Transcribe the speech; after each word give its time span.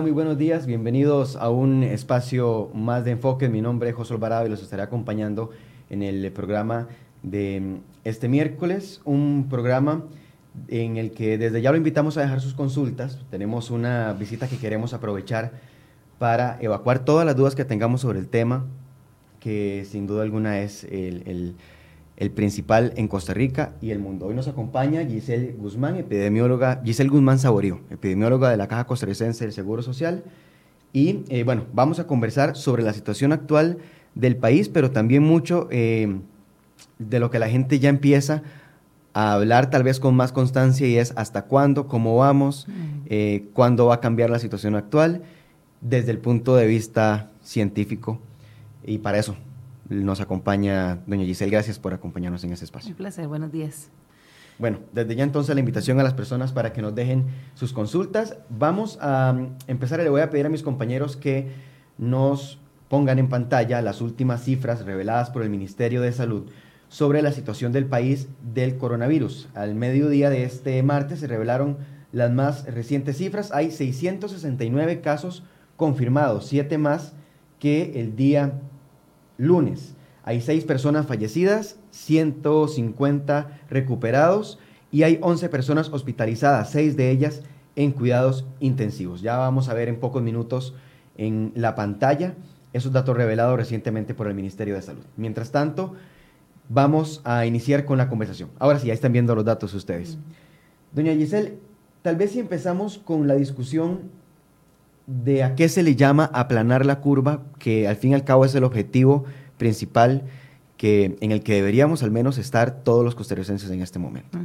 Muy 0.00 0.12
buenos 0.12 0.38
días. 0.38 0.66
Bienvenidos 0.66 1.34
a 1.34 1.50
un 1.50 1.82
espacio 1.82 2.70
más 2.72 3.04
de 3.04 3.12
enfoque. 3.12 3.48
Mi 3.48 3.60
nombre 3.60 3.90
es 3.90 3.96
José 3.96 4.14
Alvarado 4.14 4.46
y 4.46 4.48
los 4.48 4.62
estaré 4.62 4.82
acompañando 4.82 5.50
en 5.90 6.02
el 6.02 6.30
programa 6.30 6.86
de 7.24 7.78
este 8.04 8.28
miércoles. 8.28 9.00
Un 9.04 9.48
programa 9.50 10.04
en 10.68 10.98
el 10.98 11.10
que 11.10 11.36
desde 11.36 11.62
ya 11.62 11.72
lo 11.72 11.76
invitamos 11.76 12.16
a 12.16 12.20
dejar 12.20 12.40
sus 12.40 12.54
consultas. 12.54 13.18
Tenemos 13.30 13.70
una 13.70 14.12
visita 14.12 14.46
que 14.46 14.58
queremos 14.58 14.94
aprovechar 14.94 15.52
para 16.18 16.58
evacuar 16.60 17.00
todas 17.00 17.26
las 17.26 17.34
dudas 17.34 17.56
que 17.56 17.64
tengamos 17.64 18.02
sobre 18.02 18.20
el 18.20 18.28
tema, 18.28 18.66
que 19.40 19.84
sin 19.84 20.06
duda 20.06 20.22
alguna 20.22 20.60
es 20.60 20.84
el 20.84 21.56
principal 22.26 22.92
en 22.96 23.06
Costa 23.06 23.32
Rica 23.32 23.74
y 23.80 23.92
el 23.92 24.00
mundo. 24.00 24.26
Hoy 24.26 24.34
nos 24.34 24.48
acompaña 24.48 25.06
Giselle 25.06 25.54
Guzmán, 25.56 25.96
epidemióloga, 25.96 26.82
Giselle 26.84 27.10
Guzmán 27.10 27.38
Saborío, 27.38 27.80
epidemióloga 27.90 28.50
de 28.50 28.56
la 28.56 28.66
Caja 28.66 28.86
Costarricense 28.86 29.44
del 29.44 29.52
Seguro 29.52 29.82
Social. 29.82 30.24
Y 30.92 31.20
eh, 31.28 31.44
bueno, 31.44 31.66
vamos 31.72 32.00
a 32.00 32.08
conversar 32.08 32.56
sobre 32.56 32.82
la 32.82 32.92
situación 32.92 33.32
actual 33.32 33.78
del 34.16 34.36
país, 34.36 34.68
pero 34.68 34.90
también 34.90 35.22
mucho 35.22 35.68
eh, 35.70 36.18
de 36.98 37.20
lo 37.20 37.30
que 37.30 37.38
la 37.38 37.48
gente 37.48 37.78
ya 37.78 37.88
empieza 37.88 38.42
a 39.14 39.34
hablar 39.34 39.70
tal 39.70 39.84
vez 39.84 40.00
con 40.00 40.16
más 40.16 40.32
constancia 40.32 40.88
y 40.88 40.98
es 40.98 41.12
hasta 41.14 41.42
cuándo, 41.42 41.86
cómo 41.86 42.16
vamos, 42.16 42.66
mm. 42.66 42.72
eh, 43.06 43.44
cuándo 43.52 43.86
va 43.86 43.96
a 43.96 44.00
cambiar 44.00 44.28
la 44.28 44.40
situación 44.40 44.74
actual 44.74 45.22
desde 45.80 46.10
el 46.10 46.18
punto 46.18 46.56
de 46.56 46.66
vista 46.66 47.30
científico. 47.42 48.18
Y 48.84 48.98
para 48.98 49.18
eso 49.18 49.36
nos 49.88 50.20
acompaña 50.20 51.02
doña 51.06 51.24
Giselle. 51.24 51.50
Gracias 51.50 51.78
por 51.78 51.94
acompañarnos 51.94 52.44
en 52.44 52.52
este 52.52 52.64
espacio. 52.64 52.90
Un 52.90 52.96
placer, 52.96 53.28
buenos 53.28 53.52
días. 53.52 53.90
Bueno, 54.58 54.80
desde 54.92 55.14
ya 55.14 55.22
entonces 55.22 55.54
la 55.54 55.60
invitación 55.60 56.00
a 56.00 56.02
las 56.02 56.14
personas 56.14 56.52
para 56.52 56.72
que 56.72 56.82
nos 56.82 56.94
dejen 56.94 57.26
sus 57.54 57.72
consultas. 57.72 58.36
Vamos 58.50 58.98
a 59.00 59.32
mm, 59.32 59.56
empezar 59.68 60.00
y 60.00 60.02
le 60.02 60.10
voy 60.10 60.20
a 60.20 60.30
pedir 60.30 60.46
a 60.46 60.48
mis 60.48 60.62
compañeros 60.62 61.16
que 61.16 61.52
nos 61.96 62.58
pongan 62.88 63.18
en 63.18 63.28
pantalla 63.28 63.82
las 63.82 64.00
últimas 64.00 64.42
cifras 64.42 64.84
reveladas 64.84 65.30
por 65.30 65.42
el 65.42 65.50
Ministerio 65.50 66.00
de 66.00 66.12
Salud 66.12 66.50
sobre 66.88 67.22
la 67.22 67.32
situación 67.32 67.70
del 67.72 67.86
país 67.86 68.28
del 68.54 68.78
coronavirus. 68.78 69.48
Al 69.54 69.74
mediodía 69.74 70.30
de 70.30 70.44
este 70.44 70.82
martes 70.82 71.20
se 71.20 71.26
revelaron 71.26 71.76
las 72.12 72.32
más 72.32 72.64
recientes 72.64 73.18
cifras. 73.18 73.52
Hay 73.52 73.70
669 73.70 75.00
casos 75.00 75.44
confirmados, 75.76 76.46
siete 76.46 76.78
más 76.78 77.12
que 77.60 78.00
el 78.00 78.16
día 78.16 78.54
lunes. 79.38 79.94
Hay 80.24 80.42
seis 80.42 80.64
personas 80.64 81.06
fallecidas, 81.06 81.78
150 81.92 83.60
recuperados 83.70 84.58
y 84.92 85.04
hay 85.04 85.18
11 85.22 85.48
personas 85.48 85.88
hospitalizadas, 85.90 86.70
seis 86.70 86.96
de 86.96 87.10
ellas 87.10 87.42
en 87.76 87.92
cuidados 87.92 88.44
intensivos. 88.60 89.22
Ya 89.22 89.38
vamos 89.38 89.70
a 89.70 89.74
ver 89.74 89.88
en 89.88 90.00
pocos 90.00 90.22
minutos 90.22 90.74
en 91.16 91.52
la 91.54 91.74
pantalla 91.74 92.34
esos 92.72 92.92
datos 92.92 93.16
revelados 93.16 93.56
recientemente 93.56 94.14
por 94.14 94.26
el 94.26 94.34
Ministerio 94.34 94.74
de 94.74 94.82
Salud. 94.82 95.04
Mientras 95.16 95.50
tanto, 95.50 95.94
vamos 96.68 97.22
a 97.24 97.46
iniciar 97.46 97.84
con 97.84 97.98
la 97.98 98.08
conversación. 98.08 98.50
Ahora 98.58 98.78
sí, 98.78 98.88
ya 98.88 98.92
están 98.92 99.12
viendo 99.12 99.34
los 99.34 99.44
datos 99.44 99.72
ustedes. 99.72 100.18
Doña 100.92 101.14
Giselle, 101.14 101.58
tal 102.02 102.16
vez 102.16 102.32
si 102.32 102.40
empezamos 102.40 102.98
con 102.98 103.26
la 103.26 103.34
discusión 103.34 104.10
de 105.08 105.42
a 105.42 105.54
qué 105.54 105.70
se 105.70 105.82
le 105.82 105.96
llama 105.96 106.30
aplanar 106.34 106.84
la 106.84 107.00
curva, 107.00 107.42
que 107.58 107.88
al 107.88 107.96
fin 107.96 108.12
y 108.12 108.14
al 108.14 108.24
cabo 108.24 108.44
es 108.44 108.54
el 108.54 108.62
objetivo 108.62 109.24
principal 109.56 110.22
que, 110.76 111.16
en 111.20 111.32
el 111.32 111.42
que 111.42 111.54
deberíamos 111.54 112.02
al 112.02 112.10
menos 112.10 112.36
estar 112.36 112.82
todos 112.84 113.04
los 113.04 113.14
costarricenses 113.14 113.70
en 113.70 113.80
este 113.80 113.98
momento. 113.98 114.38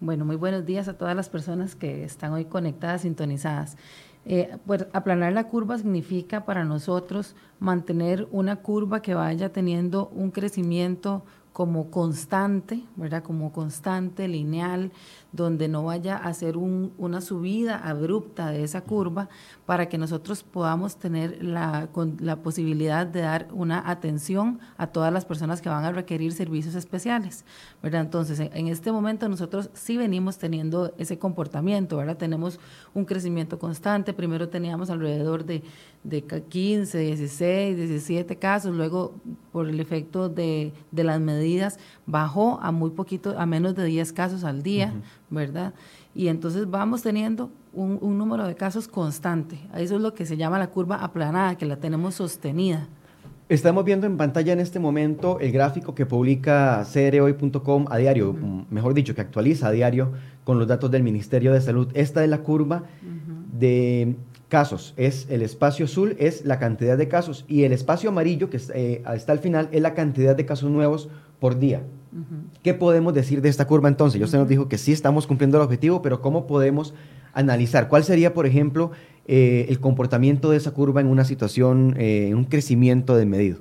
Bueno, 0.00 0.24
muy 0.24 0.34
buenos 0.34 0.66
días 0.66 0.88
a 0.88 0.98
todas 0.98 1.14
las 1.14 1.28
personas 1.28 1.76
que 1.76 2.02
están 2.02 2.32
hoy 2.32 2.46
conectadas, 2.46 3.02
sintonizadas. 3.02 3.76
Eh, 4.24 4.56
pues, 4.66 4.86
aplanar 4.92 5.32
la 5.32 5.44
curva 5.44 5.78
significa 5.78 6.44
para 6.44 6.64
nosotros 6.64 7.36
mantener 7.60 8.26
una 8.32 8.56
curva 8.56 9.00
que 9.00 9.14
vaya 9.14 9.52
teniendo 9.52 10.08
un 10.08 10.32
crecimiento 10.32 11.22
como 11.52 11.90
constante, 11.90 12.82
¿verdad? 12.96 13.22
Como 13.22 13.52
constante, 13.52 14.28
lineal, 14.28 14.90
donde 15.32 15.68
no 15.68 15.84
vaya 15.84 16.16
a 16.16 16.32
ser 16.34 16.56
una 16.56 17.20
subida 17.20 17.76
abrupta 17.76 18.50
de 18.50 18.64
esa 18.64 18.80
curva 18.80 19.28
para 19.66 19.88
que 19.88 19.98
nosotros 19.98 20.42
podamos 20.42 20.96
tener 20.96 21.42
la, 21.42 21.88
la 22.20 22.36
posibilidad 22.36 23.06
de 23.06 23.20
dar 23.20 23.48
una 23.52 23.90
atención 23.90 24.60
a 24.76 24.86
todas 24.86 25.12
las 25.12 25.24
personas 25.24 25.60
que 25.60 25.68
van 25.68 25.84
a 25.84 25.92
requerir 25.92 26.32
servicios 26.32 26.74
especiales, 26.74 27.44
¿verdad? 27.82 28.02
Entonces, 28.02 28.40
en, 28.40 28.68
este 28.68 28.92
momento 28.92 29.28
nosotros 29.28 29.70
sí 29.74 29.96
venimos 29.96 30.38
teniendo 30.38 30.94
ese 30.98 31.18
comportamiento, 31.18 31.96
¿verdad? 31.96 32.16
Tenemos 32.16 32.58
un 32.94 33.04
crecimiento 33.04 33.58
constante, 33.58 34.12
primero 34.12 34.48
teníamos 34.48 34.90
alrededor 34.90 35.44
de, 35.44 35.62
de 36.04 36.22
15, 36.22 36.98
16, 36.98 37.76
17 37.76 38.36
casos, 38.36 38.74
luego 38.74 39.14
por 39.52 39.68
el 39.68 39.80
efecto 39.80 40.28
de, 40.28 40.72
de 40.90 41.04
las 41.04 41.20
medidas 41.20 41.78
bajó 42.06 42.58
a 42.62 42.70
muy 42.70 42.90
poquito, 42.90 43.38
a 43.38 43.46
menos 43.46 43.74
de 43.74 43.84
10 43.84 44.12
casos 44.12 44.44
al 44.44 44.62
día, 44.62 44.92
¿verdad? 45.30 45.74
Y 46.14 46.28
entonces 46.28 46.68
vamos 46.70 47.02
teniendo 47.02 47.50
un, 47.72 48.18
número 48.18 48.46
de 48.46 48.54
casos 48.54 48.88
constante. 48.88 49.58
Eso 49.76 49.96
es 49.96 50.00
lo 50.00 50.14
que 50.14 50.26
se 50.26 50.36
llama 50.36 50.58
la 50.58 50.68
curva 50.68 50.96
aplanada, 50.96 51.56
que 51.56 51.66
la 51.66 51.76
tenemos 51.76 52.14
sostenida. 52.14 52.88
Estamos 53.48 53.84
viendo 53.84 54.06
en 54.06 54.16
pantalla 54.16 54.52
en 54.52 54.60
este 54.60 54.80
momento 54.80 55.38
el 55.38 55.52
gráfico 55.52 55.94
que 55.94 56.04
publica 56.04 56.84
crhoy.com 56.92 57.84
a 57.88 57.96
diario, 57.96 58.34
mejor 58.70 58.92
dicho, 58.92 59.14
que 59.14 59.20
actualiza 59.20 59.68
a 59.68 59.70
diario 59.70 60.12
con 60.42 60.58
los 60.58 60.66
datos 60.66 60.90
del 60.90 61.04
Ministerio 61.04 61.52
de 61.52 61.60
Salud. 61.60 61.88
Esta 61.94 62.24
es 62.24 62.30
la 62.30 62.38
curva 62.38 62.82
de 63.52 64.16
casos. 64.48 64.94
Es 64.96 65.26
el 65.30 65.42
espacio 65.42 65.86
azul 65.86 66.16
es 66.18 66.44
la 66.44 66.58
cantidad 66.58 66.96
de 66.96 67.08
casos 67.08 67.44
y 67.48 67.64
el 67.64 67.72
espacio 67.72 68.10
amarillo 68.10 68.50
que 68.50 68.60
eh, 68.74 69.02
está 69.14 69.32
al 69.32 69.40
final 69.40 69.68
es 69.72 69.82
la 69.82 69.94
cantidad 69.94 70.36
de 70.36 70.46
casos 70.46 70.70
nuevos 70.70 71.08
por 71.40 71.58
día. 71.58 71.82
¿Qué 72.62 72.72
podemos 72.72 73.12
decir 73.12 73.42
de 73.42 73.50
esta 73.50 73.66
curva 73.66 73.88
entonces? 73.88 74.18
Yo 74.18 74.26
se 74.26 74.38
nos 74.38 74.48
dijo 74.48 74.68
que 74.68 74.78
sí 74.78 74.92
estamos 74.92 75.26
cumpliendo 75.26 75.58
el 75.58 75.64
objetivo, 75.64 76.00
pero 76.00 76.22
¿cómo 76.22 76.46
podemos 76.46 76.94
analizar? 77.34 77.88
¿Cuál 77.88 78.04
sería, 78.04 78.32
por 78.32 78.46
ejemplo, 78.46 78.90
eh, 79.26 79.66
el 79.68 79.80
comportamiento 79.80 80.50
de 80.50 80.56
esa 80.56 80.70
curva 80.70 81.02
en 81.02 81.08
una 81.08 81.24
situación, 81.24 81.94
eh, 81.98 82.28
en 82.28 82.36
un 82.36 82.44
crecimiento 82.44 83.16
desmedido? 83.16 83.58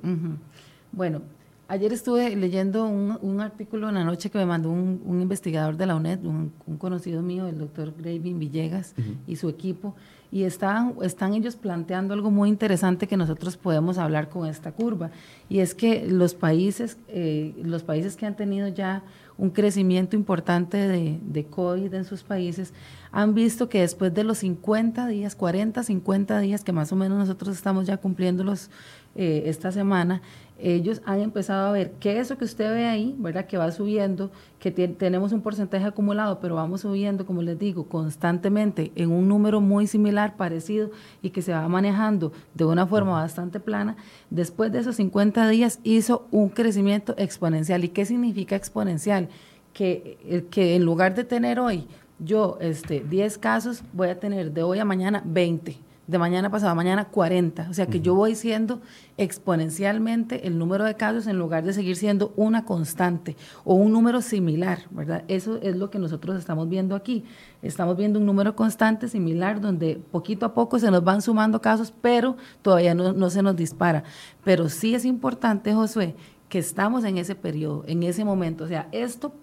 Bueno, 0.94 1.22
ayer 1.68 1.92
estuve 1.92 2.34
leyendo 2.38 2.86
un, 2.86 3.42
artículo 3.42 3.90
en 3.90 3.96
la 3.96 4.06
noche 4.06 4.30
que 4.30 4.38
me 4.38 4.46
mandó 4.46 4.70
un, 4.70 5.20
investigador 5.22 5.76
de 5.76 5.88
la 5.88 5.96
UNED, 5.98 6.24
un, 6.24 6.54
conocido 6.78 7.22
mío, 7.22 7.48
el 7.48 7.58
doctor 7.58 7.94
Gravin 7.98 8.40
Villegas 8.40 8.96
y 9.28 9.36
su 9.36 9.50
equipo, 9.50 9.96
y 10.36 10.44
están, 10.44 10.96
están 11.02 11.34
ellos 11.34 11.56
planteando 11.56 12.14
algo 12.14 12.30
muy 12.30 12.50
interesante 12.50 13.08
que 13.08 13.16
nosotros 13.16 13.56
podemos 13.56 13.98
hablar 13.98 14.28
con 14.28 14.46
esta 14.46 14.74
curva, 14.74 15.10
y 15.48 15.60
es 15.60 15.74
que 15.74 16.06
los 16.06 16.34
países, 16.34 16.98
eh, 17.08 17.54
los 17.64 17.84
países 17.84 18.18
que 18.18 18.26
han 18.26 18.36
tenido 18.36 18.68
ya 18.68 19.02
un 19.38 19.50
crecimiento 19.50 20.18
importante 20.18 20.76
de, 20.76 21.46
COVID 21.46 21.94
en 21.94 22.04
sus 22.04 22.24
países, 22.24 22.74
han 23.14 23.34
visto 23.34 23.70
que 23.70 23.80
después 23.80 24.14
de 24.14 24.26
los 24.26 24.40
50 24.40 25.08
días, 25.08 25.36
40, 25.38 25.84
50 25.84 26.40
días, 26.40 26.66
que 26.66 26.74
más 26.74 26.92
o 26.92 26.98
menos 26.98 27.18
nosotros 27.18 27.56
estamos 27.56 27.88
ya 27.88 27.96
cumpliéndolos 27.96 28.70
eh, 29.16 29.44
esta 29.46 29.72
semana, 29.72 30.22
ellos 30.58 31.02
han 31.06 31.20
empezado 31.20 31.68
a 31.68 31.72
ver 31.72 31.92
que 31.94 32.20
eso 32.20 32.38
que 32.38 32.46
usted 32.46 32.70
ve 32.74 32.86
ahí, 32.86 33.16
¿verdad? 33.18 33.46
Que 33.46 33.58
va 33.58 33.72
subiendo, 33.72 34.32
que 34.60 34.72
tenemos 34.72 35.32
un 35.32 35.42
porcentaje 35.42 35.86
acumulado, 35.86 36.40
pero 36.40 36.56
vamos 36.56 36.82
subiendo, 36.82 37.26
como 37.26 37.42
les 37.42 37.60
digo, 37.60 37.88
constantemente 37.88 38.92
en 38.96 39.12
un 39.12 39.28
número 39.28 39.60
muy 39.60 39.86
similar, 39.86 40.38
parecido, 40.38 40.92
y 41.22 41.32
que 41.32 41.42
se 41.42 41.52
va 41.52 41.68
manejando 41.68 42.32
de 42.54 42.66
una 42.66 42.88
forma 42.88 43.12
bastante 43.12 43.60
plana, 43.60 43.98
después 44.30 44.72
de 44.72 44.80
esos 44.80 44.96
50 44.96 45.48
días 45.50 45.80
hizo 45.84 46.28
un 46.32 46.50
crecimiento 46.50 47.16
exponencial. 47.18 47.84
¿Y 47.84 47.90
qué 47.90 48.06
significa 48.06 48.56
exponencial? 48.56 49.30
Que, 49.74 50.18
eh, 50.24 50.46
que 50.50 50.76
en 50.76 50.86
lugar 50.86 51.16
de 51.16 51.26
tener 51.26 51.60
hoy 51.60 51.86
yo 52.20 52.58
este, 52.62 53.02
10 53.02 53.38
casos, 53.40 53.84
voy 53.92 54.08
a 54.08 54.20
tener 54.20 54.54
de 54.54 54.64
hoy 54.64 54.80
a 54.80 54.86
mañana 54.86 55.22
20 55.26 55.78
de 56.08 56.18
mañana 56.20 56.50
pasado 56.50 56.76
mañana 56.76 57.06
40. 57.06 57.68
O 57.70 57.74
sea 57.74 57.88
que 57.88 58.00
yo 58.00 58.14
voy 58.16 58.36
siendo 58.36 58.82
exponencialmente 59.18 60.48
el 60.48 60.58
número 60.58 60.84
de 60.84 60.96
casos 60.96 61.28
en 61.28 61.38
lugar 61.38 61.64
de 61.64 61.74
seguir 61.74 61.96
siendo 61.96 62.34
una 62.36 62.66
constante 62.66 63.36
o 63.64 63.76
un 63.76 63.92
número 63.92 64.22
similar, 64.22 64.80
¿verdad? 64.92 65.24
Eso 65.28 65.60
es 65.62 65.76
lo 65.76 65.90
que 65.90 66.00
nosotros 66.00 66.38
estamos 66.38 66.70
viendo 66.70 66.96
aquí. 66.96 67.24
Estamos 67.62 67.98
viendo 67.98 68.20
un 68.20 68.26
número 68.26 68.56
constante, 68.56 69.08
similar, 69.08 69.60
donde 69.60 70.00
poquito 70.12 70.46
a 70.46 70.54
poco 70.54 70.78
se 70.78 70.92
nos 70.92 71.04
van 71.04 71.22
sumando 71.22 71.62
casos, 71.62 71.94
pero 72.02 72.38
todavía 72.62 72.94
no, 72.94 73.14
no 73.14 73.30
se 73.30 73.42
nos 73.42 73.56
dispara. 73.56 74.04
Pero 74.44 74.70
sí 74.70 74.94
es 74.94 75.06
importante, 75.06 75.74
Josué, 75.74 76.16
que 76.50 76.60
estamos 76.60 77.04
en 77.04 77.18
ese 77.18 77.36
periodo, 77.36 77.84
en 77.88 78.04
ese 78.04 78.24
momento. 78.24 78.66
O 78.66 78.68
sea, 78.68 78.88
esto 78.92 79.34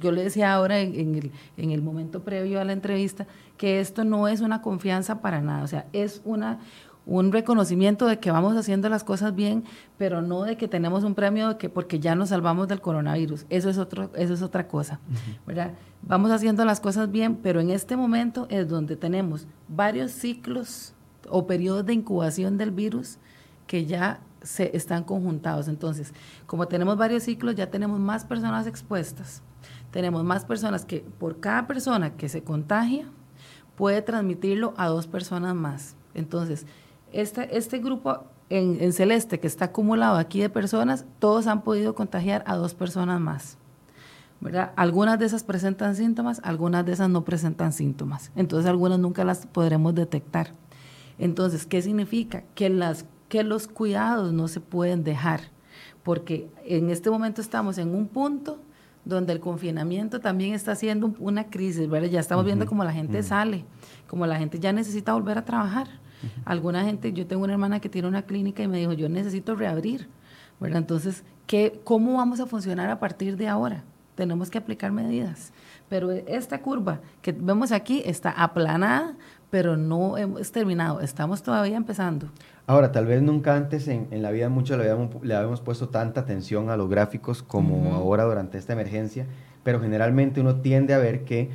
yo 0.00 0.12
le 0.12 0.22
decía 0.24 0.52
ahora 0.52 0.80
en, 0.80 1.14
el, 1.14 1.32
en 1.56 1.70
el 1.70 1.82
momento 1.82 2.22
previo 2.22 2.60
a 2.60 2.64
la 2.64 2.72
entrevista 2.72 3.26
que 3.56 3.80
esto 3.80 4.04
no 4.04 4.28
es 4.28 4.40
una 4.40 4.62
confianza 4.62 5.20
para 5.20 5.40
nada, 5.40 5.62
o 5.62 5.68
sea, 5.68 5.86
es 5.92 6.22
una 6.24 6.60
un 7.04 7.32
reconocimiento 7.32 8.06
de 8.06 8.18
que 8.20 8.30
vamos 8.30 8.56
haciendo 8.56 8.88
las 8.88 9.04
cosas 9.04 9.34
bien, 9.34 9.64
pero 9.98 10.22
no 10.22 10.44
de 10.44 10.56
que 10.56 10.68
tenemos 10.68 11.04
un 11.04 11.14
premio 11.14 11.48
de 11.48 11.56
que 11.56 11.68
porque 11.68 11.98
ya 11.98 12.14
nos 12.14 12.28
salvamos 12.28 12.68
del 12.68 12.80
coronavirus. 12.80 13.46
Eso 13.48 13.70
es 13.70 13.78
otro, 13.78 14.10
eso 14.14 14.34
es 14.34 14.42
otra 14.42 14.68
cosa, 14.68 15.00
¿verdad? 15.46 15.72
Vamos 16.02 16.30
haciendo 16.30 16.64
las 16.64 16.80
cosas 16.80 17.10
bien, 17.10 17.36
pero 17.36 17.60
en 17.60 17.70
este 17.70 17.96
momento 17.96 18.46
es 18.50 18.68
donde 18.68 18.96
tenemos 18.96 19.46
varios 19.68 20.12
ciclos 20.12 20.94
o 21.28 21.46
periodos 21.46 21.86
de 21.86 21.94
incubación 21.94 22.56
del 22.56 22.70
virus 22.70 23.18
que 23.66 23.86
ya 23.86 24.20
se 24.42 24.76
están 24.76 25.04
conjuntados. 25.04 25.68
Entonces, 25.68 26.12
como 26.46 26.66
tenemos 26.66 26.96
varios 26.96 27.24
ciclos, 27.24 27.54
ya 27.54 27.70
tenemos 27.70 27.98
más 27.98 28.24
personas 28.24 28.66
expuestas. 28.66 29.42
Tenemos 29.92 30.24
más 30.24 30.44
personas 30.44 30.84
que 30.84 31.04
por 31.18 31.38
cada 31.38 31.68
persona 31.68 32.16
que 32.16 32.28
se 32.28 32.42
contagia 32.42 33.06
puede 33.76 34.02
transmitirlo 34.02 34.74
a 34.76 34.88
dos 34.88 35.06
personas 35.06 35.54
más. 35.54 35.96
Entonces, 36.14 36.66
este, 37.12 37.56
este 37.56 37.78
grupo 37.78 38.24
en, 38.48 38.92
celeste 38.92 39.38
que 39.38 39.46
está 39.46 39.66
acumulado 39.66 40.16
aquí 40.16 40.40
de 40.40 40.50
personas, 40.50 41.04
todos 41.18 41.46
han 41.46 41.62
podido 41.62 41.94
contagiar 41.94 42.42
a 42.46 42.56
dos 42.56 42.74
personas 42.74 43.20
más. 43.20 43.58
¿verdad? 44.40 44.72
Algunas 44.76 45.18
de 45.18 45.26
esas 45.26 45.44
presentan 45.44 45.94
síntomas, 45.94 46.40
algunas 46.42 46.84
de 46.84 46.92
esas 46.92 47.08
no 47.08 47.24
presentan 47.24 47.72
síntomas. 47.72 48.32
Entonces, 48.34 48.68
algunas 48.68 48.98
nunca 48.98 49.24
las 49.24 49.46
podremos 49.46 49.94
detectar. 49.94 50.52
Entonces, 51.18 51.64
¿qué 51.66 51.80
significa? 51.80 52.44
Que, 52.54 52.68
las, 52.68 53.04
que 53.28 53.44
los 53.44 53.68
cuidados 53.68 54.32
no 54.32 54.48
se 54.48 54.60
pueden 54.60 55.04
dejar, 55.04 55.40
porque 56.02 56.50
en 56.64 56.90
este 56.90 57.08
momento 57.08 57.40
estamos 57.40 57.78
en 57.78 57.94
un 57.94 58.08
punto 58.08 58.58
donde 59.04 59.32
el 59.32 59.40
confinamiento 59.40 60.20
también 60.20 60.54
está 60.54 60.72
haciendo 60.72 61.14
una 61.18 61.44
crisis, 61.50 61.88
¿verdad? 61.88 62.08
Ya 62.08 62.20
estamos 62.20 62.44
viendo 62.44 62.66
cómo 62.66 62.84
la 62.84 62.92
gente 62.92 63.22
sale, 63.22 63.64
como 64.06 64.26
la 64.26 64.36
gente 64.36 64.58
ya 64.58 64.72
necesita 64.72 65.12
volver 65.12 65.38
a 65.38 65.44
trabajar. 65.44 65.88
Alguna 66.44 66.84
gente, 66.84 67.12
yo 67.12 67.26
tengo 67.26 67.42
una 67.42 67.52
hermana 67.52 67.80
que 67.80 67.88
tiene 67.88 68.06
una 68.06 68.22
clínica 68.22 68.62
y 68.62 68.68
me 68.68 68.78
dijo, 68.78 68.92
yo 68.92 69.08
necesito 69.08 69.56
reabrir, 69.56 70.08
¿verdad? 70.60 70.78
Entonces, 70.78 71.24
¿qué, 71.46 71.80
¿cómo 71.82 72.14
vamos 72.14 72.38
a 72.38 72.46
funcionar 72.46 72.90
a 72.90 73.00
partir 73.00 73.36
de 73.36 73.48
ahora? 73.48 73.82
Tenemos 74.14 74.50
que 74.50 74.58
aplicar 74.58 74.92
medidas. 74.92 75.52
Pero 75.88 76.12
esta 76.12 76.62
curva 76.62 77.00
que 77.22 77.32
vemos 77.32 77.72
aquí 77.72 78.02
está 78.04 78.30
aplanada, 78.30 79.16
pero 79.52 79.76
no 79.76 80.16
hemos 80.16 80.50
terminado, 80.50 81.02
estamos 81.02 81.42
todavía 81.42 81.76
empezando. 81.76 82.30
Ahora, 82.66 82.90
tal 82.90 83.04
vez 83.04 83.20
nunca 83.20 83.54
antes 83.54 83.86
en, 83.86 84.08
la 84.22 84.30
vida 84.30 84.48
mucho 84.48 84.78
le 84.78 84.84
habíamos, 84.84 85.22
le 85.22 85.34
habíamos, 85.34 85.60
puesto 85.60 85.90
tanta 85.90 86.22
atención 86.22 86.70
a 86.70 86.78
los 86.78 86.88
gráficos 86.88 87.42
como 87.42 87.94
ahora 87.94 88.24
durante 88.24 88.56
esta 88.56 88.72
emergencia, 88.72 89.26
pero 89.62 89.78
generalmente 89.78 90.40
uno 90.40 90.62
tiende 90.62 90.94
a 90.94 90.98
ver 90.98 91.26
que 91.26 91.50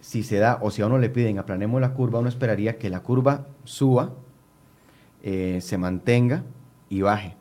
si 0.00 0.22
se 0.22 0.38
da 0.38 0.60
o 0.62 0.70
si 0.70 0.80
a 0.80 0.86
uno 0.86 0.96
le 0.96 1.10
piden 1.10 1.38
aplanemos 1.38 1.78
la 1.78 1.92
curva, 1.92 2.20
uno 2.20 2.30
esperaría 2.30 2.78
que 2.78 2.88
la 2.88 3.00
curva 3.00 3.44
suba, 3.64 4.14
eh, 5.22 5.58
se 5.60 5.76
mantenga 5.76 6.44
y 6.88 7.02
baje. 7.02 7.36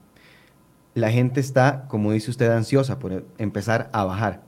La 0.93 1.09
gente 1.09 1.39
está, 1.39 1.85
como 1.87 2.11
dice 2.11 2.31
usted, 2.31 2.51
ansiosa 2.51 2.99
por 2.99 3.23
empezar 3.37 3.89
a 3.93 4.03
bajar. 4.03 4.41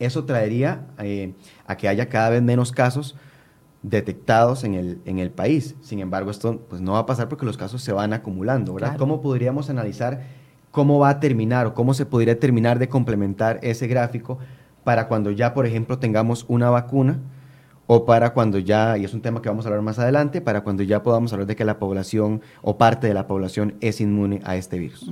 Eso 0.00 0.24
traería 0.24 0.84
eh, 0.98 1.32
a 1.68 1.76
que 1.76 1.86
haya 1.86 2.08
cada 2.08 2.30
vez 2.30 2.42
menos 2.42 2.72
casos 2.72 3.14
detectados 3.88 4.64
en 4.64 4.74
el, 4.74 5.00
en 5.04 5.20
el 5.20 5.30
país. 5.30 5.76
Sin 5.80 6.00
embargo, 6.00 6.30
esto 6.30 6.60
pues, 6.68 6.80
no 6.80 6.92
va 6.92 7.00
a 7.00 7.06
pasar 7.06 7.28
porque 7.28 7.46
los 7.46 7.56
casos 7.56 7.82
se 7.82 7.92
van 7.92 8.12
acumulando, 8.12 8.74
¿verdad? 8.74 8.96
¿Cómo 8.96 9.20
podríamos 9.20 9.70
analizar 9.70 10.24
cómo 10.72 10.98
va 10.98 11.08
a 11.08 11.20
terminar 11.20 11.66
o 11.66 11.74
cómo 11.74 11.94
se 11.94 12.04
podría 12.04 12.38
terminar 12.38 12.78
de 12.78 12.88
complementar 12.88 13.60
ese 13.62 13.86
gráfico 13.86 14.38
para 14.82 15.08
cuando 15.08 15.30
ya, 15.30 15.54
por 15.54 15.66
ejemplo, 15.66 15.98
tengamos 15.98 16.44
una 16.48 16.68
vacuna? 16.68 17.20
o 17.88 18.04
para 18.04 18.32
cuando 18.32 18.58
ya, 18.58 18.98
y 18.98 19.04
es 19.04 19.14
un 19.14 19.22
tema 19.22 19.40
que 19.40 19.48
vamos 19.48 19.64
a 19.64 19.68
hablar 19.68 19.80
más 19.80 19.96
adelante, 20.00 20.40
para 20.40 20.62
cuando 20.62 20.82
ya 20.82 21.04
podamos 21.04 21.32
hablar 21.32 21.46
de 21.46 21.54
que 21.54 21.64
la 21.64 21.78
población 21.78 22.42
o 22.62 22.78
parte 22.78 23.06
de 23.06 23.14
la 23.14 23.28
población 23.28 23.76
es 23.80 24.00
inmune 24.00 24.40
a 24.44 24.56
este 24.56 24.76
virus. 24.80 25.08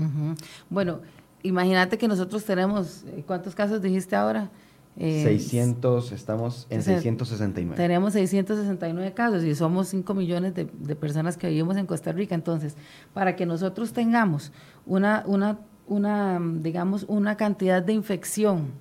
Bueno, 0.70 0.98
imagínate 1.44 1.98
que 1.98 2.08
nosotros 2.08 2.44
tenemos, 2.44 3.04
eh, 3.06 3.22
¿cuántos 3.24 3.54
casos 3.54 3.80
dijiste 3.80 4.16
ahora? 4.16 4.50
600, 4.98 6.12
eh, 6.12 6.14
estamos 6.14 6.66
en 6.70 6.82
669. 6.82 7.76
Tenemos 7.76 8.12
669 8.12 9.12
casos 9.12 9.42
y 9.44 9.54
somos 9.54 9.88
5 9.88 10.14
millones 10.14 10.54
de, 10.54 10.66
de, 10.66 10.96
personas 10.96 11.36
que 11.36 11.48
vivimos 11.48 11.76
en 11.76 11.86
Costa 11.86 12.12
Rica. 12.12 12.34
Entonces, 12.34 12.76
para 13.12 13.34
que 13.34 13.44
nosotros 13.44 13.92
tengamos 13.92 14.52
una, 14.86 15.24
una, 15.26 15.58
una 15.86 16.40
digamos, 16.60 17.04
una 17.08 17.36
cantidad 17.36 17.82
de 17.82 17.92
infección 17.92 18.72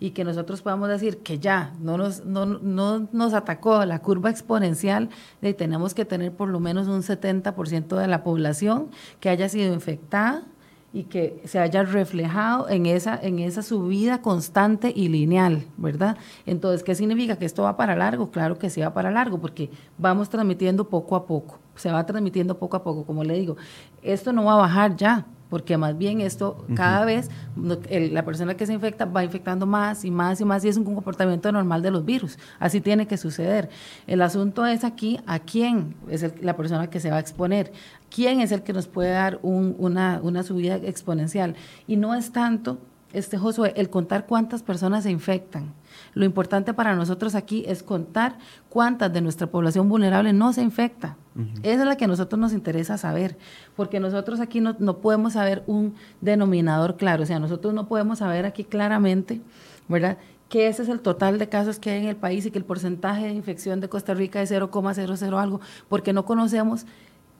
y 0.00 0.10
que 0.10 0.24
nosotros 0.24 0.62
podamos 0.62 0.88
decir 0.88 1.18
que 1.18 1.38
ya 1.38 1.74
no 1.78 1.98
nos, 1.98 2.24
no, 2.24 2.46
no 2.46 3.08
nos 3.12 3.34
atacó 3.34 3.84
la 3.84 4.00
curva 4.00 4.30
exponencial, 4.30 5.10
de 5.42 5.52
tenemos 5.54 5.94
que 5.94 6.06
tener 6.06 6.32
por 6.32 6.48
lo 6.48 6.58
menos 6.58 6.88
un 6.88 7.02
70% 7.02 7.96
de 7.96 8.06
la 8.08 8.24
población 8.24 8.88
que 9.20 9.28
haya 9.28 9.48
sido 9.48 9.72
infectada 9.74 10.46
y 10.92 11.04
que 11.04 11.40
se 11.44 11.58
haya 11.58 11.82
reflejado 11.84 12.68
en 12.68 12.86
esa, 12.86 13.18
en 13.20 13.38
esa 13.38 13.62
subida 13.62 14.22
constante 14.22 14.92
y 14.94 15.08
lineal, 15.08 15.64
¿verdad? 15.76 16.16
Entonces, 16.46 16.82
¿qué 16.82 16.94
significa? 16.94 17.36
¿Que 17.36 17.44
esto 17.44 17.62
va 17.62 17.76
para 17.76 17.94
largo? 17.94 18.30
Claro 18.30 18.58
que 18.58 18.70
sí 18.70 18.80
va 18.80 18.92
para 18.92 19.10
largo, 19.10 19.38
porque 19.38 19.70
vamos 19.98 20.28
transmitiendo 20.28 20.88
poco 20.88 21.14
a 21.14 21.26
poco, 21.26 21.58
se 21.76 21.92
va 21.92 22.04
transmitiendo 22.04 22.58
poco 22.58 22.76
a 22.76 22.82
poco, 22.82 23.04
como 23.04 23.22
le 23.22 23.34
digo, 23.34 23.56
esto 24.02 24.32
no 24.32 24.44
va 24.44 24.54
a 24.54 24.56
bajar 24.56 24.96
ya, 24.96 25.26
porque 25.50 25.76
más 25.76 25.98
bien 25.98 26.20
esto 26.20 26.64
cada 26.74 27.04
vez 27.04 27.28
la 27.56 28.24
persona 28.24 28.54
que 28.54 28.66
se 28.66 28.72
infecta 28.72 29.04
va 29.04 29.24
infectando 29.24 29.66
más 29.66 30.04
y 30.04 30.10
más 30.10 30.40
y 30.40 30.44
más 30.44 30.64
y 30.64 30.68
es 30.68 30.76
un 30.76 30.84
comportamiento 30.84 31.50
normal 31.50 31.82
de 31.82 31.90
los 31.90 32.04
virus. 32.04 32.38
Así 32.60 32.80
tiene 32.80 33.06
que 33.06 33.16
suceder. 33.16 33.68
El 34.06 34.22
asunto 34.22 34.64
es 34.64 34.84
aquí 34.84 35.18
a 35.26 35.40
quién 35.40 35.96
es 36.08 36.40
la 36.40 36.56
persona 36.56 36.88
que 36.88 37.00
se 37.00 37.10
va 37.10 37.16
a 37.16 37.20
exponer, 37.20 37.72
quién 38.10 38.40
es 38.40 38.52
el 38.52 38.62
que 38.62 38.72
nos 38.72 38.88
puede 38.88 39.10
dar 39.10 39.38
una, 39.42 40.20
una 40.22 40.42
subida 40.42 40.76
exponencial. 40.76 41.54
Y 41.86 41.96
no 41.96 42.14
es 42.14 42.32
tanto, 42.32 42.78
este 43.12 43.38
Josué, 43.38 43.72
el 43.76 43.90
contar 43.90 44.26
cuántas 44.26 44.62
personas 44.62 45.04
se 45.04 45.10
infectan 45.10 45.72
lo 46.14 46.24
importante 46.24 46.74
para 46.74 46.94
nosotros 46.94 47.34
aquí 47.34 47.64
es 47.66 47.82
contar 47.82 48.36
cuántas 48.68 49.12
de 49.12 49.20
nuestra 49.20 49.46
población 49.46 49.88
vulnerable 49.88 50.32
no 50.32 50.52
se 50.52 50.62
infecta. 50.62 51.16
Esa 51.62 51.82
es 51.82 51.86
la 51.86 51.96
que 51.96 52.04
a 52.04 52.08
nosotros 52.08 52.38
nos 52.38 52.52
interesa 52.52 52.98
saber, 52.98 53.38
porque 53.76 54.00
nosotros 54.00 54.40
aquí 54.40 54.60
no, 54.60 54.76
no, 54.78 54.98
podemos 54.98 55.34
saber 55.34 55.62
un 55.66 55.94
denominador 56.20 56.96
claro, 56.96 57.22
o 57.22 57.26
sea, 57.26 57.38
nosotros 57.38 57.72
no 57.72 57.88
podemos 57.88 58.18
saber 58.18 58.44
aquí 58.44 58.64
claramente, 58.64 59.40
¿verdad? 59.88 60.18
que 60.50 60.66
ese 60.66 60.82
es 60.82 60.88
el 60.88 60.98
total 61.00 61.38
de 61.38 61.48
casos 61.48 61.78
que 61.78 61.90
hay 61.90 62.00
en 62.00 62.08
el 62.08 62.16
país 62.16 62.44
y 62.44 62.50
que 62.50 62.58
el 62.58 62.64
porcentaje 62.64 63.26
de 63.26 63.32
infección 63.32 63.80
de 63.80 63.88
Costa 63.88 64.14
Rica 64.14 64.42
es 64.42 64.50
0,00 64.50 65.40
algo, 65.40 65.60
porque 65.88 66.12
no 66.12 66.24
conocemos 66.24 66.86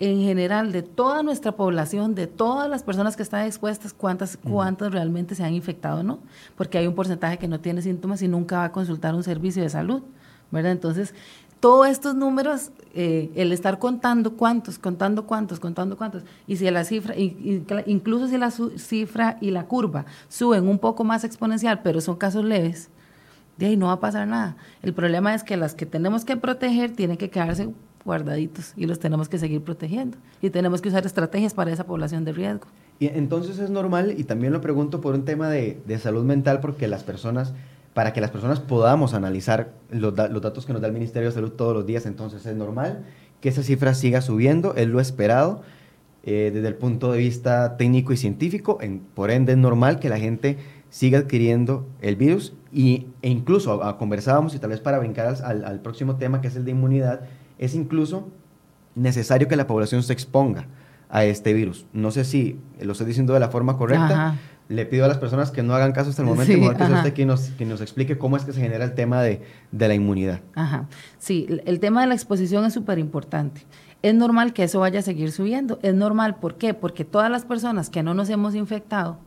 en 0.00 0.22
general 0.22 0.72
de 0.72 0.82
toda 0.82 1.22
nuestra 1.22 1.52
población, 1.52 2.14
de 2.14 2.26
todas 2.26 2.70
las 2.70 2.82
personas 2.82 3.16
que 3.16 3.22
están 3.22 3.46
expuestas, 3.46 3.92
cuántas, 3.92 4.38
cuántas 4.38 4.92
realmente 4.92 5.34
se 5.34 5.44
han 5.44 5.52
infectado, 5.52 6.02
¿no? 6.02 6.20
Porque 6.56 6.78
hay 6.78 6.86
un 6.86 6.94
porcentaje 6.94 7.36
que 7.36 7.46
no 7.46 7.60
tiene 7.60 7.82
síntomas 7.82 8.22
y 8.22 8.28
nunca 8.28 8.58
va 8.58 8.64
a 8.64 8.72
consultar 8.72 9.14
un 9.14 9.22
servicio 9.22 9.62
de 9.62 9.68
salud, 9.68 10.02
¿verdad? 10.50 10.72
Entonces, 10.72 11.14
todos 11.60 11.86
estos 11.88 12.14
números, 12.14 12.70
eh, 12.94 13.30
el 13.34 13.52
estar 13.52 13.78
contando 13.78 14.38
cuántos, 14.38 14.78
contando 14.78 15.26
cuántos, 15.26 15.60
contando 15.60 15.98
cuántos, 15.98 16.22
y 16.46 16.56
si 16.56 16.70
la 16.70 16.84
cifra, 16.84 17.14
incluso 17.84 18.26
si 18.26 18.38
la 18.38 18.50
cifra 18.50 19.36
y 19.42 19.50
la 19.50 19.66
curva 19.66 20.06
suben 20.30 20.66
un 20.66 20.78
poco 20.78 21.04
más 21.04 21.24
exponencial, 21.24 21.82
pero 21.82 22.00
son 22.00 22.16
casos 22.16 22.42
leves, 22.42 22.88
de 23.58 23.66
ahí 23.66 23.76
no 23.76 23.88
va 23.88 23.92
a 23.92 24.00
pasar 24.00 24.26
nada. 24.26 24.56
El 24.80 24.94
problema 24.94 25.34
es 25.34 25.44
que 25.44 25.58
las 25.58 25.74
que 25.74 25.84
tenemos 25.84 26.24
que 26.24 26.38
proteger 26.38 26.92
tienen 26.92 27.18
que 27.18 27.28
quedarse 27.28 27.68
guardaditos 28.10 28.72
y 28.76 28.86
los 28.86 28.98
tenemos 28.98 29.28
que 29.28 29.38
seguir 29.38 29.62
protegiendo 29.62 30.18
y 30.42 30.50
tenemos 30.50 30.82
que 30.82 30.88
usar 30.88 31.06
estrategias 31.06 31.54
para 31.54 31.70
esa 31.70 31.84
población 31.84 32.24
de 32.24 32.32
riesgo. 32.32 32.66
Y 32.98 33.06
entonces 33.06 33.60
es 33.60 33.70
normal, 33.70 34.14
y 34.18 34.24
también 34.24 34.52
lo 34.52 34.60
pregunto 34.60 35.00
por 35.00 35.14
un 35.14 35.24
tema 35.24 35.48
de, 35.48 35.80
de 35.86 35.98
salud 35.98 36.24
mental, 36.24 36.58
porque 36.60 36.88
las 36.88 37.04
personas, 37.04 37.54
para 37.94 38.12
que 38.12 38.20
las 38.20 38.30
personas 38.30 38.58
podamos 38.58 39.14
analizar 39.14 39.72
los, 39.90 40.12
los, 40.30 40.42
datos 40.42 40.66
que 40.66 40.72
nos 40.72 40.82
da 40.82 40.88
el 40.88 40.92
Ministerio 40.92 41.28
de 41.28 41.34
Salud 41.34 41.52
todos 41.52 41.72
los 41.72 41.86
días, 41.86 42.04
entonces 42.04 42.44
es 42.44 42.56
normal 42.56 43.04
que 43.40 43.48
esa 43.48 43.62
cifra 43.62 43.94
siga 43.94 44.20
subiendo, 44.20 44.74
es 44.74 44.88
lo 44.88 45.00
esperado 45.00 45.62
eh, 46.24 46.50
desde 46.52 46.68
el 46.68 46.74
punto 46.74 47.12
de 47.12 47.18
vista 47.18 47.76
técnico 47.78 48.12
y 48.12 48.16
científico, 48.16 48.78
en, 48.80 49.00
por 49.14 49.30
ende 49.30 49.52
es 49.52 49.58
normal 49.58 49.98
que 50.00 50.10
la 50.10 50.18
gente 50.18 50.58
siga 50.90 51.20
adquiriendo 51.20 51.86
el 52.02 52.16
virus 52.16 52.52
y, 52.72 53.06
e 53.22 53.30
incluso 53.30 53.82
a, 53.82 53.96
conversábamos 53.96 54.54
y 54.54 54.58
tal 54.58 54.70
vez 54.70 54.80
para 54.80 54.98
brincar 54.98 55.34
al, 55.42 55.64
al 55.64 55.80
próximo 55.80 56.16
tema 56.16 56.42
que 56.42 56.48
es 56.48 56.56
el 56.56 56.66
de 56.66 56.72
inmunidad, 56.72 57.22
es 57.60 57.74
incluso 57.74 58.28
necesario 58.96 59.46
que 59.46 59.54
la 59.54 59.68
población 59.68 60.02
se 60.02 60.12
exponga 60.12 60.66
a 61.10 61.24
este 61.24 61.52
virus. 61.52 61.86
No 61.92 62.10
sé 62.10 62.24
si 62.24 62.58
lo 62.80 62.92
estoy 62.92 63.06
diciendo 63.06 63.34
de 63.34 63.40
la 63.40 63.50
forma 63.50 63.76
correcta. 63.76 64.36
Le 64.68 64.86
pido 64.86 65.04
a 65.04 65.08
las 65.08 65.18
personas 65.18 65.50
que 65.50 65.64
no 65.64 65.74
hagan 65.74 65.90
caso 65.90 66.10
hasta 66.10 66.22
el 66.22 66.28
momento, 66.28 66.52
sí, 66.52 66.60
que 66.60 66.92
usted 66.92 67.12
que 67.12 67.26
nos, 67.26 67.40
que 67.50 67.66
nos 67.66 67.80
explique 67.80 68.18
cómo 68.18 68.36
es 68.36 68.44
que 68.44 68.52
se 68.52 68.60
genera 68.60 68.84
el 68.84 68.94
tema 68.94 69.20
de, 69.20 69.42
de 69.72 69.88
la 69.88 69.94
inmunidad. 69.94 70.40
Ajá. 70.54 70.88
Sí, 71.18 71.48
el 71.64 71.80
tema 71.80 72.02
de 72.02 72.06
la 72.06 72.14
exposición 72.14 72.64
es 72.64 72.72
súper 72.72 73.00
importante. 73.00 73.66
Es 74.02 74.14
normal 74.14 74.52
que 74.52 74.62
eso 74.62 74.78
vaya 74.80 75.00
a 75.00 75.02
seguir 75.02 75.32
subiendo. 75.32 75.80
Es 75.82 75.94
normal, 75.94 76.36
¿por 76.36 76.54
qué? 76.54 76.72
Porque 76.72 77.04
todas 77.04 77.30
las 77.30 77.44
personas 77.44 77.90
que 77.90 78.04
no 78.04 78.14
nos 78.14 78.30
hemos 78.30 78.54
infectado, 78.54 79.18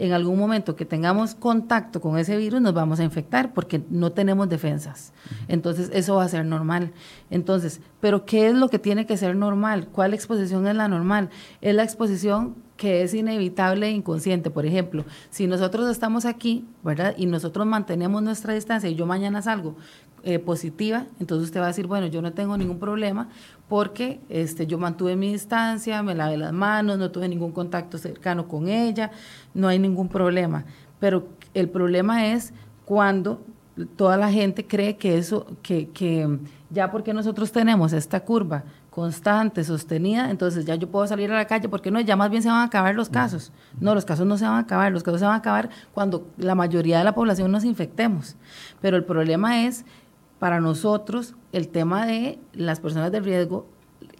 en 0.00 0.12
algún 0.12 0.38
momento 0.38 0.76
que 0.76 0.86
tengamos 0.86 1.34
contacto 1.34 2.00
con 2.00 2.18
ese 2.18 2.38
virus 2.38 2.62
nos 2.62 2.72
vamos 2.72 3.00
a 3.00 3.04
infectar 3.04 3.52
porque 3.52 3.82
no 3.90 4.12
tenemos 4.12 4.48
defensas. 4.48 5.12
Entonces, 5.46 5.90
eso 5.92 6.16
va 6.16 6.24
a 6.24 6.28
ser 6.28 6.46
normal. 6.46 6.92
Entonces, 7.28 7.82
pero 8.00 8.24
¿qué 8.24 8.48
es 8.48 8.54
lo 8.54 8.70
que 8.70 8.78
tiene 8.78 9.04
que 9.04 9.18
ser 9.18 9.36
normal? 9.36 9.88
¿Cuál 9.92 10.14
exposición 10.14 10.66
es 10.66 10.74
la 10.74 10.88
normal? 10.88 11.28
Es 11.60 11.74
la 11.74 11.82
exposición 11.82 12.56
que 12.80 13.02
es 13.02 13.12
inevitable 13.12 13.88
e 13.88 13.90
inconsciente. 13.90 14.48
Por 14.48 14.64
ejemplo, 14.64 15.04
si 15.28 15.46
nosotros 15.46 15.90
estamos 15.90 16.24
aquí, 16.24 16.64
¿verdad? 16.82 17.14
Y 17.18 17.26
nosotros 17.26 17.66
mantenemos 17.66 18.22
nuestra 18.22 18.54
distancia 18.54 18.88
y 18.88 18.94
yo 18.94 19.04
mañana 19.04 19.42
salgo 19.42 19.76
eh, 20.22 20.38
positiva, 20.38 21.04
entonces 21.20 21.48
usted 21.48 21.60
va 21.60 21.64
a 21.64 21.68
decir, 21.68 21.86
bueno, 21.86 22.06
yo 22.06 22.22
no 22.22 22.32
tengo 22.32 22.56
ningún 22.56 22.78
problema 22.78 23.28
porque 23.68 24.18
este, 24.30 24.66
yo 24.66 24.78
mantuve 24.78 25.14
mi 25.14 25.30
distancia, 25.30 26.02
me 26.02 26.14
lavé 26.14 26.38
las 26.38 26.54
manos, 26.54 26.96
no 26.96 27.10
tuve 27.10 27.28
ningún 27.28 27.52
contacto 27.52 27.98
cercano 27.98 28.48
con 28.48 28.66
ella, 28.66 29.10
no 29.52 29.68
hay 29.68 29.78
ningún 29.78 30.08
problema. 30.08 30.64
Pero 31.00 31.28
el 31.52 31.68
problema 31.68 32.28
es 32.28 32.54
cuando 32.86 33.42
toda 33.96 34.16
la 34.16 34.32
gente 34.32 34.66
cree 34.66 34.96
que 34.96 35.18
eso, 35.18 35.46
que, 35.62 35.90
que 35.90 36.38
ya 36.70 36.90
porque 36.90 37.12
nosotros 37.12 37.52
tenemos 37.52 37.92
esta 37.92 38.20
curva 38.20 38.64
constante, 38.90 39.62
sostenida, 39.64 40.30
entonces 40.30 40.64
ya 40.64 40.74
yo 40.74 40.90
puedo 40.90 41.06
salir 41.06 41.30
a 41.32 41.36
la 41.36 41.46
calle, 41.46 41.68
porque 41.68 41.90
no, 41.90 42.00
ya 42.00 42.16
más 42.16 42.30
bien 42.30 42.42
se 42.42 42.48
van 42.48 42.58
a 42.58 42.64
acabar 42.64 42.94
los 42.94 43.08
casos. 43.08 43.52
No, 43.80 43.94
los 43.94 44.04
casos 44.04 44.26
no 44.26 44.36
se 44.36 44.44
van 44.44 44.54
a 44.54 44.58
acabar, 44.58 44.92
los 44.92 45.02
casos 45.02 45.20
se 45.20 45.26
van 45.26 45.34
a 45.34 45.38
acabar 45.38 45.70
cuando 45.94 46.26
la 46.36 46.54
mayoría 46.54 46.98
de 46.98 47.04
la 47.04 47.14
población 47.14 47.52
nos 47.52 47.64
infectemos. 47.64 48.36
Pero 48.80 48.96
el 48.96 49.04
problema 49.04 49.64
es, 49.64 49.84
para 50.38 50.60
nosotros, 50.60 51.34
el 51.52 51.68
tema 51.68 52.06
de 52.06 52.38
las 52.52 52.80
personas 52.80 53.12
de 53.12 53.20
riesgo 53.20 53.66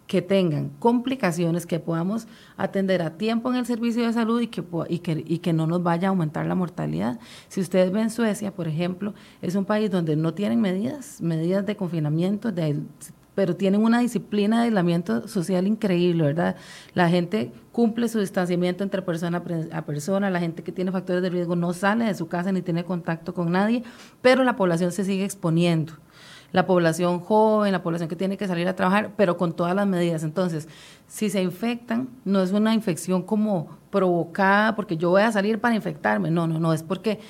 que 0.07 0.23
tengan 0.23 0.71
complicaciones, 0.81 1.67
que 1.67 1.79
podamos 1.79 2.27
atender 2.57 3.00
a 3.00 3.17
tiempo 3.17 3.49
en 3.50 3.57
el 3.57 3.67
servicio 3.67 4.05
de 4.05 4.12
salud 4.12 4.41
y 4.41 4.49
que, 4.49 4.65
y 4.89 4.99
que, 4.99 5.25
y 5.25 5.39
que 5.39 5.53
no 5.53 5.69
nos 5.69 5.85
vaya 5.85 6.09
a 6.09 6.11
aumentar 6.11 6.47
la 6.47 6.57
mortalidad. 6.57 7.21
Si 7.47 7.61
ustedes 7.61 7.93
ven 7.93 8.11
Suecia, 8.11 8.53
por 8.53 8.67
ejemplo, 8.67 9.15
es 9.41 9.55
un 9.55 9.65
país 9.65 9.89
donde 9.89 10.17
no 10.17 10.35
tienen 10.35 10.61
medidas, 10.61 11.21
medidas 11.21 11.65
de 11.65 11.77
confinamiento, 11.77 12.50
de 12.50 12.83
pero 13.40 13.56
tienen 13.56 13.82
una 13.82 14.00
disciplina 14.00 14.59
de 14.59 14.64
aislamiento 14.64 15.26
social 15.26 15.66
increíble, 15.66 16.25
¿verdad? 16.25 16.56
La 16.92 17.09
gente 17.09 17.50
cumple 17.73 18.06
su 18.06 18.20
distanciamiento 18.20 18.85
entre 18.85 19.00
persona 19.00 19.42
a 19.73 19.82
persona, 19.87 20.28
la 20.28 20.40
gente 20.40 20.62
que 20.62 20.73
tiene 20.73 20.92
factores 20.92 21.23
de 21.23 21.30
riesgo 21.30 21.56
no 21.56 21.73
sale 21.73 22.04
de 22.04 22.14
su 22.14 22.28
casa 22.28 22.52
ni 22.52 22.61
tiene 22.61 22.85
contacto 22.85 23.32
con 23.32 23.50
nadie, 23.50 23.82
pero 24.20 24.44
la 24.44 24.56
población 24.56 24.92
se 24.92 25.06
sigue 25.06 25.25
exponiendo. 25.25 25.94
La 26.52 26.66
población 26.66 27.20
joven, 27.20 27.73
la 27.73 27.82
población 27.82 28.11
que 28.11 28.16
tiene 28.16 28.37
que 28.37 28.47
salir 28.47 28.68
a 28.68 28.76
trabajar, 28.76 29.12
pero 29.16 29.38
con 29.38 29.54
todas 29.54 29.75
las 29.75 29.87
medidas. 29.87 30.23
Entonces, 30.23 30.68
si 31.06 31.30
se 31.30 31.40
infectan, 31.40 32.11
no 32.26 32.42
es 32.42 32.52
una 32.52 32.75
infección 32.75 33.23
como 33.23 33.78
provocada 33.88 34.76
porque 34.76 34.99
yo 34.99 35.09
voy 35.09 35.23
a 35.23 35.32
salir 35.32 35.62
para 35.62 35.75
infectarme, 35.75 36.30
no, 36.30 36.47
no, 36.47 36.61
no, 36.61 36.75
es 36.75 36.82
porque 36.82 37.20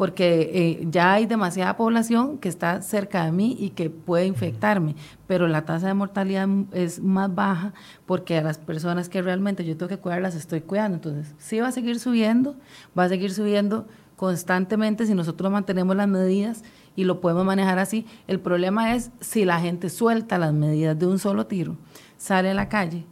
porque 0.00 0.50
eh, 0.54 0.86
ya 0.90 1.12
hay 1.12 1.26
demasiada 1.26 1.76
población 1.76 2.38
que 2.38 2.48
está 2.48 2.80
cerca 2.80 3.26
de 3.26 3.32
mí 3.32 3.54
y 3.60 3.68
que 3.68 3.90
puede 3.90 4.24
infectarme, 4.24 4.96
pero 5.26 5.46
la 5.46 5.66
tasa 5.66 5.88
de 5.88 5.92
mortalidad 5.92 6.48
es 6.72 7.02
más 7.02 7.34
baja 7.34 7.74
porque 8.06 8.38
a 8.38 8.42
las 8.42 8.56
personas 8.56 9.10
que 9.10 9.20
realmente 9.20 9.62
yo 9.62 9.76
tengo 9.76 9.90
que 9.90 9.98
cuidar 9.98 10.22
las 10.22 10.34
estoy 10.34 10.62
cuidando. 10.62 10.94
Entonces, 10.94 11.34
sí 11.36 11.60
va 11.60 11.68
a 11.68 11.72
seguir 11.72 12.00
subiendo, 12.00 12.56
va 12.98 13.04
a 13.04 13.08
seguir 13.10 13.30
subiendo 13.34 13.88
constantemente 14.16 15.04
si 15.04 15.12
nosotros 15.12 15.52
mantenemos 15.52 15.94
las 15.94 16.08
medidas 16.08 16.64
y 16.96 17.04
lo 17.04 17.20
podemos 17.20 17.44
manejar 17.44 17.78
así. 17.78 18.06
El 18.26 18.40
problema 18.40 18.94
es 18.94 19.10
si 19.20 19.44
la 19.44 19.60
gente 19.60 19.90
suelta 19.90 20.38
las 20.38 20.54
medidas 20.54 20.98
de 20.98 21.08
un 21.08 21.18
solo 21.18 21.44
tiro, 21.44 21.76
sale 22.16 22.52
a 22.52 22.54
la 22.54 22.70
calle 22.70 23.04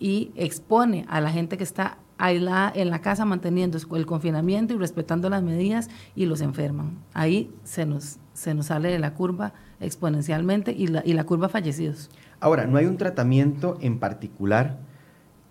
y 0.00 0.32
expone 0.34 1.06
a 1.08 1.20
la 1.20 1.30
gente 1.30 1.56
que 1.56 1.62
está 1.62 1.98
aislada 2.18 2.72
en 2.74 2.90
la 2.90 3.00
casa 3.00 3.24
manteniendo 3.24 3.78
el 3.78 4.06
confinamiento 4.06 4.74
y 4.74 4.78
respetando 4.78 5.28
las 5.28 5.42
medidas 5.42 5.90
y 6.14 6.26
los 6.26 6.40
enferman. 6.40 6.98
Ahí 7.12 7.50
se 7.64 7.86
nos, 7.86 8.18
se 8.32 8.54
nos 8.54 8.66
sale 8.66 8.90
de 8.90 8.98
la 8.98 9.14
curva 9.14 9.52
exponencialmente 9.80 10.72
y 10.72 10.86
la, 10.86 11.02
y 11.04 11.12
la 11.12 11.24
curva 11.24 11.48
fallecidos. 11.48 12.10
Ahora, 12.40 12.66
no 12.66 12.78
hay 12.78 12.86
un 12.86 12.96
tratamiento 12.96 13.78
en 13.80 13.98
particular 13.98 14.78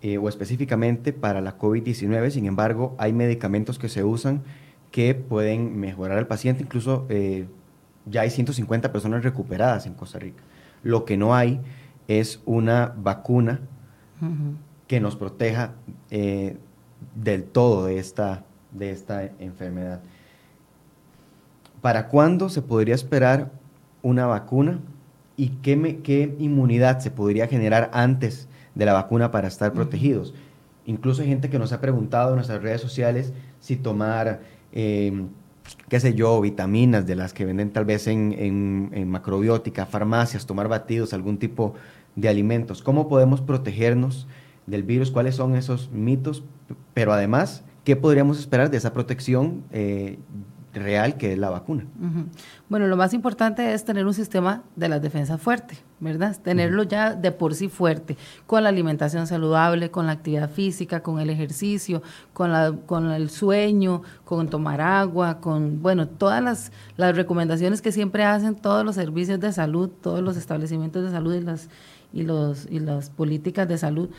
eh, 0.02 0.18
o 0.18 0.28
específicamente 0.28 1.12
para 1.12 1.40
la 1.40 1.58
COVID-19, 1.58 2.30
sin 2.30 2.46
embargo, 2.46 2.94
hay 2.98 3.12
medicamentos 3.12 3.78
que 3.78 3.88
se 3.88 4.04
usan 4.04 4.42
que 4.90 5.14
pueden 5.14 5.78
mejorar 5.78 6.18
al 6.18 6.26
paciente, 6.26 6.62
incluso 6.62 7.06
eh, 7.08 7.48
ya 8.06 8.20
hay 8.20 8.30
150 8.30 8.92
personas 8.92 9.24
recuperadas 9.24 9.86
en 9.86 9.94
Costa 9.94 10.18
Rica. 10.18 10.42
Lo 10.82 11.04
que 11.04 11.16
no 11.16 11.34
hay 11.34 11.60
es 12.06 12.40
una 12.44 12.94
vacuna 12.96 13.60
que 14.86 15.00
nos 15.00 15.16
proteja 15.16 15.72
eh, 16.10 16.56
del 17.14 17.44
todo 17.44 17.86
de 17.86 17.98
esta, 17.98 18.44
de 18.72 18.90
esta 18.90 19.24
enfermedad. 19.38 20.00
¿Para 21.80 22.08
cuándo 22.08 22.48
se 22.48 22.62
podría 22.62 22.94
esperar 22.94 23.50
una 24.02 24.26
vacuna 24.26 24.80
y 25.36 25.48
qué, 25.62 26.00
qué 26.02 26.34
inmunidad 26.38 27.00
se 27.00 27.10
podría 27.10 27.46
generar 27.46 27.90
antes 27.92 28.48
de 28.74 28.86
la 28.86 28.92
vacuna 28.92 29.30
para 29.30 29.48
estar 29.48 29.72
protegidos? 29.72 30.34
Incluso 30.86 31.22
hay 31.22 31.28
gente 31.28 31.48
que 31.48 31.58
nos 31.58 31.72
ha 31.72 31.80
preguntado 31.80 32.30
en 32.30 32.36
nuestras 32.36 32.62
redes 32.62 32.80
sociales 32.80 33.32
si 33.60 33.76
tomar, 33.76 34.40
em, 34.72 35.28
qué 35.88 35.98
sé 35.98 36.14
yo, 36.14 36.40
vitaminas 36.40 37.06
de 37.06 37.16
las 37.16 37.32
que 37.32 37.46
venden 37.46 37.70
tal 37.70 37.86
vez 37.86 38.06
en, 38.06 38.34
en, 38.38 38.90
en 38.92 39.10
macrobiótica, 39.10 39.86
farmacias, 39.86 40.44
tomar 40.44 40.68
batidos, 40.68 41.14
algún 41.14 41.38
tipo 41.38 41.74
de 42.16 42.28
alimentos. 42.28 42.82
¿Cómo 42.82 43.08
podemos 43.08 43.40
protegernos? 43.40 44.26
Del 44.66 44.82
virus, 44.82 45.10
cuáles 45.10 45.36
son 45.36 45.56
esos 45.56 45.90
mitos, 45.90 46.42
pero 46.94 47.12
además, 47.12 47.64
¿qué 47.84 47.96
podríamos 47.96 48.38
esperar 48.38 48.70
de 48.70 48.76
esa 48.76 48.92
protección 48.92 49.64
eh, 49.70 50.18
real 50.74 51.16
que 51.16 51.32
es 51.32 51.38
la 51.38 51.50
vacuna? 51.50 51.86
Bueno, 52.68 52.86
lo 52.86 52.96
más 52.96 53.14
importante 53.14 53.72
es 53.72 53.84
tener 53.84 54.06
un 54.06 54.14
sistema 54.14 54.62
de 54.76 54.88
las 54.88 55.00
defensas 55.00 55.40
fuerte, 55.40 55.76
¿verdad? 56.00 56.36
Tenerlo 56.42 56.82
ya 56.82 57.14
de 57.14 57.30
por 57.32 57.54
sí 57.54 57.68
fuerte, 57.68 58.16
con 58.46 58.62
la 58.62 58.68
alimentación 58.68 59.26
saludable, 59.26 59.90
con 59.90 60.06
la 60.06 60.12
actividad 60.12 60.50
física, 60.50 61.00
con 61.00 61.20
el 61.20 61.30
ejercicio, 61.30 62.02
con, 62.32 62.52
la, 62.52 62.72
con 62.86 63.10
el 63.10 63.30
sueño, 63.30 64.02
con 64.24 64.48
tomar 64.48 64.80
agua, 64.80 65.40
con, 65.40 65.80
bueno, 65.80 66.08
todas 66.08 66.42
las, 66.42 66.72
las 66.96 67.16
recomendaciones 67.16 67.80
que 67.80 67.92
siempre 67.92 68.24
hacen 68.24 68.56
todos 68.56 68.84
los 68.84 68.96
servicios 68.96 69.40
de 69.40 69.52
salud, 69.52 69.88
todos 69.88 70.20
los 70.20 70.36
establecimientos 70.36 71.04
de 71.04 71.10
salud 71.10 71.34
y 71.34 71.40
las, 71.40 71.68
y 72.12 72.22
los, 72.22 72.66
y 72.70 72.80
las 72.80 73.10
políticas 73.10 73.68
de 73.68 73.78
salud 73.78 74.10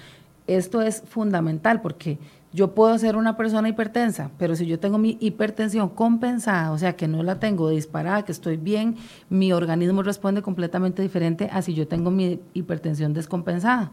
esto 0.48 0.82
es 0.82 1.02
fundamental 1.02 1.82
porque 1.82 2.20
yo 2.56 2.74
puedo 2.74 2.98
ser 2.98 3.18
una 3.18 3.36
persona 3.36 3.68
hipertensa, 3.68 4.32
pero 4.38 4.56
si 4.56 4.66
yo 4.66 4.80
tengo 4.80 4.98
mi 4.98 5.18
hipertensión 5.20 5.90
compensada, 5.90 6.72
o 6.72 6.78
sea, 6.78 6.96
que 6.96 7.06
no 7.06 7.22
la 7.22 7.38
tengo 7.38 7.70
disparada, 7.70 8.24
que 8.24 8.32
estoy 8.32 8.56
bien, 8.56 8.96
mi 9.30 9.52
organismo 9.52 10.04
responde 10.04 10.42
completamente 10.42 11.02
diferente 11.02 11.50
a 11.52 11.62
si 11.62 11.74
yo 11.74 11.86
tengo 11.86 12.12
mi 12.12 12.40
hipertensión 12.54 13.14
descompensada. 13.14 13.92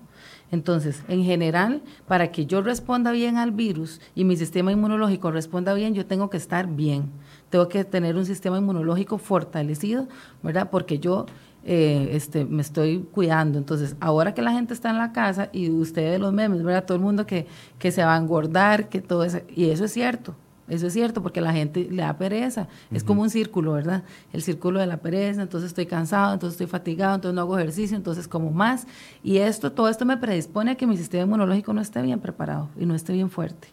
Entonces, 0.52 1.02
en 1.08 1.24
general, 1.24 1.82
para 2.06 2.30
que 2.30 2.46
yo 2.46 2.62
responda 2.62 3.10
bien 3.10 3.36
al 3.36 3.50
virus 3.50 4.00
y 4.14 4.22
mi 4.22 4.36
sistema 4.36 4.70
inmunológico 4.70 5.32
responda 5.32 5.74
bien, 5.74 5.94
yo 5.94 6.06
tengo 6.06 6.30
que 6.30 6.36
estar 6.36 6.68
bien. 6.68 7.10
Tengo 7.50 7.68
que 7.68 7.84
tener 7.84 8.14
un 8.16 8.26
sistema 8.26 8.58
inmunológico 8.58 9.18
fortalecido, 9.18 10.06
¿verdad? 10.40 10.70
Porque 10.70 11.00
yo 11.00 11.26
eh, 11.64 12.10
este, 12.12 12.44
me 12.44 12.62
estoy 12.62 13.06
cuidando. 13.12 13.58
Entonces, 13.58 13.96
ahora 14.00 14.34
que 14.34 14.42
la 14.42 14.52
gente 14.52 14.74
está 14.74 14.90
en 14.90 14.98
la 14.98 15.12
casa 15.12 15.48
y 15.52 15.70
ustedes 15.70 16.20
los 16.20 16.32
memes, 16.32 16.62
¿verdad? 16.62 16.84
Todo 16.84 16.96
el 16.96 17.02
mundo 17.02 17.26
que, 17.26 17.46
que 17.78 17.92
se 17.92 18.04
va 18.04 18.14
a 18.14 18.18
engordar, 18.18 18.88
que 18.88 19.00
todo 19.00 19.24
eso, 19.24 19.40
y 19.54 19.70
eso 19.70 19.84
es 19.84 19.92
cierto. 19.92 20.34
Eso 20.68 20.86
es 20.86 20.92
cierto, 20.92 21.22
porque 21.22 21.40
la 21.40 21.52
gente 21.52 21.88
le 21.90 22.02
da 22.02 22.16
pereza. 22.16 22.68
Es 22.92 23.04
como 23.04 23.22
un 23.22 23.30
círculo, 23.30 23.72
¿verdad? 23.72 24.04
El 24.32 24.42
círculo 24.42 24.80
de 24.80 24.86
la 24.86 24.98
pereza, 24.98 25.42
entonces 25.42 25.68
estoy 25.68 25.86
cansado, 25.86 26.32
entonces 26.32 26.54
estoy 26.54 26.68
fatigado, 26.68 27.16
entonces 27.16 27.34
no 27.34 27.42
hago 27.42 27.58
ejercicio, 27.58 27.96
entonces 27.96 28.28
como 28.28 28.50
más. 28.50 28.86
Y 29.22 29.38
esto, 29.38 29.72
todo 29.72 29.88
esto 29.88 30.06
me 30.06 30.16
predispone 30.16 30.70
a 30.70 30.74
que 30.76 30.86
mi 30.86 30.96
sistema 30.96 31.24
inmunológico 31.24 31.72
no 31.72 31.80
esté 31.80 32.00
bien 32.00 32.20
preparado 32.20 32.70
y 32.78 32.86
no 32.86 32.94
esté 32.94 33.12
bien 33.12 33.28
fuerte. 33.28 33.68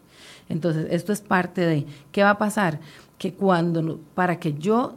Entonces, 0.50 0.88
esto 0.89 1.13
es 1.13 1.22
parte 1.22 1.62
de, 1.62 1.86
¿qué 2.12 2.24
va 2.24 2.31
a 2.31 2.38
pasar? 2.38 2.79
Que 3.17 3.34
cuando, 3.34 4.00
para 4.15 4.39
que 4.39 4.55
yo 4.55 4.96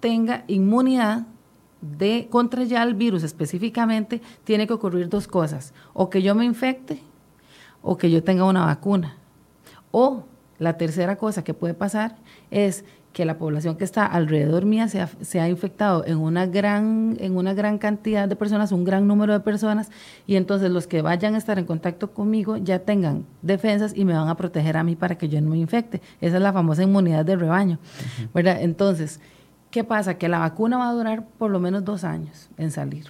tenga 0.00 0.44
inmunidad, 0.46 1.26
de 1.82 2.28
contra 2.30 2.64
ya 2.64 2.82
el 2.82 2.94
virus 2.94 3.22
específicamente, 3.24 4.22
tiene 4.44 4.66
que 4.66 4.72
ocurrir 4.72 5.08
dos 5.08 5.26
cosas. 5.26 5.74
O 5.92 6.08
que 6.08 6.22
yo 6.22 6.34
me 6.34 6.44
infecte 6.44 7.02
o 7.82 7.98
que 7.98 8.10
yo 8.10 8.22
tenga 8.22 8.44
una 8.44 8.64
vacuna. 8.64 9.16
O 9.90 10.24
la 10.58 10.78
tercera 10.78 11.16
cosa 11.16 11.44
que 11.44 11.54
puede 11.54 11.74
pasar 11.74 12.16
es 12.50 12.84
que 13.12 13.24
la 13.24 13.36
población 13.36 13.76
que 13.76 13.84
está 13.84 14.06
alrededor 14.06 14.64
mía 14.64 14.88
se 14.88 15.40
ha, 15.40 15.48
infectado 15.48 16.04
en 16.06 16.16
una, 16.16 16.46
gran, 16.46 17.16
en 17.20 17.36
una 17.36 17.52
gran 17.52 17.76
cantidad 17.76 18.26
de 18.26 18.36
personas, 18.36 18.72
un 18.72 18.84
gran 18.84 19.06
número 19.06 19.34
de 19.34 19.40
personas, 19.40 19.90
y 20.26 20.36
entonces 20.36 20.70
los 20.70 20.86
que 20.86 21.02
vayan 21.02 21.34
a 21.34 21.38
estar 21.38 21.58
en 21.58 21.66
contacto 21.66 22.12
conmigo 22.12 22.56
ya 22.56 22.78
tengan 22.78 23.26
defensas 23.42 23.92
y 23.94 24.06
me 24.06 24.14
van 24.14 24.28
a 24.28 24.36
proteger 24.36 24.78
a 24.78 24.84
mí 24.84 24.96
para 24.96 25.18
que 25.18 25.28
yo 25.28 25.40
no 25.40 25.50
me 25.50 25.58
infecte. 25.58 26.00
Esa 26.22 26.36
es 26.36 26.42
la 26.42 26.52
famosa 26.52 26.82
inmunidad 26.82 27.24
de 27.24 27.36
rebaño. 27.36 27.78
¿verdad? 28.32 28.62
Entonces, 28.62 29.20
¿Qué 29.72 29.84
pasa? 29.84 30.18
Que 30.18 30.28
la 30.28 30.38
vacuna 30.38 30.76
va 30.76 30.90
a 30.90 30.92
durar 30.92 31.24
por 31.38 31.50
lo 31.50 31.58
menos 31.58 31.82
dos 31.82 32.04
años 32.04 32.50
en 32.58 32.70
salir. 32.70 33.06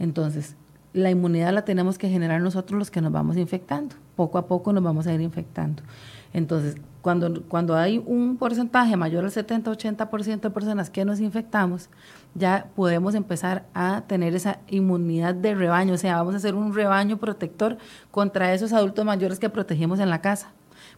Entonces, 0.00 0.56
la 0.92 1.10
inmunidad 1.10 1.52
la 1.52 1.64
tenemos 1.64 1.96
que 1.96 2.08
generar 2.08 2.40
nosotros 2.40 2.76
los 2.76 2.90
que 2.90 3.00
nos 3.00 3.12
vamos 3.12 3.36
infectando. 3.36 3.94
Poco 4.16 4.36
a 4.36 4.48
poco 4.48 4.72
nos 4.72 4.82
vamos 4.82 5.06
a 5.06 5.14
ir 5.14 5.20
infectando. 5.20 5.84
Entonces, 6.32 6.74
cuando, 7.02 7.44
cuando 7.44 7.76
hay 7.76 8.02
un 8.04 8.36
porcentaje 8.36 8.96
mayor 8.96 9.24
al 9.24 9.30
70-80% 9.30 10.40
de 10.40 10.50
personas 10.50 10.90
que 10.90 11.04
nos 11.04 11.20
infectamos, 11.20 11.88
ya 12.34 12.66
podemos 12.74 13.14
empezar 13.14 13.64
a 13.72 14.02
tener 14.08 14.34
esa 14.34 14.58
inmunidad 14.66 15.36
de 15.36 15.54
rebaño, 15.54 15.94
o 15.94 15.98
sea, 15.98 16.16
vamos 16.16 16.34
a 16.34 16.38
hacer 16.38 16.56
un 16.56 16.74
rebaño 16.74 17.18
protector 17.18 17.78
contra 18.10 18.52
esos 18.52 18.72
adultos 18.72 19.04
mayores 19.04 19.38
que 19.38 19.48
protegimos 19.50 20.00
en 20.00 20.10
la 20.10 20.20
casa, 20.20 20.50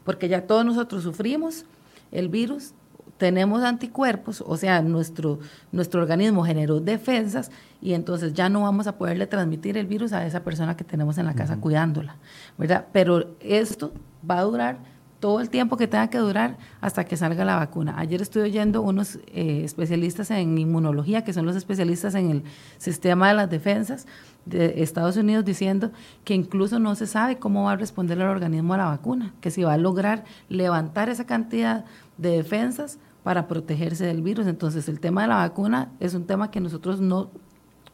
porque 0.02 0.28
ya 0.28 0.46
todos 0.46 0.64
nosotros 0.64 1.02
sufrimos 1.02 1.66
el 2.10 2.30
virus, 2.30 2.72
tenemos 3.18 3.62
anticuerpos, 3.62 4.42
o 4.46 4.56
sea, 4.56 4.82
nuestro, 4.82 5.38
nuestro 5.72 6.02
organismo 6.02 6.44
generó 6.44 6.80
defensas 6.80 7.50
y 7.80 7.94
entonces 7.94 8.34
ya 8.34 8.48
no 8.48 8.62
vamos 8.62 8.86
a 8.86 8.98
poderle 8.98 9.26
transmitir 9.26 9.78
el 9.78 9.86
virus 9.86 10.12
a 10.12 10.26
esa 10.26 10.42
persona 10.42 10.76
que 10.76 10.84
tenemos 10.84 11.18
en 11.18 11.26
la 11.26 11.34
casa 11.34 11.56
cuidándola, 11.58 12.16
¿verdad? 12.58 12.86
Pero 12.92 13.36
esto 13.40 13.92
va 14.28 14.38
a 14.38 14.42
durar 14.42 14.94
todo 15.20 15.40
el 15.40 15.48
tiempo 15.48 15.78
que 15.78 15.86
tenga 15.86 16.08
que 16.10 16.18
durar 16.18 16.58
hasta 16.82 17.04
que 17.04 17.16
salga 17.16 17.46
la 17.46 17.56
vacuna. 17.56 17.94
Ayer 17.96 18.20
estuve 18.20 18.42
oyendo 18.42 18.82
unos 18.82 19.16
eh, 19.28 19.62
especialistas 19.64 20.30
en 20.30 20.58
inmunología, 20.58 21.24
que 21.24 21.32
son 21.32 21.46
los 21.46 21.56
especialistas 21.56 22.14
en 22.14 22.30
el 22.30 22.42
sistema 22.76 23.28
de 23.28 23.34
las 23.34 23.48
defensas 23.48 24.06
de 24.46 24.82
Estados 24.82 25.16
Unidos, 25.16 25.44
diciendo 25.44 25.90
que 26.24 26.34
incluso 26.34 26.78
no 26.78 26.94
se 26.94 27.06
sabe 27.06 27.38
cómo 27.38 27.64
va 27.64 27.72
a 27.72 27.76
responder 27.76 28.18
el 28.18 28.28
organismo 28.28 28.74
a 28.74 28.78
la 28.78 28.86
vacuna, 28.86 29.32
que 29.40 29.50
si 29.50 29.62
va 29.62 29.74
a 29.74 29.78
lograr 29.78 30.24
levantar 30.48 31.08
esa 31.08 31.26
cantidad 31.26 31.84
de 32.18 32.30
defensas 32.30 32.98
para 33.22 33.48
protegerse 33.48 34.04
del 34.04 34.22
virus. 34.22 34.46
Entonces, 34.46 34.88
el 34.88 35.00
tema 35.00 35.22
de 35.22 35.28
la 35.28 35.36
vacuna 35.36 35.90
es 35.98 36.14
un 36.14 36.26
tema 36.26 36.50
que 36.50 36.60
nosotros 36.60 37.00
no, 37.00 37.30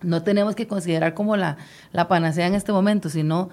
no 0.02 0.22
tenemos 0.22 0.54
que 0.54 0.66
considerar 0.66 1.14
como 1.14 1.36
la, 1.36 1.56
la 1.92 2.08
panacea 2.08 2.46
en 2.46 2.54
este 2.54 2.72
momento, 2.72 3.08
sino 3.08 3.48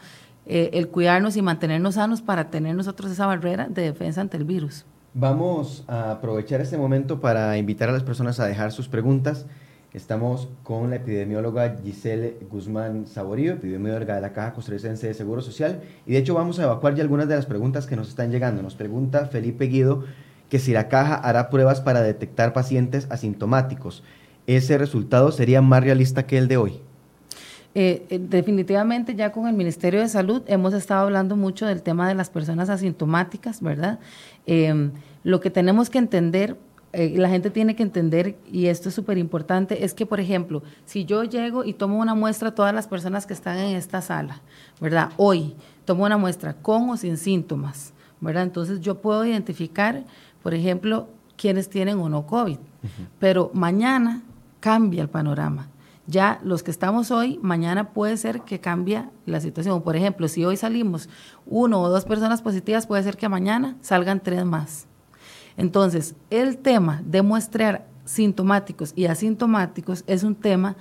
eh, 0.45 0.71
el 0.73 0.87
cuidarnos 0.87 1.35
y 1.35 1.41
mantenernos 1.41 1.95
sanos 1.95 2.21
para 2.21 2.49
tener 2.49 2.75
nosotros 2.75 3.11
esa 3.11 3.27
barrera 3.27 3.67
de 3.69 3.83
defensa 3.83 4.21
ante 4.21 4.37
el 4.37 4.45
virus. 4.45 4.85
Vamos 5.13 5.83
a 5.87 6.11
aprovechar 6.11 6.61
este 6.61 6.77
momento 6.77 7.19
para 7.19 7.57
invitar 7.57 7.89
a 7.89 7.91
las 7.91 8.03
personas 8.03 8.39
a 8.39 8.45
dejar 8.45 8.71
sus 8.71 8.87
preguntas. 8.87 9.45
Estamos 9.93 10.49
con 10.63 10.89
la 10.89 10.97
epidemióloga 10.97 11.77
Giselle 11.81 12.37
Guzmán 12.51 13.07
Saborío, 13.07 13.53
epidemióloga 13.53 14.15
de 14.15 14.21
la 14.21 14.33
Caja 14.33 14.53
Costarricense 14.53 15.07
de 15.07 15.13
Seguro 15.13 15.41
Social. 15.41 15.81
Y 16.05 16.11
de 16.11 16.17
hecho 16.17 16.33
vamos 16.33 16.59
a 16.59 16.63
evacuar 16.63 16.93
ya 16.93 17.03
algunas 17.03 17.27
de 17.27 17.35
las 17.35 17.45
preguntas 17.45 17.87
que 17.87 17.95
nos 17.95 18.09
están 18.09 18.29
llegando. 18.29 18.61
Nos 18.61 18.75
pregunta 18.75 19.25
Felipe 19.27 19.65
Guido 19.65 20.03
que 20.49 20.59
si 20.59 20.73
la 20.73 20.87
caja 20.87 21.15
hará 21.15 21.49
pruebas 21.49 21.81
para 21.81 22.01
detectar 22.01 22.53
pacientes 22.53 23.07
asintomáticos. 23.09 24.03
¿Ese 24.45 24.77
resultado 24.77 25.31
sería 25.31 25.61
más 25.61 25.83
realista 25.83 26.25
que 26.25 26.37
el 26.37 26.47
de 26.47 26.57
hoy? 26.57 26.81
Eh, 27.75 28.05
eh, 28.09 28.19
definitivamente 28.19 29.13
ya 29.15 29.31
con 29.31 29.47
el 29.47 29.53
Ministerio 29.53 29.99
de 29.99 30.09
Salud 30.09 30.41
hemos 30.47 30.73
estado 30.73 31.01
hablando 31.01 31.35
mucho 31.35 31.65
del 31.65 31.83
tema 31.83 32.07
de 32.07 32.15
las 32.15 32.29
personas 32.29 32.69
asintomáticas, 32.69 33.61
¿verdad? 33.61 33.99
Em, 34.45 34.91
lo 35.23 35.41
que 35.41 35.51
tenemos 35.51 35.89
que 35.89 35.99
entender, 35.99 36.57
eh, 36.93 37.13
la 37.17 37.29
gente 37.29 37.49
tiene 37.49 37.75
que 37.75 37.83
entender, 37.83 38.37
y 38.51 38.67
esto 38.67 38.89
es 38.89 38.95
súper 38.95 39.17
importante, 39.17 39.83
es 39.83 39.93
que, 39.93 40.05
por 40.05 40.19
ejemplo, 40.19 40.63
si 40.85 41.05
yo 41.05 41.23
llego 41.23 41.63
y 41.63 41.73
tomo 41.73 41.99
una 41.99 42.15
muestra 42.15 42.49
a 42.49 42.55
todas 42.55 42.73
las 42.73 42.87
personas 42.87 43.25
que 43.25 43.33
están 43.33 43.57
en 43.57 43.75
esta 43.75 44.01
sala, 44.01 44.41
¿verdad? 44.79 45.11
Hoy 45.17 45.55
tomo 45.85 46.05
una 46.05 46.17
muestra 46.17 46.53
con 46.53 46.89
o 46.89 46.97
sin 46.97 47.17
síntomas, 47.17 47.93
¿verdad? 48.21 48.43
Entonces 48.43 48.79
yo 48.79 49.01
puedo 49.01 49.25
identificar, 49.25 50.03
por 50.41 50.53
ejemplo, 50.53 51.07
quienes 51.35 51.69
tienen 51.69 51.99
o 51.99 52.09
no 52.09 52.25
COVID, 52.25 52.57
pero 53.19 53.51
mañana 53.53 54.23
cambia 54.59 55.01
el 55.01 55.09
panorama 55.09 55.69
ya 56.07 56.39
los 56.41 56.63
que 56.63 56.71
estamos 56.71 57.11
hoy, 57.11 57.37
mañana 57.41 57.89
puede 57.89 58.15
ser 58.15 58.41
que 58.41 58.59
cambie 58.61 59.03
la 59.25 59.41
situación. 59.41 59.81
Por 59.81 59.97
ejemplo, 59.97 60.27
si 60.29 60.45
hoy 60.45 60.55
salimos 60.55 61.09
uno 61.45 61.81
o 61.81 61.89
dos 61.89 62.05
personas 62.05 62.41
positivas, 62.41 62.87
puede 62.87 63.03
ser 63.03 63.17
que 63.17 63.27
mañana 63.27 63.75
salgan 63.81 64.21
tres 64.21 64.45
más. 64.45 64.87
Entonces, 65.57 66.15
el 66.29 66.57
tema 66.57 67.01
de 67.05 67.21
muestrear 67.21 67.85
sintomáticos 68.05 68.93
y 68.95 69.05
asintomáticos 69.05 70.03
es 70.07 70.23
un 70.23 70.35
tema 70.35 70.77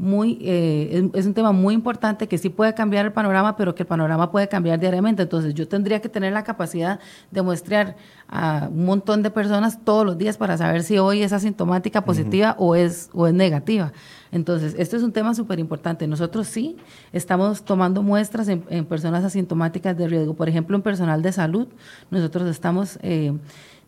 muy, 0.00 0.38
eh, 0.40 1.10
es, 1.12 1.26
un 1.26 1.34
tema 1.34 1.52
muy 1.52 1.74
importante 1.74 2.26
que 2.26 2.38
sí 2.38 2.48
puede 2.48 2.72
cambiar 2.72 3.04
el 3.04 3.12
panorama, 3.12 3.54
pero 3.54 3.74
que 3.74 3.82
el 3.82 3.86
panorama 3.86 4.30
puede 4.30 4.48
cambiar 4.48 4.80
diariamente. 4.80 5.22
Entonces 5.22 5.52
yo 5.52 5.68
tendría 5.68 6.00
que 6.00 6.08
tener 6.08 6.32
la 6.32 6.42
capacidad 6.42 6.98
de 7.30 7.42
muestrear 7.42 7.96
a 8.26 8.68
un 8.70 8.86
montón 8.86 9.22
de 9.22 9.30
personas 9.30 9.84
todos 9.84 10.06
los 10.06 10.16
días 10.16 10.38
para 10.38 10.56
saber 10.56 10.84
si 10.84 10.96
hoy 10.96 11.22
es 11.22 11.34
asintomática 11.34 12.02
positiva 12.02 12.56
o, 12.58 12.74
es, 12.76 13.10
o 13.12 13.26
es 13.26 13.34
negativa. 13.34 13.92
Entonces, 14.32 14.74
esto 14.78 14.96
es 14.96 15.02
un 15.02 15.12
tema 15.12 15.34
súper 15.34 15.58
importante. 15.58 16.06
Nosotros 16.06 16.46
sí 16.46 16.78
estamos 17.12 17.62
tomando 17.62 18.02
muestras 18.02 18.48
en, 18.48 18.62
personas 18.86 19.22
asintomáticas 19.22 19.98
de 19.98 20.08
riesgo. 20.08 20.32
Por 20.32 20.48
ejemplo, 20.48 20.76
en 20.76 20.82
personal 20.82 21.20
de 21.20 21.32
salud, 21.32 21.68
nosotros 22.10 22.48
estamos 22.48 22.98
eh, 23.02 23.34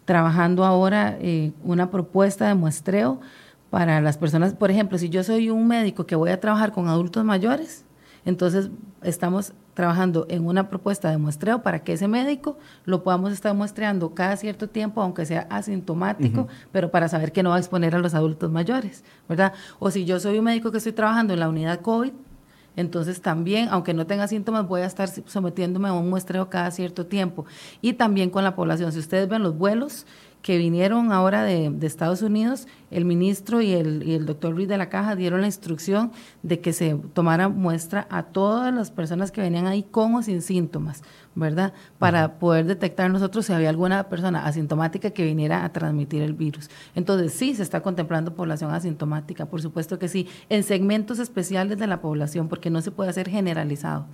trabajando 0.05 0.65
ahora 0.65 1.17
eh, 1.21 1.53
una 1.63 1.91
propuesta 1.91 2.49
de 2.49 2.55
muestreo 2.55 3.21
para 3.71 4.01
las 4.01 4.19
personas, 4.19 4.55
por 4.55 4.71
ejemplo, 4.71 4.99
si 4.99 5.09
yo 5.09 5.25
soy 5.25 5.49
un 5.49 5.67
médico 5.67 6.05
que 6.05 6.15
voy 6.15 6.31
a 6.31 6.41
trabajar 6.41 6.73
con 6.73 6.89
adultos 6.89 7.25
mayores, 7.25 7.85
entonces 8.25 8.71
estamos 9.03 9.53
trabajando 9.75 10.27
en 10.29 10.47
una 10.47 10.69
propuesta 10.69 11.11
de 11.11 11.17
muestreo 11.17 11.63
para 11.63 11.83
que 11.83 11.95
ese 11.95 12.07
médico 12.07 12.59
lo 12.85 13.03
podamos 13.03 13.33
estar 13.33 13.55
muestreando 13.55 14.15
cada 14.15 14.37
cierto 14.37 14.69
tiempo, 14.69 15.01
aunque 15.01 15.25
sea 15.25 15.47
asintomático, 15.51 16.47
pero 16.71 16.91
para 16.91 17.09
saber 17.09 17.33
que 17.33 17.43
no 17.43 17.51
va 17.51 17.57
a 17.57 17.59
exponer 17.59 17.95
a 17.95 17.99
los 17.99 18.15
adultos 18.15 18.51
mayores, 18.51 19.03
¿verdad? 19.29 19.55
O 19.79 19.91
si 19.91 20.05
yo 20.05 20.21
soy 20.21 20.39
un 20.39 20.45
médico 20.45 20.71
que 20.71 20.79
estoy 20.79 20.93
trabajando 20.93 21.33
en 21.33 21.41
la 21.41 21.49
unidad 21.49 21.81
COVID, 21.81 22.13
entonces 22.77 23.21
también, 23.21 23.69
aunque 23.71 23.95
no 23.95 24.07
tenga 24.07 24.27
síntomas, 24.29 24.67
voy 24.67 24.81
a 24.81 24.87
estar 24.87 25.09
sometiéndome 25.27 25.89
a 25.89 25.93
un 25.93 26.09
muestreo 26.09 26.49
cada 26.49 26.71
cierto 26.71 27.07
tiempo. 27.07 27.45
Y 27.81 27.95
también 27.95 28.31
con 28.31 28.45
la 28.45 28.55
población. 28.55 28.93
Si 28.93 28.99
ustedes 28.99 29.29
ven 29.29 29.43
los 29.43 29.57
vuelos, 29.57 30.07
que 30.43 30.59
vinieron 30.59 31.13
ahora 31.13 31.45
de, 31.45 31.73
Estados 31.87 32.21
Unidos, 32.21 32.67
el 32.91 33.05
ministro 33.05 33.63
y 33.63 33.73
el, 33.73 34.03
y 34.03 34.15
el, 34.15 34.27
doctor 34.27 34.55
Ruiz 34.55 34.69
de 34.69 34.77
la 34.77 34.89
Caja 34.89 35.15
dieron 35.15 35.41
la 35.41 35.47
instrucción 35.47 36.11
de 36.43 36.61
que 36.61 36.73
se 36.73 36.97
tomara 37.15 37.49
muestra 37.49 38.09
a 38.11 38.25
todas 38.25 38.75
las 38.75 38.91
personas 38.91 39.31
que 39.31 39.41
venían 39.41 39.67
ahí 39.67 39.85
con 39.85 40.15
o 40.17 40.23
sin 40.23 40.43
síntomas, 40.43 41.03
¿verdad? 41.37 41.73
Para 41.99 42.39
poder 42.41 42.67
detectar 42.67 43.09
nosotros 43.11 43.47
si 43.47 43.53
había 43.53 43.71
alguna 43.71 44.09
persona 44.09 44.45
asintomática 44.45 45.11
que 45.11 45.25
viniera 45.25 45.65
a 45.65 45.73
transmitir 45.73 46.23
el 46.23 46.35
virus. 46.35 46.69
Entonces, 46.97 47.33
sí, 47.33 47.55
se 47.55 47.63
está 47.63 47.81
contemplando 47.81 48.35
población 48.35 48.73
asintomática, 48.73 49.47
por 49.47 49.63
supuesto 49.63 50.01
que 50.01 50.09
sí, 50.09 50.29
en 50.49 50.65
segmentos 50.65 51.21
especiales 51.21 51.79
de 51.79 51.87
la 51.87 52.01
población, 52.01 52.49
porque 52.49 52.69
no 52.69 52.83
se 52.83 52.91
puede 52.91 53.11
hacer 53.11 53.29
generalizado. 53.29 54.07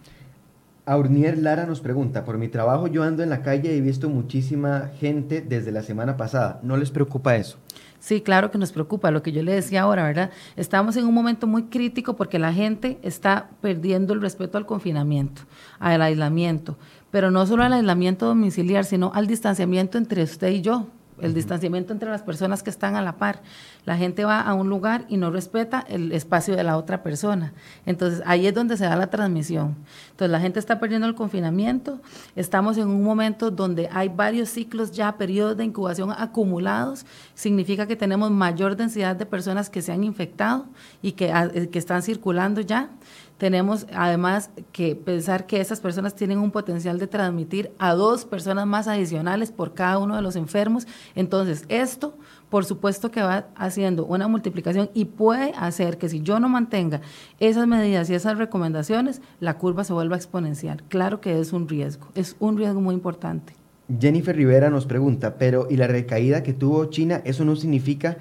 Aurnier 0.89 1.37
Lara 1.37 1.67
nos 1.67 1.81
pregunta, 1.81 2.25
por 2.25 2.39
mi 2.39 2.49
trabajo 2.49 2.87
yo 2.87 3.03
ando 3.03 3.23
en 3.23 3.29
la 3.29 3.43
calle 3.43 3.75
y 3.75 3.79
he 3.79 3.81
visto 3.83 4.09
muchísima 4.09 4.91
gente 4.99 5.43
desde 5.43 5.71
la 5.71 5.83
semana 5.83 6.17
pasada. 6.17 6.61
¿No 6.63 6.79
les 6.79 6.91
preocupa 6.91 7.37
eso? 7.37 7.59
Sí, 8.01 8.23
claro 8.23 8.51
que 8.51 8.57
nos 8.57 8.73
preocupa, 8.73 9.11
lo 9.11 9.23
que 9.23 9.33
yo 9.33 9.43
le 9.43 9.53
decía 9.53 9.83
ahora, 9.83 10.05
¿verdad? 10.05 10.31
Estamos 10.57 10.97
en 10.97 11.05
un 11.05 11.13
momento 11.13 11.47
muy 11.47 11.65
crítico 11.65 12.17
porque 12.17 12.39
la 12.39 12.55
gente 12.55 12.99
está 13.03 13.51
perdiendo 13.61 14.15
el 14.15 14.23
respeto 14.23 14.57
al 14.57 14.65
confinamiento, 14.65 15.43
al 15.79 16.01
aislamiento, 16.01 16.79
pero 17.11 17.31
no 17.31 17.45
solo 17.45 17.65
al 17.65 17.75
aislamiento 17.75 18.25
domiciliar, 18.25 18.87
sino 18.87 19.13
al 19.15 19.27
distanciamiento 19.27 19.99
entre 19.99 20.23
usted 20.23 20.49
y 20.49 20.63
yo, 20.63 20.87
el 21.21 21.35
distanciamiento 21.35 21.93
entre 21.93 22.11
las 22.11 22.23
personas 22.23 22.63
que 22.63 22.71
están 22.71 22.97
a 22.97 23.03
la 23.03 23.17
par. 23.17 23.43
La 23.85 23.97
gente 23.97 24.25
va 24.25 24.41
a 24.41 24.55
un 24.55 24.69
lugar 24.69 25.05
y 25.09 25.17
no 25.17 25.31
respeta 25.31 25.85
el 25.89 26.13
espacio 26.13 26.57
de 26.57 26.63
la 26.63 26.77
otra 26.77 27.03
persona. 27.03 27.53
Entonces 27.87 28.23
ahí 28.27 28.47
es 28.47 28.55
donde 28.55 28.77
se 28.77 28.85
da 28.85 28.97
la 28.97 29.09
transmisión. 29.09 29.77
Entonces 30.11 30.31
la 30.31 30.41
gente 30.41 30.59
está 30.59 30.79
perdiendo 30.81 31.07
el 31.07 31.15
confinamiento. 31.15 32.01
Estamos 32.37 32.77
en 32.79 32.89
un 32.89 33.03
momento 33.03 33.51
donde 33.51 33.89
hay 33.93 34.09
varios 34.09 34.49
ciclos 34.49 34.93
ya, 34.93 35.17
periodos 35.17 35.57
de 35.57 35.65
incubación 35.65 36.11
acumulados. 36.11 37.07
Significa 37.35 37.87
que 37.87 37.97
tenemos 37.97 38.31
mayor 38.31 38.77
densidad 38.77 39.17
de 39.17 39.27
personas 39.27 39.71
que 39.71 39.83
se 39.83 39.93
han 39.93 40.05
infectado 40.05 40.67
y 41.03 41.13
que, 41.13 41.31
eh, 41.31 41.69
que 41.69 41.79
están 41.79 42.03
circulando 42.03 42.61
ya. 42.61 42.91
Tenemos 43.39 43.87
además 43.95 44.51
que 44.73 44.97
pensar 44.97 45.47
que 45.47 45.61
esas 45.61 45.81
personas 45.81 46.15
tienen 46.15 46.39
un 46.39 46.51
potencial 46.51 46.99
de 46.99 47.07
transmitir 47.07 47.71
a 47.79 47.95
dos 47.95 48.25
personas 48.25 48.67
más 48.67 48.89
adicionales 48.89 49.53
por 49.53 49.75
cada 49.75 49.99
uno 49.99 50.17
de 50.17 50.23
los 50.23 50.35
enfermos. 50.35 50.87
Entonces, 51.15 51.65
esto, 51.69 52.17
por 52.51 52.65
supuesto 52.65 53.11
que 53.13 53.23
va 53.23 53.47
haciendo 53.55 54.05
una 54.05 54.27
multiplicación 54.27 54.91
y 54.93 55.05
puede 55.05 55.53
hacer 55.57 55.99
que 55.99 56.09
si 56.09 56.21
yo 56.21 56.41
no 56.41 56.49
mantenga 56.49 57.01
esas 57.39 57.69
medidas 57.69 58.11
y 58.11 58.15
esas 58.15 58.39
recomendaciones, 58.39 59.23
la 59.39 59.57
curva 59.57 59.85
se 59.85 59.93
vuelva 59.93 60.17
exponencial. 60.17 60.83
Claro 60.89 61.21
que 61.21 61.41
es 61.41 61.53
un 61.53 61.69
riesgo, 61.69 62.09
es 62.17 62.35
un 62.41 62.59
riesgo 62.59 62.81
muy 62.81 62.95
importante. 62.95 63.55
Jennifer 64.01 64.37
Rivera 64.37 64.69
nos 64.69 64.85
pregunta, 64.85 65.37
pero 65.39 65.67
¿y 65.71 65.77
la 65.77 65.87
recaída 65.87 66.43
que 66.43 66.53
tuvo 66.53 66.85
China, 66.87 67.23
eso 67.25 67.45
no 67.45 67.57
significa 67.57 68.19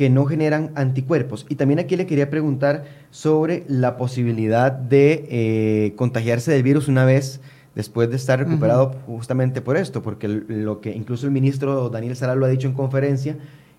que 0.00 0.08
no 0.08 0.24
generan 0.24 0.70
anticuerpos. 0.76 1.44
Y 1.50 1.56
también 1.56 1.78
aquí 1.78 1.94
le 1.94 2.06
quería 2.06 2.30
preguntar 2.30 2.86
sobre 3.10 3.64
la 3.68 3.98
posibilidad 3.98 4.72
de 4.72 5.26
eh, 5.28 5.92
contagiarse 5.94 6.50
del 6.50 6.62
virus 6.62 6.88
una 6.88 7.04
vez 7.04 7.42
después 7.74 8.08
de 8.08 8.16
estar 8.16 8.38
recuperado 8.38 8.92
justamente 9.04 9.60
por 9.60 9.76
esto, 9.76 10.00
porque 10.00 10.26
lo 10.26 10.80
que 10.80 10.92
incluso 10.92 11.26
el 11.26 11.32
ministro 11.32 11.90
Daniel 11.90 12.16
Sara 12.16 12.34
lo 12.34 12.46
ha 12.46 12.48
dicho 12.48 12.66
en 12.66 12.72
conferencia, 12.72 13.36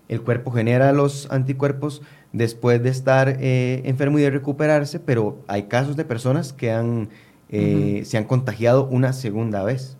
el 0.08 0.20
cuerpo 0.20 0.52
genera 0.52 0.92
los 0.92 1.28
anticuerpos 1.32 2.02
después 2.32 2.80
de 2.84 2.90
estar 2.90 3.38
eh, 3.40 3.82
enfermo 3.84 4.20
y 4.20 4.22
de 4.22 4.30
recuperarse, 4.30 5.00
pero 5.00 5.40
hay 5.48 5.64
casos 5.64 5.96
de 5.96 6.04
personas 6.04 6.52
que 6.52 6.70
han, 6.70 7.08
eh, 7.48 8.02
se 8.04 8.16
han 8.16 8.26
contagiado 8.26 8.86
una 8.86 9.12
segunda 9.12 9.64
vez. 9.64 9.96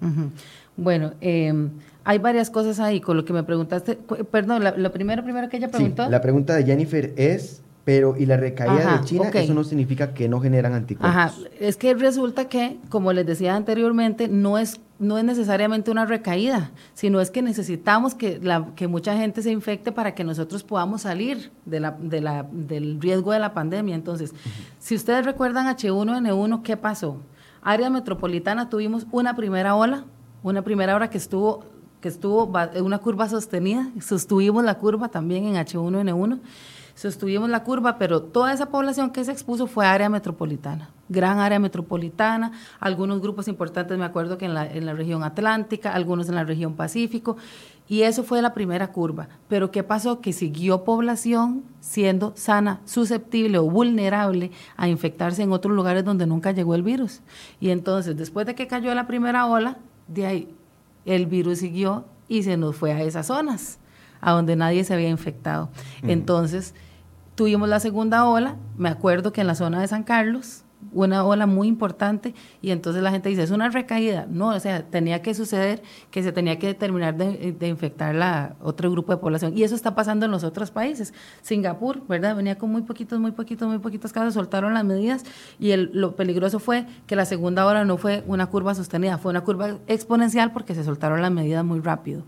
Bueno, 0.76 1.14
em, 1.20 1.70
hay 2.04 2.18
varias 2.18 2.50
cosas 2.50 2.80
ahí 2.80 3.00
con 3.00 3.16
lo 3.16 3.24
que 3.24 3.32
me 3.32 3.42
preguntaste. 3.42 3.96
Perdón, 4.30 4.64
lo 4.76 4.92
primero, 4.92 5.22
primero 5.22 5.48
que 5.48 5.56
ella 5.56 5.68
preguntó. 5.68 6.08
la 6.08 6.20
pregunta 6.20 6.54
de 6.54 6.64
Jennifer 6.64 7.12
es, 7.16 7.62
pero 7.84 8.16
¿y 8.16 8.26
la 8.26 8.36
recaída 8.36 8.98
de 8.98 9.04
China? 9.04 9.30
Eso 9.32 9.54
no 9.54 9.64
significa 9.64 10.14
que 10.14 10.28
no 10.28 10.40
generan 10.40 10.72
anticuerpos. 10.74 11.16
Ajá, 11.16 11.34
es 11.58 11.76
que 11.76 11.94
resulta 11.94 12.48
que, 12.48 12.78
como 12.88 13.12
les 13.12 13.26
decía 13.26 13.56
anteriormente, 13.56 14.28
no 14.28 14.58
es 14.58 14.80
no 15.02 15.18
es 15.18 15.24
necesariamente 15.24 15.90
una 15.90 16.06
recaída, 16.06 16.70
sino 16.94 17.20
es 17.20 17.32
que 17.32 17.42
necesitamos 17.42 18.14
que, 18.14 18.38
la, 18.40 18.68
que 18.76 18.86
mucha 18.86 19.16
gente 19.16 19.42
se 19.42 19.50
infecte 19.50 19.90
para 19.90 20.14
que 20.14 20.22
nosotros 20.22 20.62
podamos 20.62 21.02
salir 21.02 21.50
de 21.66 21.80
la, 21.80 21.90
de 21.90 22.20
la, 22.20 22.46
del 22.52 23.00
riesgo 23.00 23.32
de 23.32 23.40
la 23.40 23.52
pandemia. 23.52 23.96
Entonces, 23.96 24.32
si 24.78 24.94
ustedes 24.94 25.26
recuerdan 25.26 25.66
H1N1, 25.66 26.62
¿qué 26.62 26.76
pasó? 26.76 27.16
Área 27.62 27.90
metropolitana 27.90 28.68
tuvimos 28.68 29.08
una 29.10 29.34
primera 29.34 29.74
ola, 29.74 30.04
una 30.44 30.62
primera 30.62 30.94
hora 30.94 31.10
que 31.10 31.18
estuvo 31.18 31.64
que 32.02 32.08
estuvo 32.08 32.52
una 32.82 32.98
curva 32.98 33.28
sostenida, 33.28 33.88
sostuvimos 34.00 34.64
la 34.64 34.74
curva 34.74 35.08
también 35.08 35.44
en 35.46 35.54
H1N1, 35.54 36.40
sostuvimos 36.96 37.48
la 37.48 37.62
curva, 37.62 37.96
pero 37.96 38.22
toda 38.22 38.52
esa 38.52 38.66
población 38.66 39.12
que 39.12 39.24
se 39.24 39.30
expuso 39.30 39.68
fue 39.68 39.86
área 39.86 40.08
metropolitana, 40.08 40.90
gran 41.08 41.38
área 41.38 41.60
metropolitana, 41.60 42.52
algunos 42.80 43.22
grupos 43.22 43.46
importantes, 43.46 43.96
me 43.96 44.04
acuerdo 44.04 44.36
que 44.36 44.46
en 44.46 44.52
la, 44.52 44.66
en 44.66 44.84
la 44.84 44.94
región 44.94 45.22
atlántica, 45.22 45.94
algunos 45.94 46.28
en 46.28 46.34
la 46.34 46.42
región 46.42 46.74
pacífico, 46.74 47.36
y 47.88 48.02
eso 48.02 48.24
fue 48.24 48.42
la 48.42 48.52
primera 48.52 48.88
curva. 48.90 49.28
Pero 49.48 49.70
¿qué 49.70 49.84
pasó? 49.84 50.20
Que 50.20 50.32
siguió 50.32 50.82
población 50.82 51.62
siendo 51.80 52.32
sana, 52.34 52.80
susceptible 52.84 53.58
o 53.58 53.70
vulnerable 53.70 54.50
a 54.76 54.88
infectarse 54.88 55.42
en 55.42 55.52
otros 55.52 55.72
lugares 55.74 56.04
donde 56.04 56.26
nunca 56.26 56.50
llegó 56.50 56.74
el 56.74 56.82
virus. 56.82 57.20
Y 57.60 57.70
entonces, 57.70 58.16
después 58.16 58.46
de 58.46 58.54
que 58.56 58.66
cayó 58.66 58.92
la 58.94 59.06
primera 59.06 59.46
ola, 59.46 59.76
de 60.08 60.26
ahí 60.26 60.54
el 61.04 61.26
virus 61.26 61.58
siguió 61.58 62.06
y 62.28 62.42
se 62.42 62.56
nos 62.56 62.76
fue 62.76 62.92
a 62.92 63.02
esas 63.02 63.26
zonas, 63.26 63.78
a 64.20 64.32
donde 64.32 64.56
nadie 64.56 64.84
se 64.84 64.94
había 64.94 65.08
infectado. 65.08 65.70
Entonces, 66.02 66.74
tuvimos 67.34 67.68
la 67.68 67.80
segunda 67.80 68.26
ola, 68.26 68.56
me 68.76 68.88
acuerdo 68.88 69.32
que 69.32 69.40
en 69.40 69.46
la 69.46 69.54
zona 69.54 69.80
de 69.80 69.88
San 69.88 70.02
Carlos, 70.02 70.64
una 70.92 71.24
ola 71.24 71.46
muy 71.46 71.68
importante 71.68 72.34
y 72.60 72.70
entonces 72.70 73.02
la 73.02 73.10
gente 73.10 73.28
dice, 73.28 73.42
es 73.42 73.50
una 73.50 73.68
recaída. 73.68 74.26
No, 74.28 74.48
o 74.48 74.60
sea, 74.60 74.82
tenía 74.82 75.22
que 75.22 75.34
suceder 75.34 75.82
que 76.10 76.22
se 76.22 76.32
tenía 76.32 76.58
que 76.58 76.74
terminar 76.74 77.16
de, 77.16 77.68
infectar 77.68 78.14
la 78.14 78.56
otro 78.60 78.90
grupo 78.90 79.12
de 79.12 79.18
población. 79.18 79.56
Y 79.56 79.62
eso 79.62 79.74
está 79.74 79.94
pasando 79.94 80.26
en 80.26 80.32
los 80.32 80.44
otros 80.44 80.70
países. 80.70 81.14
Singapur, 81.42 82.06
¿verdad? 82.06 82.36
Venía 82.36 82.58
con 82.58 82.70
muy 82.70 82.82
poquitos, 82.82 83.18
muy 83.18 83.32
poquitos, 83.32 83.68
muy 83.68 83.78
poquitos 83.78 84.12
casos, 84.12 84.34
soltaron 84.34 84.74
las 84.74 84.84
medidas 84.84 85.24
y 85.58 85.70
el, 85.70 85.90
lo 85.92 86.16
peligroso 86.16 86.58
fue 86.58 86.86
que 87.06 87.16
la 87.16 87.24
segunda 87.24 87.66
ola 87.66 87.84
no 87.84 87.96
fue 87.96 88.24
una 88.26 88.46
curva 88.46 88.74
sostenida, 88.74 89.18
fue 89.18 89.30
una 89.30 89.42
curva 89.42 89.78
exponencial 89.86 90.52
porque 90.52 90.74
se 90.74 90.84
soltaron 90.84 91.22
las 91.22 91.30
medidas 91.30 91.64
muy 91.64 91.80
rápido. 91.80 92.22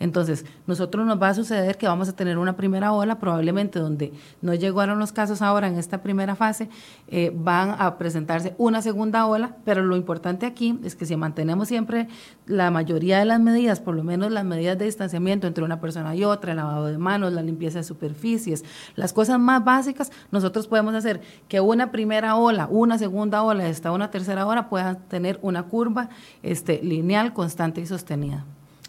Entonces, 0.00 0.44
nosotros 0.66 1.06
nos 1.06 1.20
va 1.20 1.28
a 1.28 1.34
suceder 1.34 1.76
que 1.76 1.86
vamos 1.86 2.08
a 2.08 2.12
tener 2.14 2.38
una 2.38 2.56
primera 2.56 2.92
ola, 2.92 3.18
probablemente 3.18 3.78
donde 3.78 4.12
no 4.42 4.54
llegaron 4.54 4.98
los 4.98 5.12
casos 5.12 5.42
ahora 5.42 5.68
en 5.68 5.76
esta 5.76 6.02
primera 6.02 6.34
fase, 6.34 6.68
eh, 7.08 7.32
van 7.34 7.76
a 7.78 7.97
presentarse 7.98 8.54
una 8.58 8.82
segunda 8.82 9.26
ola, 9.26 9.56
pero 9.64 9.82
lo 9.82 9.96
importante 9.96 10.46
aquí 10.46 10.78
es 10.84 10.94
que 10.94 11.06
si 11.06 11.16
mantenemos 11.16 11.68
siempre 11.68 12.08
la 12.46 12.70
mayoría 12.70 13.18
de 13.18 13.24
las 13.24 13.40
medidas, 13.40 13.80
por 13.80 13.94
lo 13.94 14.04
menos 14.04 14.32
las 14.32 14.44
medidas 14.44 14.78
de 14.78 14.84
distanciamiento 14.84 15.46
entre 15.46 15.64
una 15.64 15.80
persona 15.80 16.14
y 16.14 16.24
otra, 16.24 16.52
el 16.52 16.56
lavado 16.56 16.86
de 16.86 16.98
manos, 16.98 17.32
la 17.32 17.42
limpieza 17.42 17.78
de 17.78 17.84
superficies, 17.84 18.64
las 18.96 19.12
cosas 19.12 19.38
más 19.38 19.64
básicas, 19.64 20.10
nosotros 20.30 20.66
podemos 20.66 20.94
hacer 20.94 21.20
que 21.48 21.60
una 21.60 21.90
primera 21.90 22.36
ola, 22.36 22.68
una 22.70 22.98
segunda 22.98 23.42
ola, 23.42 23.66
hasta 23.66 23.92
una 23.92 24.10
tercera 24.10 24.46
ola 24.46 24.68
pueda 24.68 24.94
tener 24.94 25.38
una 25.42 25.64
curva 25.64 26.08
este, 26.42 26.80
lineal, 26.82 27.32
constante 27.32 27.80
y 27.80 27.86
sostenida. 27.86 28.44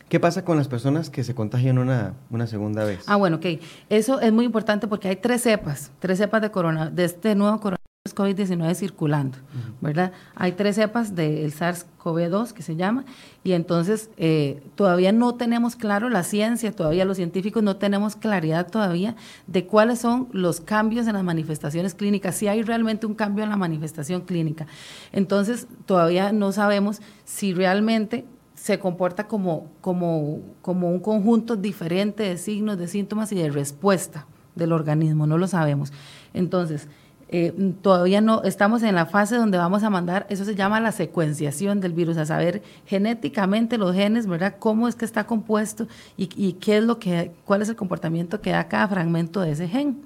¿Qué 0.10 0.20
pasa 0.20 0.44
con 0.44 0.58
las 0.58 0.68
personas 0.68 1.12
que 1.12 1.24
se 1.24 1.36
contagian 1.36 1.78
una, 1.78 2.16
una 2.32 2.48
segunda 2.48 2.84
vez? 2.84 3.04
Ah, 3.06 3.16
bueno, 3.16 3.38
ok. 3.38 3.46
Eso 3.90 4.20
es 4.20 4.34
muy 4.34 4.44
importante 4.44 4.88
porque 4.88 5.08
hay 5.08 5.18
tres 5.18 5.44
cepas, 5.44 5.92
tres 6.00 6.18
cepas 6.18 6.42
de 6.42 6.50
corona, 6.50 6.90
de 6.90 7.06
este 7.06 7.36
nuevo 7.36 7.60
coronavirus 7.60 7.79
COVID-19 8.16 8.74
circulando, 8.76 9.38
¿verdad? 9.82 10.12
Hay 10.36 10.54
tres 10.54 10.76
cepas 10.76 11.16
del 11.16 11.54
SARS-CoV-2 11.54 12.52
que 12.52 12.62
se 12.62 12.76
llama, 12.76 13.06
y 13.44 13.54
entonces 13.54 14.10
eh, 14.18 14.62
todavía 14.76 15.12
no 15.12 15.36
tenemos 15.36 15.76
claro, 15.76 16.10
la 16.10 16.24
ciencia, 16.24 16.72
todavía 16.72 17.06
los 17.06 17.18
científicos 17.18 17.64
no 17.64 17.78
tenemos 17.78 18.16
claridad 18.16 18.70
todavía 18.70 19.16
de 19.48 19.66
cuáles 19.66 20.00
son 20.00 20.28
los 20.32 20.62
cambios 20.62 21.08
en 21.08 21.14
las 21.14 21.24
manifestaciones 21.24 21.94
clínicas, 21.94 22.36
si 22.36 22.48
hay 22.48 22.64
realmente 22.64 23.06
un 23.06 23.16
cambio 23.16 23.44
en 23.44 23.50
la 23.50 23.58
manifestación 23.58 24.22
clínica. 24.22 24.68
Entonces, 25.12 25.68
todavía 25.86 26.32
no 26.32 26.52
sabemos 26.52 27.02
si 27.26 27.54
realmente 27.54 28.26
se 28.56 28.78
comporta 28.78 29.28
como, 29.28 29.68
como, 29.80 30.42
como 30.62 30.92
un 30.92 31.00
conjunto 31.00 31.56
diferente 31.56 32.24
de 32.24 32.38
signos, 32.38 32.78
de 32.78 32.88
síntomas 32.88 33.32
y 33.32 33.36
de 33.36 33.50
respuesta 33.50 34.28
del 34.56 34.74
organismo, 34.74 35.26
no 35.26 35.38
lo 35.38 35.48
sabemos. 35.48 35.94
Entonces, 36.34 36.88
eh, 37.32 37.74
todavía 37.84 38.22
no 38.22 38.42
estamos 38.42 38.82
en 38.82 38.96
la 38.96 39.06
fase 39.06 39.36
donde 39.36 39.60
vamos 39.60 39.84
a 39.84 39.92
mandar, 39.92 40.26
eso 40.30 40.46
se 40.46 40.56
llama 40.56 40.80
la 40.80 40.92
secuenciación 40.92 41.80
del 41.80 41.94
virus, 41.94 42.18
a 42.18 42.26
saber 42.26 42.64
genéticamente 42.88 43.78
los 43.78 43.94
genes, 43.94 44.26
¿verdad? 44.26 44.56
Cómo 44.58 44.88
es 44.88 44.96
que 44.96 45.06
está 45.06 45.28
compuesto 45.28 45.88
y, 46.18 46.54
qué 46.54 46.78
es 46.78 46.84
lo 46.84 46.98
que, 46.98 47.32
cuál 47.46 47.62
es 47.62 47.70
el 47.70 47.76
comportamiento 47.76 48.42
que 48.42 48.50
da 48.50 48.68
cada 48.68 48.88
fragmento 48.88 49.42
de 49.42 49.52
ese 49.52 49.68
gen. 49.68 50.02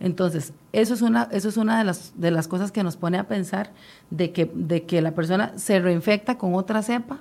Entonces, 0.00 0.52
eso 0.72 0.94
es 0.94 1.02
una, 1.02 1.28
eso 1.30 1.48
es 1.48 1.56
una 1.56 1.78
de 1.78 1.84
las, 1.84 2.12
de 2.16 2.32
las 2.32 2.48
cosas 2.48 2.72
que 2.72 2.82
nos 2.82 2.96
pone 2.96 3.18
a 3.18 3.28
pensar 3.28 3.72
de 4.10 4.32
que, 4.32 4.50
de 4.52 4.82
que 4.82 5.00
la 5.00 5.14
persona 5.14 5.52
se 5.56 5.78
reinfecta 5.78 6.38
con 6.38 6.56
otra 6.56 6.82
cepa, 6.82 7.20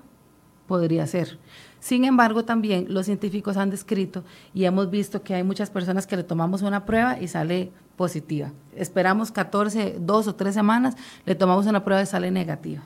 podría 0.67 1.05
ser. 1.05 1.37
Sin 1.79 2.05
embargo, 2.05 2.43
también 2.45 2.85
los 2.89 3.05
científicos 3.05 3.57
han 3.57 3.69
descrito 3.69 4.23
y 4.53 4.63
hemos 4.63 4.89
visto 4.89 5.21
que 5.21 5.35
hay 5.35 5.43
muchas 5.43 5.69
personas 5.69 6.07
que 6.07 6.15
le 6.15 6.23
tomamos 6.23 6.61
una 6.63 6.85
prueba 6.85 7.19
y 7.19 7.27
sale 7.27 7.71
positiva. 7.95 8.51
Esperamos 8.75 9.31
14, 9.31 9.97
dos 9.99 10.27
o 10.27 10.35
tres 10.35 10.53
semanas, 10.53 10.95
le 11.25 11.35
tomamos 11.35 11.65
una 11.65 11.83
prueba 11.83 12.01
y 12.01 12.05
sale 12.05 12.31
negativa. 12.31 12.81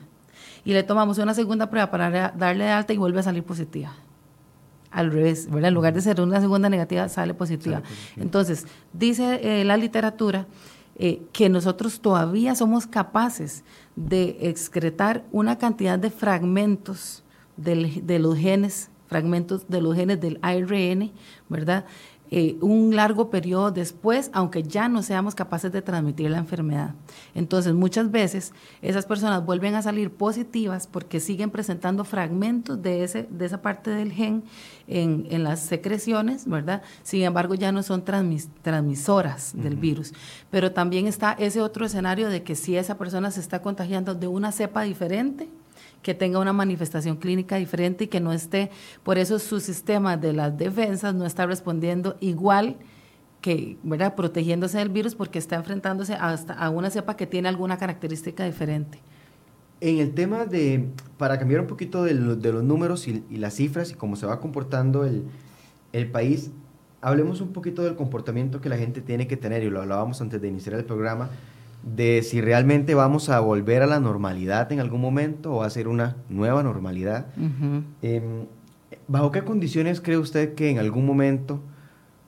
Y 0.64 0.72
le 0.72 0.82
tomamos 0.82 1.18
una 1.18 1.34
segunda 1.34 1.70
prueba 1.70 1.90
para 1.90 2.32
darle 2.32 2.64
de 2.64 2.70
alta 2.70 2.92
y 2.92 2.98
vuelve 2.98 3.20
a 3.20 3.22
salir 3.22 3.42
positiva. 3.42 3.92
Al 4.90 5.10
revés, 5.10 5.50
¿verdad? 5.50 5.68
En 5.68 5.74
lugar 5.74 5.94
de 5.94 6.00
ser 6.00 6.20
una 6.20 6.40
segunda 6.40 6.68
negativa, 6.68 7.08
sale 7.08 7.34
positiva. 7.34 7.82
Entonces, 8.16 8.66
dice 8.92 9.60
eh, 9.60 9.64
la 9.64 9.76
literatura 9.76 10.46
eh, 10.96 11.22
que 11.32 11.48
nosotros 11.48 12.00
todavía 12.00 12.54
somos 12.54 12.86
capaces 12.86 13.62
de 13.96 14.36
excretar 14.40 15.24
una 15.30 15.56
cantidad 15.56 15.98
de 15.98 16.10
fragmentos 16.10 17.22
de 17.56 18.18
los 18.18 18.36
genes, 18.36 18.90
fragmentos 19.08 19.68
de 19.68 19.80
los 19.80 19.96
genes 19.96 20.20
del 20.20 20.38
ARN, 20.42 21.12
¿verdad? 21.48 21.84
Eh, 22.30 22.58
un 22.60 22.94
largo 22.94 23.30
periodo 23.30 23.70
después, 23.70 24.30
aunque 24.34 24.62
ya 24.62 24.88
no 24.88 25.02
seamos 25.02 25.34
capaces 25.34 25.72
de 25.72 25.80
transmitir 25.80 26.30
la 26.30 26.38
enfermedad. 26.38 26.94
Entonces, 27.34 27.74
muchas 27.74 28.10
veces 28.10 28.52
esas 28.82 29.06
personas 29.06 29.44
vuelven 29.44 29.74
a 29.74 29.82
salir 29.82 30.10
positivas 30.10 30.86
porque 30.86 31.20
siguen 31.20 31.50
presentando 31.50 32.04
fragmentos 32.04 32.82
de, 32.82 33.02
ese, 33.02 33.26
de 33.30 33.46
esa 33.46 33.62
parte 33.62 33.90
del 33.90 34.12
gen 34.12 34.44
en, 34.86 35.26
en 35.30 35.42
las 35.42 35.60
secreciones, 35.60 36.46
¿verdad? 36.46 36.82
Sin 37.02 37.22
embargo, 37.22 37.54
ya 37.54 37.72
no 37.72 37.82
son 37.82 38.04
transmisoras 38.04 39.52
del 39.54 39.76
virus. 39.76 40.12
Pero 40.50 40.72
también 40.72 41.06
está 41.06 41.32
ese 41.32 41.62
otro 41.62 41.86
escenario 41.86 42.28
de 42.28 42.42
que 42.42 42.54
si 42.54 42.76
esa 42.76 42.98
persona 42.98 43.30
se 43.30 43.40
está 43.40 43.62
contagiando 43.62 44.14
de 44.14 44.26
una 44.26 44.52
cepa 44.52 44.82
diferente, 44.82 45.48
que 46.02 46.14
tenga 46.14 46.38
una 46.38 46.52
manifestación 46.52 47.16
clínica 47.16 47.56
diferente 47.56 48.04
y 48.04 48.06
que 48.08 48.20
no 48.20 48.32
esté, 48.32 48.70
por 49.02 49.18
eso 49.18 49.38
su 49.38 49.60
sistema 49.60 50.16
de 50.16 50.32
las 50.32 50.56
defensas 50.56 51.14
no 51.14 51.26
está 51.26 51.46
respondiendo 51.46 52.16
igual 52.20 52.76
que, 53.40 53.76
¿verdad? 53.82 54.14
Protegiéndose 54.14 54.78
del 54.78 54.88
virus 54.88 55.14
porque 55.14 55.38
está 55.38 55.56
enfrentándose 55.56 56.14
hasta 56.14 56.54
a 56.54 56.70
una 56.70 56.90
cepa 56.90 57.16
que 57.16 57.26
tiene 57.26 57.48
alguna 57.48 57.78
característica 57.78 58.44
diferente. 58.44 58.98
En 59.80 59.98
el 59.98 60.12
tema 60.12 60.44
de, 60.44 60.88
para 61.18 61.38
cambiar 61.38 61.60
un 61.60 61.68
poquito 61.68 62.02
de, 62.02 62.14
los 62.14 62.64
números 62.64 63.06
y, 63.06 63.22
las 63.36 63.54
cifras 63.54 63.92
y 63.92 63.94
cómo 63.94 64.16
se 64.16 64.26
va 64.26 64.40
comportando 64.40 65.04
el, 65.04 65.22
el 65.92 66.10
país, 66.10 66.50
hablemos 67.00 67.40
un 67.40 67.52
poquito 67.52 67.84
del 67.84 67.94
comportamiento 67.94 68.60
que 68.60 68.68
la 68.68 68.76
gente 68.76 69.00
tiene 69.00 69.28
que 69.28 69.36
tener, 69.36 69.62
y 69.62 69.70
lo 69.70 69.80
hablábamos 69.80 70.20
antes 70.20 70.40
de 70.40 70.48
iniciar 70.48 70.74
el 70.74 70.84
programa, 70.84 71.30
de 71.82 72.22
si 72.22 72.40
realmente 72.40 72.94
vamos 72.94 73.28
a 73.28 73.40
volver 73.40 73.82
a 73.82 73.86
la 73.86 74.00
normalidad 74.00 74.70
en 74.72 74.80
algún 74.80 75.00
momento 75.00 75.54
o 75.54 75.62
a 75.62 75.70
ser 75.70 75.88
una 75.88 76.16
nueva 76.28 76.62
normalidad. 76.62 77.26
Em, 78.02 78.46
¿Bajo 79.06 79.30
qué 79.30 79.42
condiciones 79.42 80.00
cree 80.00 80.18
usted 80.18 80.54
que 80.54 80.70
en 80.70 80.78
algún 80.78 81.06
momento 81.06 81.60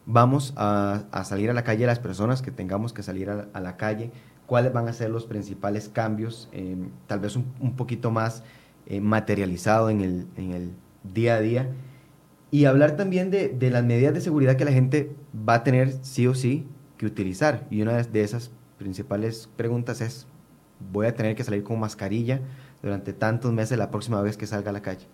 vamos 0.06 0.54
a, 0.56 1.04
salir 1.24 1.50
a 1.50 1.52
la 1.52 1.64
calle 1.64 1.86
las 1.86 1.98
personas 1.98 2.42
que 2.42 2.50
tengamos 2.50 2.92
que 2.92 3.02
salir 3.02 3.30
a, 3.30 3.60
la 3.60 3.76
calle? 3.76 4.10
¿Cuáles 4.46 4.72
van 4.72 4.88
a 4.88 4.92
ser 4.92 5.10
los 5.10 5.26
principales 5.26 5.88
cambios? 5.88 6.48
Em, 6.52 6.88
tal 7.06 7.20
vez 7.20 7.36
un, 7.36 7.76
poquito 7.76 8.10
más 8.10 8.42
eh, 8.86 9.00
materializado 9.00 9.90
en 9.90 10.00
el, 10.00 10.26
en 10.36 10.52
el 10.52 10.72
día 11.02 11.34
a 11.34 11.40
día. 11.40 11.68
y 12.52 12.64
hablar 12.64 12.96
también 12.96 13.30
de, 13.30 13.48
de, 13.48 13.70
las 13.70 13.84
medidas 13.84 14.12
de 14.12 14.20
seguridad 14.20 14.56
que 14.56 14.64
la 14.64 14.72
gente 14.72 15.14
va 15.48 15.54
a 15.54 15.64
tener 15.64 15.92
sí 16.02 16.26
o 16.26 16.34
sí 16.34 16.66
que 16.96 17.06
utilizar. 17.06 17.66
Y 17.70 17.82
una 17.82 18.02
de 18.02 18.22
esas 18.22 18.50
principales 18.80 19.48
preguntas 19.56 20.00
es, 20.00 20.26
¿voy 20.90 21.06
a 21.06 21.14
tener 21.14 21.36
que 21.36 21.44
salir 21.44 21.62
con 21.62 21.78
mascarilla 21.78 22.40
durante 22.82 23.12
tantos 23.12 23.52
meses 23.52 23.76
la 23.76 23.90
próxima 23.90 24.22
vez 24.22 24.38
que 24.38 24.46
salga 24.46 24.70
a 24.70 24.72
la 24.72 24.80
calle? 24.80 25.06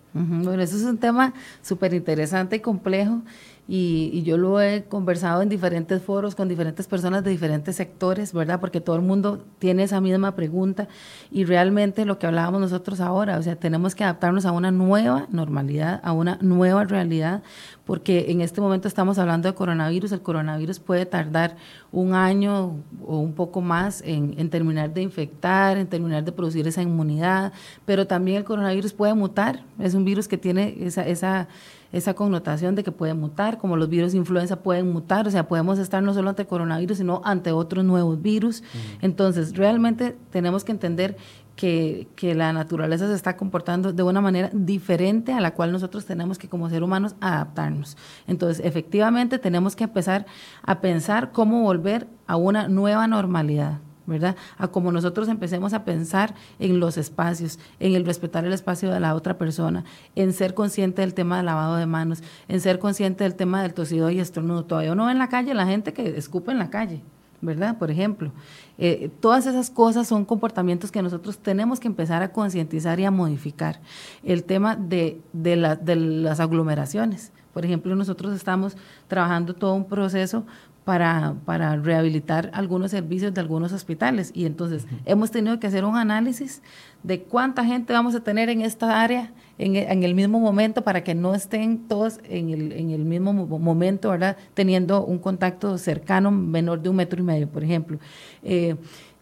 Bueno, 0.43 0.61
eso 0.61 0.75
es 0.77 0.83
un 0.83 0.97
tema 0.97 1.33
súper 1.61 1.93
interesante 1.93 2.57
y 2.57 2.59
complejo 2.59 3.21
y, 3.67 4.23
yo 4.23 4.37
lo 4.37 4.61
he 4.61 4.85
conversado 4.85 5.41
en 5.41 5.49
diferentes 5.49 6.01
foros 6.01 6.35
con 6.35 6.47
diferentes 6.47 6.87
personas 6.87 7.23
de 7.23 7.31
diferentes 7.31 7.75
sectores, 7.75 8.33
¿verdad? 8.33 8.59
Porque 8.61 8.79
todo 8.79 8.95
el 8.95 9.01
mundo 9.01 9.43
tiene 9.59 9.83
esa 9.83 9.99
misma 9.99 10.35
pregunta 10.35 10.87
y 11.31 11.43
realmente 11.43 12.05
lo 12.05 12.17
que 12.17 12.27
hablábamos 12.27 12.61
nosotros 12.61 13.01
ahora, 13.01 13.37
o 13.37 13.43
sea, 13.43 13.57
tenemos 13.57 13.93
que 13.93 14.05
adaptarnos 14.05 14.45
a 14.45 14.53
una 14.53 14.71
nueva 14.71 15.27
normalidad, 15.31 15.99
a 16.03 16.13
una 16.13 16.37
nueva 16.41 16.85
realidad, 16.85 17.43
porque 17.85 18.27
en 18.29 18.41
este 18.41 18.61
momento 18.61 18.87
estamos 18.87 19.19
hablando 19.19 19.49
de 19.49 19.55
coronavirus, 19.55 20.13
el 20.13 20.21
coronavirus 20.21 20.79
puede 20.79 21.05
tardar 21.05 21.57
un 21.91 22.13
año 22.13 22.77
o 23.05 23.19
un 23.19 23.33
poco 23.33 23.61
más 23.61 24.01
en, 24.05 24.35
en 24.37 24.49
terminar 24.49 24.93
de 24.93 25.01
infectar, 25.01 25.77
en 25.77 25.87
terminar 25.87 26.23
de 26.23 26.31
producir 26.31 26.67
esa 26.67 26.81
inmunidad, 26.81 27.51
pero 27.85 28.07
también 28.07 28.37
el 28.37 28.43
coronavirus 28.45 28.93
puede 28.93 29.13
mutar, 29.13 29.63
es 29.79 29.93
un 29.93 30.05
virus 30.07 30.27
que 30.27 30.37
tiene 30.37 30.75
esa, 30.79 31.05
esa 31.05 31.47
esa 31.91 32.13
connotación 32.13 32.75
de 32.75 32.83
que 32.83 32.91
puede 32.91 33.13
mutar, 33.13 33.57
como 33.57 33.77
los 33.77 33.89
virus 33.89 34.11
de 34.11 34.17
influenza 34.17 34.57
pueden 34.57 34.91
mutar, 34.91 35.27
o 35.27 35.31
sea, 35.31 35.47
podemos 35.47 35.79
estar 35.79 36.03
no 36.03 36.13
solo 36.13 36.29
ante 36.29 36.45
coronavirus, 36.45 36.97
sino 36.97 37.21
ante 37.23 37.51
otros 37.51 37.85
nuevos 37.85 38.21
virus. 38.21 38.63
Entonces, 39.01 39.55
realmente 39.55 40.17
tenemos 40.31 40.63
que 40.63 40.73
entender 40.73 41.17
que, 41.55 42.07
que, 42.15 42.35
la 42.35 42.53
naturaleza 42.53 43.07
se 43.07 43.15
está 43.15 43.35
comportando 43.35 43.91
de 43.91 44.03
una 44.03 44.21
manera 44.21 44.51
diferente 44.53 45.33
a 45.33 45.41
la 45.41 45.55
cual 45.55 45.71
nosotros 45.71 46.05
tenemos 46.05 46.37
que 46.37 46.47
como 46.47 46.69
seres 46.69 46.83
humanos 46.83 47.15
adaptarnos. 47.19 47.97
Entonces, 48.27 48.63
efectivamente, 48.63 49.39
tenemos 49.39 49.75
que 49.75 49.85
empezar 49.85 50.25
a 50.61 50.81
pensar 50.81 51.31
cómo 51.31 51.63
volver 51.63 52.07
a 52.27 52.35
una 52.35 52.67
nueva 52.67 53.07
normalidad. 53.07 53.79
¿Verdad? 54.07 54.35
A 54.57 54.69
como 54.69 54.91
nosotros 54.91 55.27
empecemos 55.27 55.73
a 55.73 55.83
pensar 55.83 56.33
en 56.57 56.79
los 56.79 56.97
espacios, 56.97 57.59
en 57.79 57.93
el 57.93 58.05
respetar 58.05 58.45
el 58.45 58.53
espacio 58.53 58.89
de 58.89 58.99
la 58.99 59.13
otra 59.13 59.37
persona, 59.37 59.83
en 60.15 60.33
ser 60.33 60.53
consciente 60.53 61.01
del 61.01 61.13
tema 61.13 61.37
del 61.37 61.45
lavado 61.45 61.75
de 61.75 61.85
manos, 61.85 62.23
en 62.47 62.59
ser 62.61 62.79
consciente 62.79 63.25
del 63.25 63.35
tema 63.35 63.61
del 63.61 63.73
tosido 63.73 64.09
y 64.09 64.19
estornudo. 64.19 64.65
Todavía 64.65 64.93
uno 64.93 65.05
ve 65.05 65.11
en 65.11 65.19
la 65.19 65.29
calle 65.29 65.53
la 65.53 65.67
gente 65.67 65.93
que 65.93 66.17
escupe 66.17 66.51
en 66.51 66.57
la 66.57 66.69
calle, 66.69 67.03
¿verdad? 67.41 67.77
Por 67.77 67.91
ejemplo, 67.91 68.31
eh, 68.77 69.11
todas 69.19 69.45
esas 69.45 69.69
cosas 69.69 70.07
son 70.07 70.23
comportamientos 70.23 70.89
que 70.91 71.01
nosotros 71.01 71.37
tenemos 71.37 71.79
que 71.79 71.87
empezar 71.87 72.23
a 72.23 72.31
concientizar 72.31 72.99
y 72.99 73.05
a 73.05 73.11
modificar. 73.11 73.81
El 74.23 74.45
tema 74.45 74.75
de, 74.77 75.21
de, 75.33 75.77
de 75.81 75.95
las 75.97 76.39
aglomeraciones. 76.39 77.33
Por 77.53 77.65
ejemplo, 77.65 77.95
nosotros 77.95 78.35
estamos 78.35 78.77
trabajando 79.07 79.55
todo 79.55 79.73
un 79.73 79.85
proceso 79.85 80.45
para, 80.87 81.35
para 81.43 81.75
rehabilitar 81.75 82.49
algunos 82.53 82.91
servicios 82.91 83.33
de 83.33 83.41
algunos 83.41 83.73
hospitales. 83.73 84.31
Y 84.33 84.45
entonces 84.45 84.87
hemos 85.05 85.31
tenido 85.31 85.59
que 85.59 85.67
hacer 85.67 85.83
un 85.83 85.97
análisis 85.97 86.61
de 87.03 87.23
cuánta 87.23 87.65
gente 87.65 87.91
vamos 87.91 88.15
a 88.15 88.21
tener 88.21 88.47
en 88.47 88.61
esta 88.61 89.01
área 89.01 89.33
en, 89.57 89.75
en 89.75 90.03
el 90.03 90.15
mismo 90.15 90.39
momento 90.39 90.83
para 90.85 91.03
que 91.03 91.13
no 91.13 91.35
estén 91.35 91.89
todos 91.89 92.21
en 92.23 92.51
el, 92.51 92.71
en 92.71 92.91
el 92.91 93.03
mismo 93.03 93.33
momento, 93.33 94.11
¿verdad? 94.11 94.37
Teniendo 94.53 95.03
un 95.03 95.19
contacto 95.19 95.77
cercano 95.77 96.31
menor 96.31 96.81
de 96.81 96.87
un 96.87 96.95
metro 96.95 97.19
y 97.19 97.23
medio, 97.25 97.49
por 97.49 97.65
ejemplo. 97.65 97.99
Eh, 98.41 98.77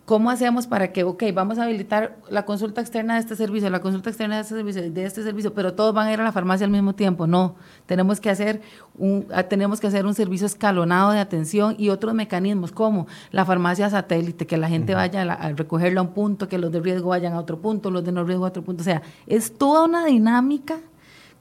¿Cómo 0.06 0.30
hacemos 0.30 0.68
para 0.68 0.94
que, 0.94 1.04
ok, 1.04 1.24
vamos 1.34 1.58
a 1.58 1.63
habilitar 1.63 2.18
la 2.30 2.46
consulta 2.46 2.80
externa 2.80 3.15
de 3.15 3.22
este 3.22 3.36
servicio, 3.36 3.72
la 3.72 3.82
consulta 3.82 4.12
externa 4.12 4.36
de 4.36 4.41
este 4.44 4.54
servicio, 4.54 4.91
de 4.91 5.04
este 5.04 5.24
servicio, 5.24 5.56
pero 5.56 5.74
todos 5.74 5.96
van 5.96 6.08
a 6.08 6.13
ir 6.13 6.22
a 6.22 6.24
la 6.24 6.32
farmacia 6.32 6.63
al 6.63 6.72
mismo 6.72 6.94
tiempo? 6.94 7.26
No, 7.26 7.56
tenemos 7.88 8.20
que 8.20 8.30
hacer 8.30 8.62
un, 9.00 9.26
ah, 9.34 9.41
tenemos 9.41 9.80
que 9.80 9.88
hacer 9.88 10.06
un 10.06 10.13
servicio 10.13 10.46
escalonado 10.46 11.10
de 11.10 11.18
atención 11.18 11.76
y 11.80 11.89
otros 11.89 12.13
mecanismos 12.13 12.72
como 12.72 13.08
la 13.32 13.46
farmacia 13.46 13.89
satélite, 13.89 14.46
que 14.46 14.58
la 14.58 14.70
gente 14.70 14.94
vaya 14.94 15.24
a, 15.24 15.34
a, 15.34 15.54
recogerla 15.54 16.02
a 16.02 16.04
un 16.04 16.13
punto, 16.13 16.48
que 16.48 16.60
los 16.60 16.72
de 16.72 16.82
riesgo 16.82 17.10
vayan 17.10 17.34
a 17.34 17.39
otro 17.39 17.60
punto, 17.60 17.89
los 17.89 18.04
de 18.04 18.12
no 18.12 18.24
riesgo 18.24 18.46
a 18.46 18.50
otro 18.50 18.62
punto. 18.62 18.82
O 18.82 18.86
sea, 18.86 19.02
es 19.26 19.58
toda 19.58 19.86
una 19.86 20.06
dinámica 20.06 20.78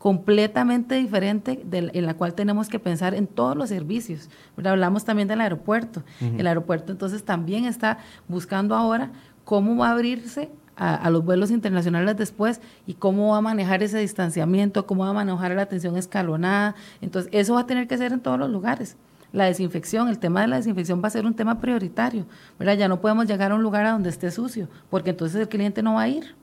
completamente 0.04 0.96
diferente 0.96 1.64
en 1.72 2.04
la 2.04 2.12
cual 2.12 2.34
tenemos 2.34 2.68
que 2.68 2.78
pensar 2.78 3.14
en 3.14 3.26
todos 3.26 3.56
los 3.56 3.70
servicios. 3.70 4.28
Hablamos 4.62 5.06
también 5.06 5.28
del 5.28 5.40
aeropuerto. 5.40 6.02
El 6.20 6.46
aeropuerto 6.46 6.92
entonces 6.92 7.24
también 7.24 7.64
está 7.64 7.96
buscando 8.28 8.74
ahora 8.74 9.12
cómo 9.46 9.78
va 9.78 9.88
a 9.88 9.92
abrirse 9.92 10.50
a, 10.76 11.08
los 11.08 11.24
vuelos 11.24 11.50
internacionales 11.50 12.18
después 12.18 12.60
y 12.86 12.92
cómo 12.92 13.30
va 13.30 13.38
a 13.38 13.40
manejar 13.40 13.82
ese 13.82 13.98
distanciamiento, 13.98 14.86
cómo 14.86 15.04
va 15.04 15.08
a 15.08 15.14
manejar 15.14 15.52
la 15.52 15.62
atención 15.62 15.96
escalonada. 15.96 16.74
Entonces, 17.00 17.30
eso 17.32 17.54
va 17.54 17.60
a 17.60 17.66
tener 17.66 17.88
que 17.88 17.96
ser 17.96 18.12
en 18.12 18.20
todos 18.20 18.38
los 18.38 18.50
lugares. 18.50 18.98
La 19.32 19.46
desinfección, 19.46 20.08
el 20.08 20.18
tema 20.18 20.42
de 20.42 20.48
la 20.48 20.56
desinfección 20.56 21.02
va 21.02 21.08
a 21.08 21.12
ser 21.12 21.24
un 21.24 21.32
tema 21.32 21.62
prioritario. 21.62 22.26
¿verdad? 22.58 22.74
Ya 22.76 22.88
no 22.88 23.00
podemos 23.00 23.26
llegar 23.26 23.52
a 23.52 23.54
un 23.54 23.62
lugar 23.62 23.86
a 23.86 23.92
donde 23.92 24.10
esté 24.10 24.30
sucio, 24.30 24.68
porque 24.90 25.08
entonces 25.08 25.40
el 25.40 25.48
cliente 25.48 25.82
no 25.82 25.94
va 25.94 26.02
a 26.02 26.08
ir. 26.08 26.34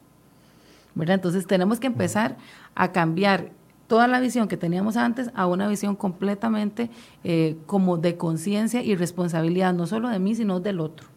Entonces 1.00 1.48
tenemos 1.48 1.80
que 1.80 1.88
empezar 1.88 2.38
a 2.76 2.92
cambiar 2.92 3.52
toda 3.88 4.08
la 4.08 4.20
visión 4.20 4.48
que 4.48 4.56
teníamos 4.56 4.96
antes 4.96 5.32
a 5.36 5.48
una 5.48 5.68
visión 5.68 5.98
completamente 5.98 6.90
eh, 7.26 7.58
como 7.66 7.98
de 7.98 8.16
conciencia 8.16 8.82
y 8.82 8.96
responsabilidad, 8.96 9.74
no 9.74 9.86
solo 9.86 10.08
de 10.08 10.18
mí, 10.18 10.34
sino 10.34 10.62
del 10.62 10.80
otro. 10.80 11.08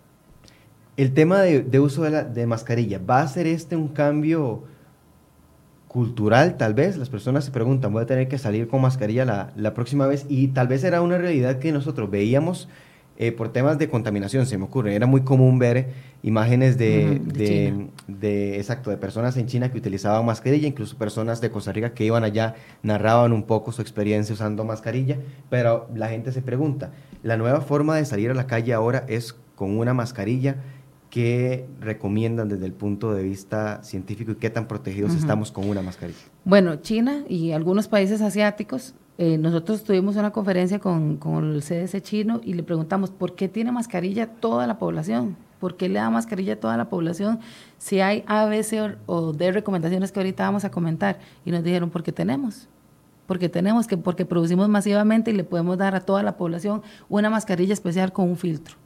El 0.97 1.13
tema 1.13 1.41
de, 1.41 1.81
uso 1.81 2.03
de, 2.03 2.11
la, 2.11 2.25
de 2.25 2.47
mascarilla, 2.47 2.99
¿va 2.99 3.21
a 3.21 3.29
ser 3.29 3.47
este 3.47 3.77
un 3.77 3.89
cambio 3.89 4.65
cultural 5.87 6.57
tal 6.57 6.75
vez? 6.75 6.97
Las 6.97 7.11
personas 7.11 7.45
se 7.45 7.53
preguntan, 7.53 7.93
voy 7.93 8.03
a 8.03 8.07
tener 8.07 8.27
que 8.27 8.39
salir 8.39 8.67
con 8.67 8.81
mascarilla 8.81 9.25
la, 9.25 9.53
la 9.55 9.73
próxima 9.75 10.09
vez 10.09 10.27
y 10.29 10.49
tal 10.49 10.67
vez 10.67 10.83
era 10.83 11.01
una 11.01 11.19
realidad 11.19 11.61
que 11.61 11.71
nosotros 11.71 12.11
veíamos 12.11 12.69
eh, 13.17 13.31
por 13.31 13.53
temas 13.53 13.79
de 13.79 13.89
contaminación, 13.89 14.45
se 14.47 14.59
me 14.59 14.65
ocurre. 14.65 14.95
Era 14.95 15.07
muy 15.07 15.23
común 15.23 15.59
ver 15.59 15.89
imágenes 16.25 16.77
de, 16.79 17.21
de, 18.09 18.57
exacto, 18.57 18.91
de 18.91 18.97
personas 18.97 19.37
en 19.37 19.47
China 19.47 19.71
que 19.71 19.79
utilizaban 19.79 20.25
mascarilla, 20.27 20.67
incluso 20.67 20.97
personas 20.97 21.41
de 21.41 21.51
Costa 21.51 21.73
Rica 21.73 21.93
que 21.93 22.05
iban 22.05 22.25
allá, 22.25 22.57
narraban 22.83 23.33
un 23.33 23.45
poco 23.45 23.71
su 23.73 23.83
experiencia 23.83 24.33
usando 24.33 24.65
mascarilla, 24.65 25.19
pero 25.49 25.89
la 25.95 26.09
gente 26.09 26.33
se 26.33 26.43
pregunta, 26.43 26.91
¿la 27.23 27.37
nueva 27.37 27.61
forma 27.61 27.97
de 27.97 28.05
salir 28.05 28.31
a 28.31 28.35
la 28.35 28.47
calle 28.47 28.73
ahora 28.73 29.05
es 29.07 29.37
con 29.55 29.79
una 29.79 29.95
mascarilla? 29.95 30.57
¿Qué 31.11 31.67
recomiendan 31.81 32.49
desde 32.49 32.67
el 32.67 32.73
punto 32.73 33.15
de 33.15 33.23
vista 33.23 33.85
científico 33.85 34.33
y 34.33 34.35
qué 34.35 34.51
tan 34.51 34.67
protegidos 34.67 35.15
estamos 35.15 35.53
con 35.53 35.69
una 35.69 35.81
mascarilla? 35.81 36.19
Bueno, 36.45 36.77
China 36.77 37.23
y 37.29 37.53
algunos 37.53 37.87
países 37.87 38.21
asiáticos 38.21 38.95
eh, 39.17 39.39
nosotros 39.39 39.85
tuvimos 39.85 40.17
una 40.17 40.33
conferencia 40.33 40.81
con, 40.81 41.17
con, 41.19 41.55
el 41.55 41.63
CDC 41.63 42.03
chino 42.03 42.41
y 42.43 42.55
le 42.55 42.65
preguntamos, 42.65 43.11
¿por 43.11 43.35
qué 43.37 43.49
tiene 43.49 43.71
mascarilla 43.71 44.27
toda 44.27 44.67
la 44.67 44.79
población? 44.79 45.37
¿Por 45.61 45.77
qué 45.77 45.89
le 45.89 46.01
da 46.01 46.11
mascarilla 46.11 46.55
a 46.55 46.57
toda 46.57 46.77
la 46.77 46.89
población 46.89 47.39
si 47.79 48.01
hay 48.01 48.25
A, 48.27 48.45
B, 48.47 48.63
C 48.65 48.97
o, 49.07 49.33
D 49.33 49.53
recomendaciones 49.53 50.11
que 50.11 50.19
ahorita 50.19 50.45
vamos 50.45 50.65
a 50.65 50.71
comentar? 50.71 51.21
Y 51.45 51.53
nos 51.53 51.63
dijeron, 51.63 51.91
porque 51.91 52.13
tenemos. 52.13 52.69
Porque 53.27 53.49
tenemos 53.49 53.87
que, 53.87 53.97
porque 53.97 54.27
producimos 54.27 54.69
masivamente 54.69 55.31
y 55.31 55.35
le 55.35 55.45
podemos 55.45 55.79
dar 55.79 55.95
a 55.95 56.01
toda 56.01 56.23
la 56.23 56.37
población 56.37 56.83
una 57.09 57.31
mascarilla 57.31 57.73
especial 57.73 58.13
con 58.13 58.29
un 58.29 58.37
filtro 58.37 58.84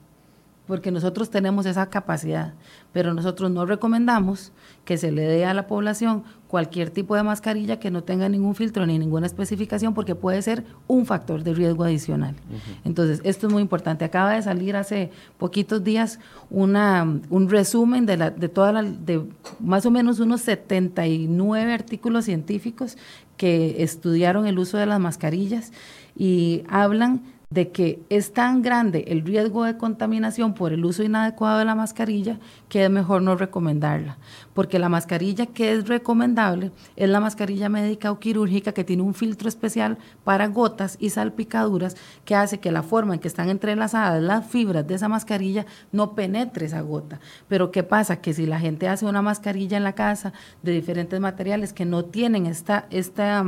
porque 0.68 0.92
nosotros 0.92 1.30
tenemos 1.30 1.64
esa 1.64 1.88
capacidad, 1.88 2.52
pero 2.92 3.14
nosotros 3.14 3.50
no 3.50 3.64
recomendamos 3.64 4.52
que 4.84 4.98
se 4.98 5.10
le 5.10 5.22
dé 5.22 5.46
a 5.46 5.54
la 5.54 5.66
población 5.66 6.22
cualquier 6.46 6.90
tipo 6.90 7.16
de 7.16 7.22
mascarilla 7.22 7.80
que 7.80 7.90
no 7.90 8.04
tenga 8.04 8.28
ningún 8.28 8.54
filtro 8.54 8.86
ni 8.86 8.98
ninguna 8.98 9.26
especificación, 9.26 9.94
porque 9.94 10.14
puede 10.14 10.42
ser 10.42 10.64
un 10.86 11.06
factor 11.06 11.42
de 11.42 11.54
riesgo 11.54 11.84
adicional. 11.84 12.36
Entonces, 12.84 13.20
esto 13.24 13.46
es 13.46 13.52
muy 13.52 13.62
importante. 13.62 14.04
Acaba 14.04 14.34
de 14.34 14.42
salir 14.42 14.76
hace 14.76 15.10
poquitos 15.38 15.82
días 15.82 16.20
una, 16.50 17.02
un 17.30 17.48
resumen 17.48 18.04
de, 18.04 18.18
la, 18.18 18.30
de, 18.30 18.48
toda 18.48 18.72
la, 18.72 18.82
de 18.82 19.22
más 19.60 19.86
o 19.86 19.90
menos 19.90 20.20
unos 20.20 20.42
79 20.42 21.72
artículos 21.72 22.26
científicos 22.26 22.98
que 23.38 23.82
estudiaron 23.82 24.46
el 24.46 24.58
uso 24.58 24.76
de 24.76 24.84
las 24.84 25.00
mascarillas 25.00 25.72
y 26.14 26.64
hablan 26.68 27.22
de 27.50 27.70
que 27.70 28.02
es 28.10 28.34
tan 28.34 28.60
grande 28.60 29.04
el 29.08 29.24
riesgo 29.24 29.64
de 29.64 29.78
contaminación 29.78 30.52
por 30.52 30.74
el 30.74 30.84
uso 30.84 31.02
inadecuado 31.02 31.58
de 31.58 31.64
la 31.64 31.74
mascarilla 31.74 32.38
que 32.68 32.84
es 32.84 32.90
mejor 32.90 33.22
no 33.22 33.36
recomendarla, 33.36 34.18
porque 34.52 34.78
la 34.78 34.90
mascarilla 34.90 35.46
que 35.46 35.72
es 35.72 35.88
recomendable 35.88 36.72
es 36.96 37.08
la 37.08 37.20
mascarilla 37.20 37.70
médica 37.70 38.12
o 38.12 38.18
quirúrgica 38.18 38.72
que 38.72 38.84
tiene 38.84 39.02
un 39.02 39.14
filtro 39.14 39.48
especial 39.48 39.96
para 40.24 40.48
gotas 40.48 40.98
y 41.00 41.08
salpicaduras 41.08 41.96
que 42.26 42.34
hace 42.34 42.60
que 42.60 42.70
la 42.70 42.82
forma 42.82 43.14
en 43.14 43.20
que 43.20 43.28
están 43.28 43.48
entrelazadas 43.48 44.22
las 44.22 44.46
fibras 44.46 44.86
de 44.86 44.96
esa 44.96 45.08
mascarilla 45.08 45.64
no 45.90 46.14
penetre 46.14 46.66
esa 46.66 46.82
gota. 46.82 47.18
Pero 47.48 47.70
¿qué 47.70 47.82
pasa? 47.82 48.20
Que 48.20 48.34
si 48.34 48.44
la 48.44 48.60
gente 48.60 48.88
hace 48.88 49.06
una 49.06 49.22
mascarilla 49.22 49.78
en 49.78 49.84
la 49.84 49.94
casa 49.94 50.34
de 50.62 50.72
diferentes 50.72 51.18
materiales 51.18 51.72
que 51.72 51.86
no 51.86 52.04
tienen 52.04 52.44
esta, 52.44 52.86
esta 52.90 53.42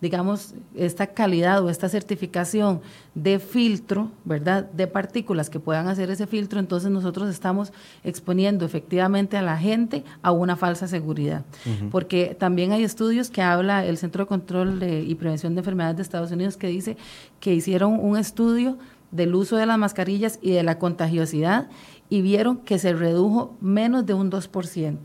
digamos, 0.00 0.54
esta 0.74 1.06
calidad 1.08 1.64
o 1.64 1.70
esta 1.70 1.88
certificación 1.88 2.82
de 3.14 3.38
filtro, 3.46 4.10
¿verdad? 4.24 4.70
De 4.70 4.86
partículas 4.86 5.48
que 5.48 5.60
puedan 5.60 5.88
hacer 5.88 6.10
ese 6.10 6.26
filtro, 6.26 6.60
entonces 6.60 6.90
nosotros 6.90 7.30
estamos 7.30 7.72
exponiendo 8.04 8.66
efectivamente 8.66 9.36
a 9.36 9.42
la 9.42 9.56
gente 9.56 10.04
a 10.22 10.32
una 10.32 10.56
falsa 10.56 10.86
seguridad. 10.86 11.44
Porque 11.90 12.36
también 12.38 12.72
hay 12.72 12.84
estudios 12.84 13.30
que 13.30 13.42
habla 13.42 13.86
el 13.86 13.96
Centro 13.96 14.24
de 14.24 14.28
Control 14.28 14.82
y 14.82 15.14
Prevención 15.14 15.54
de 15.54 15.60
Enfermedades 15.60 15.96
de 15.96 16.02
Estados 16.02 16.30
Unidos 16.30 16.56
que 16.56 16.66
dice 16.66 16.96
que 17.40 17.54
hicieron 17.54 17.98
un 17.98 18.18
estudio 18.18 18.76
del 19.10 19.34
uso 19.34 19.56
de 19.56 19.66
las 19.66 19.78
mascarillas 19.78 20.38
y 20.42 20.50
de 20.50 20.62
la 20.62 20.78
contagiosidad 20.78 21.68
y 22.10 22.20
vieron 22.22 22.58
que 22.58 22.78
se 22.78 22.92
redujo 22.92 23.56
menos 23.60 24.04
de 24.04 24.14
un 24.14 24.30
2% 24.30 24.98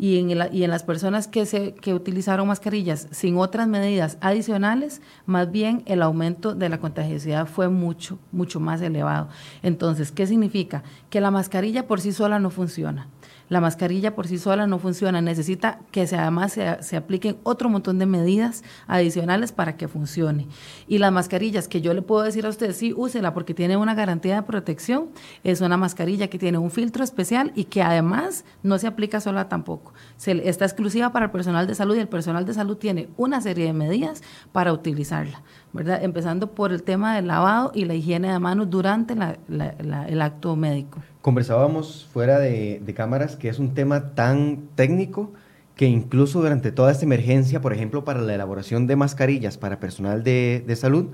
y 0.00 0.18
en, 0.18 0.30
y 0.50 0.64
en 0.64 0.70
las 0.70 0.82
personas 0.82 1.28
que, 1.28 1.44
se, 1.44 1.74
que 1.74 1.92
utilizaron 1.92 2.48
mascarillas 2.48 3.06
sin 3.10 3.36
otras 3.36 3.68
medidas 3.68 4.16
adicionales, 4.22 5.02
más 5.26 5.52
bien 5.52 5.82
el 5.84 6.00
aumento 6.00 6.54
de 6.54 6.70
la 6.70 6.78
contagiosidad 6.78 7.46
fue 7.46 7.68
mucho, 7.68 8.18
mucho 8.32 8.60
más 8.60 8.80
elevado. 8.80 9.28
Entonces, 9.62 10.10
¿qué 10.10 10.26
significa? 10.26 10.84
Que 11.10 11.20
la 11.20 11.30
mascarilla 11.30 11.86
por 11.86 12.00
sí 12.00 12.12
sola 12.12 12.38
no 12.38 12.48
funciona 12.48 13.08
la 13.50 13.60
mascarilla 13.60 14.14
por 14.14 14.26
sí 14.28 14.38
sola 14.38 14.66
no 14.66 14.78
funciona, 14.78 15.20
necesita 15.20 15.80
que 15.90 16.02
además 16.02 16.52
se, 16.52 16.96
apliquen 16.96 17.36
otro 17.42 17.68
montón 17.68 17.98
de 17.98 18.06
medidas 18.06 18.62
adicionales 18.86 19.52
para 19.52 19.76
que 19.76 19.88
funcione. 19.88 20.46
Y 20.86 20.98
las 20.98 21.12
mascarillas 21.12 21.66
que 21.68 21.80
yo 21.80 21.92
le 21.92 22.00
puedo 22.00 22.22
decir 22.22 22.46
a 22.46 22.48
usted, 22.48 22.72
sí, 22.72 22.94
úsela 22.96 23.34
porque 23.34 23.52
tiene 23.52 23.76
una 23.76 23.94
garantía 23.94 24.36
de 24.36 24.42
protección, 24.44 25.08
es 25.42 25.60
una 25.60 25.76
mascarilla 25.76 26.28
que 26.28 26.38
tiene 26.38 26.58
un 26.58 26.70
filtro 26.70 27.02
especial 27.02 27.52
y 27.56 27.64
que 27.64 27.82
además 27.82 28.44
no 28.62 28.78
se 28.78 28.86
aplica 28.86 29.20
sola 29.20 29.48
tampoco. 29.48 29.92
Está 30.24 30.64
exclusiva 30.64 31.10
para 31.10 31.26
el 31.26 31.30
personal 31.32 31.66
de 31.66 31.74
salud 31.74 31.96
y 31.96 31.98
el 31.98 32.08
personal 32.08 32.44
de 32.44 32.54
salud 32.54 32.76
tiene 32.76 33.08
una 33.16 33.40
serie 33.40 33.66
de 33.66 33.72
medidas 33.72 34.22
para 34.52 34.72
utilizarla, 34.72 35.42
¿verdad? 35.72 36.02
Empezando 36.02 36.52
por 36.52 36.72
el 36.72 36.82
tema 36.82 37.14
del 37.14 37.26
lavado 37.26 37.72
y 37.74 37.84
la 37.84 37.94
higiene 37.94 38.32
de 38.32 38.38
manos 38.38 38.70
durante 38.70 39.14
el 39.14 40.22
acto 40.22 40.56
médico 40.56 40.98
conversábamos 41.22 42.08
fuera 42.12 42.38
de, 42.38 42.82
cámaras 42.96 43.36
que 43.36 43.48
es 43.48 43.58
un 43.58 43.74
tema 43.74 44.14
tan 44.14 44.68
técnico 44.74 45.32
que 45.76 45.86
incluso 45.86 46.40
durante 46.40 46.72
toda 46.72 46.92
esta 46.92 47.04
emergencia, 47.06 47.60
por 47.62 47.72
ejemplo, 47.72 48.04
para 48.04 48.20
la 48.20 48.34
elaboración 48.34 48.86
de 48.86 48.96
mascarillas 48.96 49.56
para 49.56 49.80
personal 49.80 50.22
de, 50.22 50.76
salud, 50.76 51.06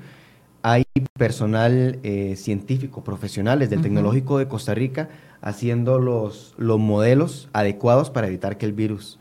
hay 0.62 0.83
personal 1.16 2.01
eh, 2.03 2.35
científico, 2.37 3.05
profesionales 3.05 3.71
del 3.71 3.81
Tecnológico 3.81 4.38
de 4.38 4.49
Costa 4.49 4.75
Rica, 4.75 5.09
haciendo 5.40 6.01
los, 6.01 6.55
los 6.59 6.81
modelos 6.81 7.49
adecuados 7.53 8.11
para 8.11 8.27
evitar 8.27 8.59
que 8.59 8.66
el 8.66 8.73
virus 8.73 9.21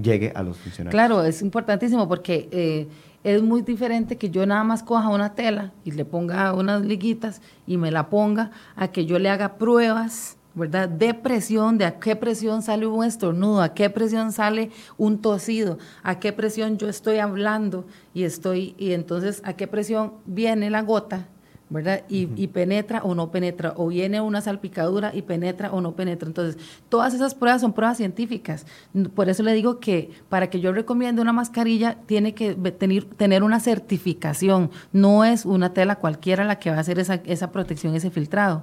llegue 0.00 0.32
a 0.36 0.44
los 0.44 0.58
funcionarios. 0.58 0.92
Claro, 0.92 1.24
es 1.24 1.42
importantísimo 1.42 2.08
porque 2.08 2.48
eh, 2.52 2.86
es 3.24 3.42
muy 3.42 3.62
diferente 3.62 4.16
que 4.16 4.30
yo 4.30 4.44
nada 4.46 4.64
más 4.64 4.82
coja 4.82 5.08
una 5.08 5.34
tela 5.34 5.72
y 5.84 5.92
le 5.92 6.04
ponga 6.04 6.52
unas 6.54 6.82
liguitas 6.82 7.40
y 7.66 7.76
me 7.76 7.90
la 7.90 8.10
ponga 8.10 8.50
a 8.74 8.88
que 8.88 9.06
yo 9.06 9.18
le 9.18 9.30
haga 9.30 9.58
pruebas, 9.58 10.36
¿verdad? 10.54 10.88
De 10.88 11.14
presión, 11.14 11.78
de 11.78 11.84
a 11.84 11.98
qué 11.98 12.16
presión 12.16 12.62
sale 12.62 12.86
un 12.86 13.04
estornudo, 13.04 13.62
a 13.62 13.74
qué 13.74 13.90
presión 13.90 14.32
sale 14.32 14.70
un 14.98 15.20
tosido, 15.20 15.78
a 16.02 16.18
qué 16.18 16.32
presión 16.32 16.78
yo 16.78 16.88
estoy 16.88 17.18
hablando 17.18 17.86
y 18.12 18.24
estoy, 18.24 18.74
y 18.76 18.92
entonces 18.92 19.40
a 19.44 19.54
qué 19.54 19.66
presión 19.66 20.14
viene 20.26 20.68
la 20.68 20.82
gota 20.82 21.28
¿verdad? 21.72 22.02
Y, 22.08 22.26
penetra 22.48 23.02
o 23.02 23.14
no 23.14 23.30
penetra, 23.30 23.72
o 23.76 23.88
viene 23.88 24.20
una 24.20 24.40
salpicadura 24.40 25.14
y 25.14 25.22
penetra 25.22 25.72
o 25.72 25.80
no 25.80 25.92
penetra. 25.92 26.28
Entonces, 26.28 26.62
todas 26.88 27.14
esas 27.14 27.34
pruebas 27.34 27.62
son 27.62 27.72
pruebas 27.72 27.96
científicas. 27.96 28.66
Por 29.14 29.28
eso 29.28 29.42
le 29.42 29.54
digo 29.54 29.80
que 29.80 30.10
para 30.28 30.50
que 30.50 30.60
yo 30.60 30.72
recomiende 30.72 31.22
una 31.22 31.32
mascarilla, 31.32 31.96
tiene 32.06 32.34
que 32.34 32.54
tener, 32.54 33.04
tener 33.04 33.42
una 33.42 33.58
certificación. 33.60 34.70
No 34.92 35.24
es 35.24 35.46
una 35.46 35.72
tela 35.72 35.96
cualquiera 35.96 36.44
la 36.44 36.58
que 36.58 36.70
va 36.70 36.76
a 36.76 36.80
hacer 36.80 36.98
esa, 36.98 37.14
esa 37.24 37.50
protección, 37.50 37.94
ese 37.94 38.10
filtrado. 38.10 38.62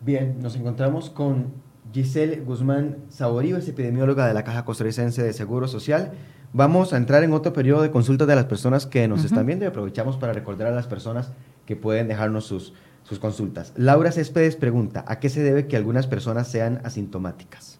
Bien, 0.00 0.36
nos 0.40 0.56
encontramos 0.56 1.10
con 1.10 1.46
Giselle 1.92 2.40
Guzmán 2.40 2.96
Saborío, 3.08 3.56
es 3.56 3.68
epidemióloga 3.68 4.26
de 4.26 4.34
la 4.34 4.44
Caja 4.44 4.64
Costarricense 4.64 5.22
de 5.22 5.32
Seguro 5.32 5.68
Social. 5.68 6.12
Vamos 6.52 6.92
a 6.92 6.96
entrar 6.96 7.24
en 7.24 7.32
otro 7.32 7.52
periodo 7.52 7.82
de 7.82 7.90
consultas 7.90 8.26
de 8.26 8.34
las 8.34 8.46
personas 8.46 8.86
que 8.86 9.06
nos 9.06 9.24
están 9.24 9.44
viendo 9.44 9.64
y 9.64 9.68
aprovechamos 9.68 10.16
para 10.16 10.32
recordar 10.32 10.68
a 10.68 10.74
las 10.74 10.86
personas 10.86 11.32
que 11.68 11.76
pueden 11.76 12.08
dejarnos 12.08 12.46
sus, 12.46 12.72
sus 13.02 13.18
consultas. 13.18 13.74
Laura 13.76 14.10
Céspedes 14.10 14.56
pregunta, 14.56 15.04
¿a 15.06 15.20
qué 15.20 15.28
se 15.28 15.42
debe 15.42 15.66
que 15.66 15.76
algunas 15.76 16.06
personas 16.06 16.48
sean 16.48 16.80
asintomáticas? 16.82 17.78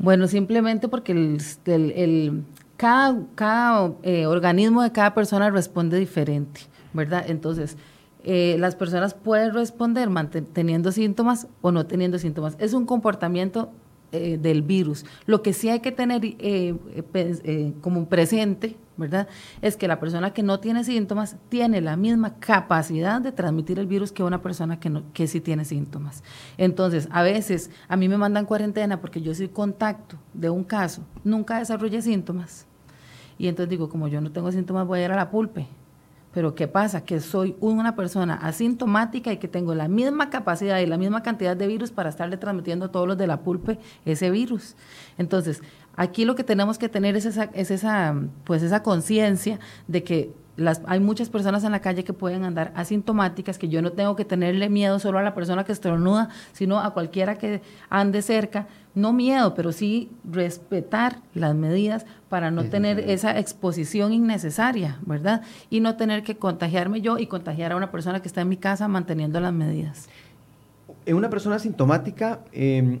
Bueno, 0.00 0.26
simplemente 0.26 0.88
porque 0.88 1.12
el, 1.12 2.42
cada, 2.76 3.16
cada 3.36 3.92
eh, 4.02 4.26
organismo 4.26 4.82
de 4.82 4.90
cada 4.90 5.14
persona 5.14 5.48
responde 5.48 5.96
diferente, 5.96 6.62
¿verdad? 6.92 7.24
Entonces, 7.28 7.76
eh, 8.24 8.56
las 8.58 8.74
personas 8.74 9.14
pueden 9.14 9.54
responder 9.54 10.08
teniendo 10.52 10.90
síntomas 10.90 11.46
o 11.60 11.70
no 11.70 11.86
teniendo 11.86 12.18
síntomas. 12.18 12.56
Es 12.58 12.72
un 12.72 12.84
comportamiento 12.84 13.70
eh, 14.10 14.38
del 14.42 14.62
virus. 14.62 15.06
Lo 15.26 15.40
que 15.40 15.52
sí 15.52 15.68
hay 15.68 15.78
que 15.78 15.92
tener 15.92 16.20
como 17.80 18.08
presente, 18.08 18.74
¿verdad? 18.96 19.28
Es 19.62 19.76
que 19.76 19.88
la 19.88 20.00
persona 20.00 20.32
que 20.32 20.42
no 20.42 20.60
tiene 20.60 20.84
síntomas 20.84 21.36
tiene 21.48 21.80
la 21.80 21.96
misma 21.96 22.38
capacidad 22.38 23.20
de 23.20 23.32
transmitir 23.32 23.78
el 23.78 23.86
virus 23.86 24.12
que 24.12 24.22
una 24.22 24.42
persona 24.42 24.78
que, 24.78 25.02
que 25.12 25.26
sí 25.26 25.40
tiene 25.40 25.64
síntomas. 25.64 26.22
Entonces, 26.56 27.08
a 27.10 27.22
veces 27.22 27.70
a 27.88 27.96
mí 27.96 28.08
me 28.08 28.16
mandan 28.16 28.46
cuarentena 28.46 29.00
porque 29.00 29.20
yo 29.20 29.34
soy 29.34 29.48
contacto 29.48 30.16
de 30.32 30.50
un 30.50 30.64
caso, 30.64 31.02
nunca 31.22 31.58
desarrollé 31.58 32.02
síntomas. 32.02 32.66
Y 33.36 33.48
entonces 33.48 33.70
digo, 33.70 33.88
como 33.88 34.06
yo 34.08 34.20
no 34.20 34.30
tengo 34.30 34.52
síntomas, 34.52 34.86
voy 34.86 35.00
a 35.00 35.04
ir 35.06 35.12
a 35.12 35.16
la 35.16 35.30
pulpe 35.30 35.66
pero 36.34 36.56
¿qué 36.56 36.66
pasa? 36.66 37.04
Que 37.04 37.20
soy 37.20 37.56
una 37.60 37.94
persona 37.94 38.34
asintomática 38.34 39.32
y 39.32 39.36
que 39.36 39.46
tengo 39.46 39.72
la 39.72 39.86
misma 39.86 40.30
capacidad 40.30 40.80
y 40.80 40.86
la 40.86 40.98
misma 40.98 41.22
cantidad 41.22 41.56
de 41.56 41.68
virus 41.68 41.92
para 41.92 42.10
estarle 42.10 42.36
transmitiendo 42.36 42.86
a 42.86 42.88
todos 42.90 43.06
los 43.06 43.16
de 43.16 43.28
la 43.28 43.40
pulpe 43.40 43.78
ese 44.04 44.32
virus. 44.32 44.74
Entonces, 45.16 45.62
aquí 45.96 46.24
lo 46.24 46.34
que 46.34 46.44
tenemos 46.44 46.78
que 46.78 46.88
tener 46.88 47.16
es 47.16 47.26
esa, 47.26 47.44
es 47.54 47.70
esa, 47.70 48.14
pues 48.44 48.62
esa 48.62 48.82
conciencia 48.82 49.58
de 49.88 50.02
que 50.02 50.32
las, 50.56 50.82
hay 50.86 51.00
muchas 51.00 51.28
personas 51.28 51.64
en 51.64 51.72
la 51.72 51.80
calle 51.80 52.04
que 52.04 52.12
pueden 52.12 52.44
andar 52.44 52.72
asintomáticas, 52.76 53.58
que 53.58 53.68
yo 53.68 53.82
no 53.82 53.92
tengo 53.92 54.14
que 54.14 54.24
tenerle 54.24 54.68
miedo 54.68 54.98
solo 54.98 55.18
a 55.18 55.22
la 55.22 55.34
persona 55.34 55.64
que 55.64 55.72
estornuda, 55.72 56.28
sino 56.52 56.78
a 56.78 56.92
cualquiera 56.92 57.36
que 57.36 57.60
ande 57.90 58.22
cerca, 58.22 58.68
no 58.94 59.12
miedo, 59.12 59.54
pero 59.54 59.72
sí 59.72 60.10
respetar 60.24 61.18
las 61.34 61.54
medidas 61.54 62.06
para 62.28 62.50
no 62.50 62.64
tener 62.64 63.00
esa 63.00 63.38
exposición 63.38 64.12
innecesaria, 64.12 64.98
¿verdad? 65.04 65.42
Y 65.70 65.80
no 65.80 65.96
tener 65.96 66.22
que 66.22 66.36
contagiarme 66.36 67.00
yo 67.00 67.18
y 67.18 67.26
contagiar 67.26 67.72
a 67.72 67.76
una 67.76 67.90
persona 67.90 68.22
que 68.22 68.28
está 68.28 68.42
en 68.42 68.48
mi 68.48 68.56
casa 68.56 68.86
manteniendo 68.86 69.40
las 69.40 69.52
medidas. 69.52 70.08
En 71.06 71.16
una 71.16 71.28
persona 71.28 71.56
asintomática, 71.56 72.40
em, 72.52 73.00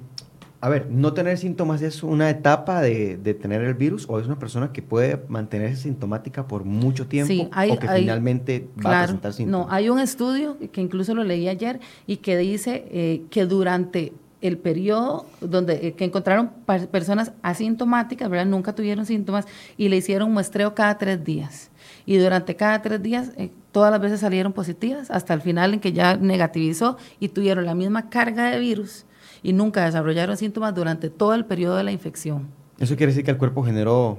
a 0.64 0.68
ver, 0.70 0.86
no 0.90 1.12
tener 1.12 1.36
síntomas 1.36 1.82
es 1.82 2.02
una 2.02 2.30
etapa 2.30 2.80
de, 2.80 3.18
tener 3.38 3.60
el 3.60 3.74
virus 3.74 4.06
o 4.08 4.18
es 4.18 4.24
una 4.24 4.38
persona 4.38 4.72
que 4.72 4.80
puede 4.80 5.20
mantenerse 5.28 5.82
sintomática 5.82 6.48
por 6.48 6.64
mucho 6.64 7.06
tiempo 7.06 7.50
o 7.54 7.78
que 7.78 7.86
finalmente 7.86 8.66
va 8.82 9.00
a 9.00 9.02
presentar 9.02 9.34
síntomas. 9.34 9.66
No, 9.66 9.70
hay 9.70 9.90
un 9.90 9.98
estudio 9.98 10.56
que 10.72 10.80
incluso 10.80 11.14
lo 11.14 11.22
leí 11.22 11.48
ayer 11.48 11.80
y 12.06 12.16
que 12.16 12.38
dice 12.38 12.86
eh, 12.90 13.24
que 13.28 13.44
durante 13.44 14.14
el 14.40 14.56
periodo 14.56 15.26
donde 15.42 15.88
eh, 15.88 15.92
que 15.92 16.06
encontraron 16.06 16.52
personas 16.90 17.32
asintomáticas, 17.42 18.30
¿verdad? 18.30 18.46
Nunca 18.46 18.74
tuvieron 18.74 19.04
síntomas 19.04 19.46
y 19.76 19.90
le 19.90 19.98
hicieron 19.98 20.32
muestreo 20.32 20.74
cada 20.74 20.96
tres 20.96 21.22
días. 21.22 21.70
Y 22.06 22.16
durante 22.16 22.56
cada 22.56 22.80
tres 22.80 23.02
días, 23.02 23.32
eh, 23.36 23.50
todas 23.70 23.90
las 23.90 24.00
veces 24.00 24.20
salieron 24.20 24.54
positivas, 24.54 25.10
hasta 25.10 25.34
el 25.34 25.42
final 25.42 25.74
en 25.74 25.80
que 25.80 25.92
ya 25.92 26.16
negativizó 26.16 26.96
y 27.20 27.28
tuvieron 27.28 27.66
la 27.66 27.74
misma 27.74 28.08
carga 28.08 28.50
de 28.50 28.58
virus 28.60 29.04
y 29.44 29.52
nunca 29.52 29.84
desarrollaron 29.84 30.36
síntomas 30.36 30.74
durante 30.74 31.10
todo 31.10 31.34
el 31.34 31.44
periodo 31.44 31.76
de 31.76 31.84
la 31.84 31.92
infección. 31.92 32.48
Eso 32.80 32.96
quiere 32.96 33.12
decir 33.12 33.24
que 33.24 33.30
el 33.30 33.38
cuerpo 33.38 33.62
generó 33.62 34.18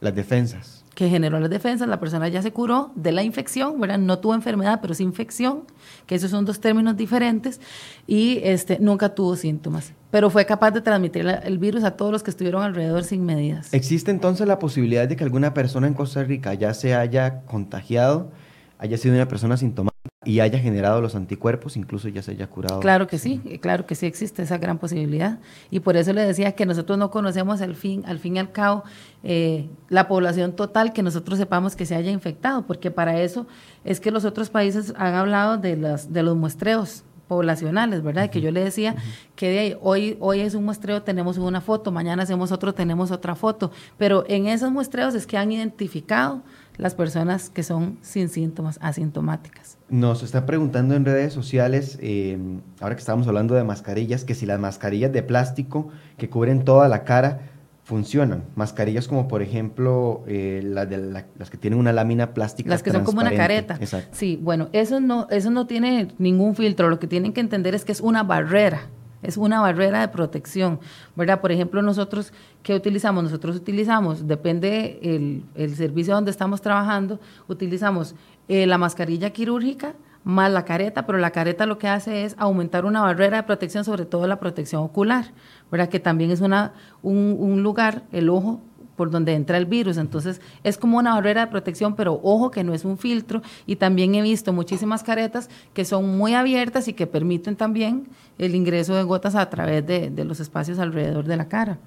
las 0.00 0.14
defensas 0.14 0.82
que 0.94 1.08
generó 1.08 1.40
las 1.40 1.50
defensas, 1.50 1.88
la 1.88 1.98
persona 1.98 2.28
ya 2.28 2.42
se 2.42 2.52
curó 2.52 2.92
de 2.94 3.12
la 3.12 3.22
infección, 3.22 3.80
¿verdad? 3.80 3.98
No 3.98 4.18
tuvo 4.18 4.34
enfermedad, 4.34 4.80
pero 4.82 4.94
sí 4.94 5.02
infección, 5.02 5.62
que 6.06 6.14
esos 6.14 6.30
son 6.30 6.44
dos 6.44 6.60
términos 6.60 6.96
diferentes, 6.96 7.60
y 8.06 8.40
este, 8.42 8.78
nunca 8.78 9.14
tuvo 9.14 9.36
síntomas, 9.36 9.92
pero 10.10 10.28
fue 10.28 10.44
capaz 10.44 10.72
de 10.72 10.80
transmitir 10.82 11.26
el 11.26 11.58
virus 11.58 11.84
a 11.84 11.92
todos 11.92 12.12
los 12.12 12.22
que 12.22 12.30
estuvieron 12.30 12.62
alrededor 12.62 13.04
sin 13.04 13.24
medidas. 13.24 13.72
¿Existe 13.72 14.10
entonces 14.10 14.46
la 14.46 14.58
posibilidad 14.58 15.08
de 15.08 15.16
que 15.16 15.24
alguna 15.24 15.54
persona 15.54 15.86
en 15.86 15.94
Costa 15.94 16.22
Rica 16.24 16.54
ya 16.54 16.74
se 16.74 16.94
haya 16.94 17.42
contagiado, 17.46 18.30
haya 18.78 18.98
sido 18.98 19.14
una 19.14 19.28
persona 19.28 19.56
sintomática? 19.56 19.91
Y 20.24 20.40
haya 20.40 20.58
generado 20.58 21.00
los 21.00 21.14
anticuerpos, 21.14 21.76
incluso 21.76 22.08
ya 22.08 22.22
se 22.22 22.32
haya 22.32 22.46
curado. 22.48 22.80
Claro 22.80 23.06
que 23.06 23.18
sí, 23.18 23.40
claro 23.60 23.86
que 23.86 23.94
sí 23.94 24.06
existe 24.06 24.42
esa 24.42 24.58
gran 24.58 24.78
posibilidad. 24.78 25.40
Y 25.70 25.80
por 25.80 25.96
eso 25.96 26.12
le 26.12 26.24
decía 26.24 26.52
que 26.52 26.64
nosotros 26.66 26.98
no 26.98 27.10
conocemos 27.10 27.60
al 27.60 27.74
fin, 27.74 28.02
al 28.06 28.18
fin 28.18 28.36
y 28.36 28.38
al 28.38 28.52
cabo 28.52 28.84
eh, 29.24 29.68
la 29.88 30.08
población 30.08 30.52
total 30.54 30.92
que 30.92 31.02
nosotros 31.02 31.38
sepamos 31.38 31.74
que 31.74 31.86
se 31.86 31.96
haya 31.96 32.10
infectado, 32.10 32.66
porque 32.66 32.90
para 32.90 33.20
eso 33.20 33.46
es 33.84 34.00
que 34.00 34.10
los 34.10 34.24
otros 34.24 34.50
países 34.50 34.94
han 34.96 35.14
hablado 35.14 35.58
de, 35.58 35.76
las, 35.76 36.12
de 36.12 36.22
los 36.22 36.36
muestreos 36.36 37.04
poblacionales, 37.26 38.02
¿verdad? 38.02 38.28
Que 38.30 38.40
yo 38.40 38.50
le 38.50 38.62
decía 38.62 38.94
que 39.36 39.48
de 39.48 39.78
hoy, 39.80 40.18
hoy 40.20 40.40
es 40.40 40.54
un 40.54 40.64
muestreo, 40.64 41.02
tenemos 41.02 41.38
una 41.38 41.62
foto, 41.62 41.90
mañana 41.90 42.24
hacemos 42.24 42.52
otro, 42.52 42.74
tenemos 42.74 43.10
otra 43.10 43.34
foto, 43.34 43.70
pero 43.96 44.24
en 44.28 44.46
esos 44.46 44.70
muestreos 44.70 45.14
es 45.14 45.26
que 45.26 45.38
han 45.38 45.50
identificado 45.50 46.42
las 46.76 46.94
personas 46.94 47.50
que 47.50 47.62
son 47.62 47.98
sin 48.02 48.28
síntomas, 48.28 48.78
asintomáticas. 48.82 49.78
Nos 49.88 50.22
está 50.22 50.46
preguntando 50.46 50.94
en 50.94 51.04
redes 51.04 51.32
sociales, 51.32 51.98
eh, 52.00 52.38
ahora 52.80 52.94
que 52.94 53.00
estamos 53.00 53.26
hablando 53.26 53.54
de 53.54 53.64
mascarillas, 53.64 54.24
que 54.24 54.34
si 54.34 54.46
las 54.46 54.58
mascarillas 54.58 55.12
de 55.12 55.22
plástico 55.22 55.88
que 56.16 56.30
cubren 56.30 56.64
toda 56.64 56.88
la 56.88 57.04
cara 57.04 57.52
funcionan. 57.84 58.44
Mascarillas 58.54 59.08
como 59.08 59.28
por 59.28 59.42
ejemplo 59.42 60.22
eh, 60.26 60.62
de 60.88 61.24
las 61.38 61.50
que 61.50 61.56
tienen 61.56 61.78
una 61.78 61.92
lámina 61.92 62.32
plástica. 62.32 62.70
Las 62.70 62.82
que 62.82 62.90
son 62.90 63.04
como 63.04 63.20
una 63.20 63.34
careta. 63.34 63.78
Sí, 64.12 64.38
bueno, 64.40 64.68
eso 64.72 65.00
no, 65.00 65.26
eso 65.30 65.50
no 65.50 65.66
tiene 65.66 66.08
ningún 66.18 66.54
filtro. 66.54 66.88
Lo 66.88 66.98
que 66.98 67.06
tienen 67.06 67.32
que 67.32 67.40
entender 67.40 67.74
es 67.74 67.84
que 67.84 67.92
es 67.92 68.00
una 68.00 68.22
barrera. 68.22 68.82
Es 69.22 69.36
una 69.36 69.60
barrera 69.60 70.00
de 70.00 70.08
protección, 70.08 70.80
¿verdad? 71.14 71.40
Por 71.40 71.52
ejemplo, 71.52 71.80
nosotros, 71.80 72.32
¿qué 72.62 72.74
utilizamos? 72.74 73.22
Nosotros 73.22 73.56
utilizamos, 73.56 74.26
depende 74.26 74.98
el, 75.02 75.44
el 75.54 75.76
servicio 75.76 76.14
donde 76.14 76.32
estamos 76.32 76.60
trabajando, 76.60 77.20
utilizamos 77.48 78.14
eh, 78.48 78.66
la 78.66 78.78
mascarilla 78.78 79.30
quirúrgica, 79.30 79.94
más 80.24 80.50
la 80.52 80.64
careta, 80.64 81.06
pero 81.06 81.18
la 81.18 81.30
careta 81.30 81.66
lo 81.66 81.78
que 81.78 81.88
hace 81.88 82.24
es 82.24 82.34
aumentar 82.38 82.84
una 82.84 83.02
barrera 83.02 83.38
de 83.38 83.42
protección, 83.44 83.84
sobre 83.84 84.04
todo 84.04 84.26
la 84.26 84.38
protección 84.38 84.82
ocular, 84.82 85.26
¿verdad? 85.70 85.88
Que 85.88 86.00
también 86.00 86.30
es 86.30 86.40
una, 86.40 86.72
un, 87.02 87.62
lugar, 87.62 88.02
el 88.12 88.28
ojo, 88.28 88.60
por 89.02 89.10
donde 89.10 89.34
entra 89.34 89.58
el 89.58 89.66
virus. 89.66 89.96
Entonces, 89.96 90.40
es 90.62 90.78
como 90.78 90.96
una 90.96 91.16
barrera 91.16 91.46
de 91.46 91.50
protección, 91.50 91.96
pero 91.96 92.20
ojo 92.22 92.52
que 92.52 92.62
no 92.62 92.72
es 92.72 92.84
un 92.84 92.98
filtro. 92.98 93.42
Y 93.66 93.74
también 93.74 94.14
he 94.14 94.22
visto 94.22 94.52
muchísimas 94.52 95.02
caretas 95.02 95.50
que 95.74 95.84
son 95.84 96.16
muy 96.16 96.34
abiertas 96.34 96.86
y 96.86 96.92
que 96.92 97.08
permiten 97.08 97.56
también 97.56 98.06
el 98.38 98.54
ingreso 98.54 98.94
de 98.94 99.02
gotas 99.02 99.34
a 99.34 99.50
través 99.50 99.84
de, 99.84 100.08
de 100.10 100.24
los 100.24 100.38
espacios 100.38 100.78
alrededor 100.78 101.24
de 101.24 101.36
la 101.36 101.48
cara. 101.48 101.78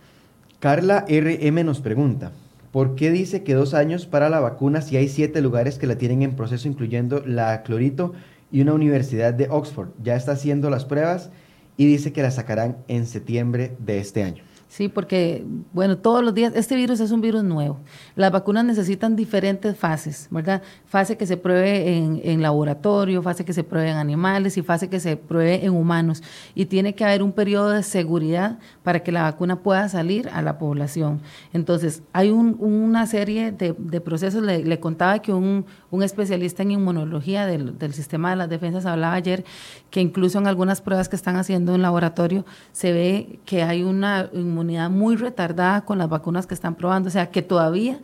Carla 0.59 1.05
RM 1.07 1.65
nos 1.65 1.79
pregunta, 1.79 2.33
¿Por 2.73 2.95
qué 2.95 3.11
dice 3.11 3.43
que 3.43 3.53
dos 3.53 3.73
años 3.73 4.05
para 4.05 4.27
la 4.27 4.41
vacuna 4.41 4.81
si 4.81 4.97
hay 4.97 5.07
siete 5.07 5.41
lugares 5.41 5.79
que 5.79 5.87
la 5.87 5.97
tienen 5.97 6.21
en 6.21 6.35
proceso, 6.35 6.67
incluyendo 6.67 7.23
la 7.25 7.63
Clorito 7.63 8.11
y 8.51 8.59
una 8.59 8.73
universidad 8.73 9.33
de 9.33 9.47
Oxford? 9.49 9.91
Ya 10.03 10.17
está 10.17 10.33
haciendo 10.33 10.69
las 10.69 10.83
pruebas 10.83 11.29
y 11.77 11.85
dice 11.85 12.11
que 12.11 12.21
la 12.21 12.31
sacarán 12.31 12.75
en 12.89 13.05
septiembre 13.05 13.77
de 13.79 13.99
este 13.99 14.23
año. 14.23 14.43
Sí, 14.75 14.89
porque, 14.89 15.45
bueno, 15.71 15.97
todos 15.97 16.21
los 16.21 16.33
días, 16.33 16.51
este 16.53 16.75
virus 16.75 16.99
es 16.99 17.11
un 17.11 17.21
virus 17.21 17.45
nuevo. 17.45 17.79
Las 18.17 18.29
vacunas 18.29 18.65
necesitan 18.65 19.15
diferentes 19.15 19.77
fases, 19.77 20.27
¿verdad? 20.29 20.61
Fase 20.85 21.15
que 21.15 21.25
se 21.25 21.37
pruebe 21.37 21.95
en, 21.95 22.41
laboratorio, 22.41 23.21
fase 23.23 23.45
que 23.45 23.53
se 23.53 23.63
pruebe 23.63 23.91
en 23.91 23.95
animales 23.95 24.57
y 24.57 24.63
fase 24.63 24.89
que 24.89 24.99
se 24.99 25.15
pruebe 25.15 25.63
en 25.63 25.71
humanos. 25.71 26.21
Y 26.55 26.65
tiene 26.65 26.93
que 26.93 27.05
haber 27.05 27.23
un 27.23 27.31
periodo 27.31 27.69
de 27.69 27.83
seguridad 27.83 28.59
para 28.83 28.99
que 28.99 29.13
la 29.13 29.21
vacuna 29.23 29.61
pueda 29.61 29.87
salir 29.87 30.27
a 30.33 30.41
la 30.41 30.57
población. 30.57 31.21
Entonces, 31.53 32.03
hay 32.11 32.31
una 32.31 33.07
serie 33.07 33.53
de, 33.53 34.01
procesos. 34.01 34.43
Le, 34.43 34.79
contaba 34.81 35.19
que 35.19 35.31
un, 35.31 35.65
especialista 36.03 36.63
en 36.63 36.71
inmunología 36.71 37.45
del, 37.45 37.79
del 37.79 37.93
sistema 37.93 38.31
de 38.31 38.35
las 38.35 38.49
defensas 38.49 38.85
hablaba 38.85 39.13
ayer 39.13 39.45
que 39.89 40.01
incluso 40.01 40.37
en 40.37 40.47
algunas 40.47 40.81
pruebas 40.81 41.07
que 41.07 41.15
están 41.15 41.37
haciendo 41.37 41.73
en 41.73 41.81
laboratorio 41.81 42.45
se 42.73 42.91
ve 42.91 43.39
que 43.45 43.63
hay 43.63 43.81
una 43.81 44.29
inmunidad 44.65 44.89
muy 44.89 45.15
retardada 45.15 45.85
con 45.85 45.97
las 45.97 46.09
vacunas 46.09 46.47
que 46.47 46.53
están 46.53 46.75
probando, 46.75 47.07
o 47.07 47.11
sea 47.11 47.29
que 47.29 47.41
todavía, 47.41 47.99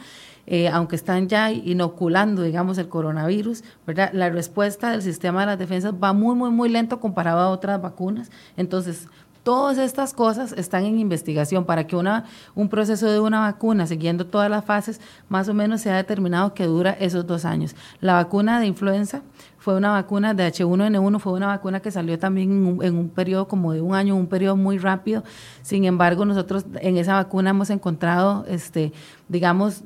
eh, 0.47 0.70
aunque 0.70 0.95
están 0.95 1.28
ya 1.28 1.51
inoculando, 1.51 2.43
digamos, 2.43 2.78
el 2.78 2.88
coronavirus, 2.88 3.64
¿verdad? 3.86 4.12
La 4.14 4.30
respuesta 4.30 4.91
del 4.91 5.01
sistema 5.01 5.41
de 5.41 5.47
las 5.47 5.59
defensas 5.59 5.93
va 5.93 6.14
muy, 6.14 6.36
muy, 6.36 6.51
muy 6.51 6.70
lento 6.70 6.99
comparado 6.99 7.39
a 7.39 7.49
otras 7.49 7.82
vacunas. 7.82 8.32
Entonces, 8.57 9.07
Todas 9.43 9.79
estas 9.79 10.13
cosas 10.13 10.51
están 10.51 10.85
en 10.85 10.99
investigación 10.99 11.65
para 11.65 11.87
que 11.87 11.95
una, 11.95 12.25
un 12.53 12.69
proceso 12.69 13.09
de 13.09 13.19
una 13.19 13.39
vacuna, 13.39 13.87
siguiendo 13.87 14.27
todas 14.27 14.51
las 14.51 14.63
fases, 14.63 15.01
más 15.29 15.49
o 15.49 15.55
menos 15.55 15.81
se 15.81 15.89
ha 15.89 15.95
determinado 15.95 16.53
que 16.53 16.65
dura 16.65 16.91
esos 16.91 17.25
dos 17.25 17.43
años. 17.43 17.75
La 18.01 18.13
vacuna 18.13 18.59
de 18.59 18.67
influenza 18.67 19.23
fue 19.57 19.75
una 19.75 19.91
vacuna 19.91 20.35
de 20.35 20.47
H1N1, 20.47 21.19
fue 21.19 21.33
una 21.33 21.47
vacuna 21.47 21.79
que 21.79 21.89
salió 21.89 22.19
también 22.19 22.51
en 22.51 22.65
un, 22.67 22.83
en 22.83 22.95
un 22.95 23.09
periodo 23.09 23.47
como 23.47 23.73
de 23.73 23.81
un 23.81 23.95
año, 23.95 24.15
un 24.15 24.27
periodo 24.27 24.55
muy 24.57 24.77
rápido. 24.77 25.23
Sin 25.63 25.85
embargo, 25.85 26.23
nosotros 26.23 26.65
en 26.79 26.97
esa 26.97 27.15
vacuna 27.15 27.49
hemos 27.49 27.71
encontrado, 27.71 28.45
este, 28.47 28.93
digamos, 29.27 29.83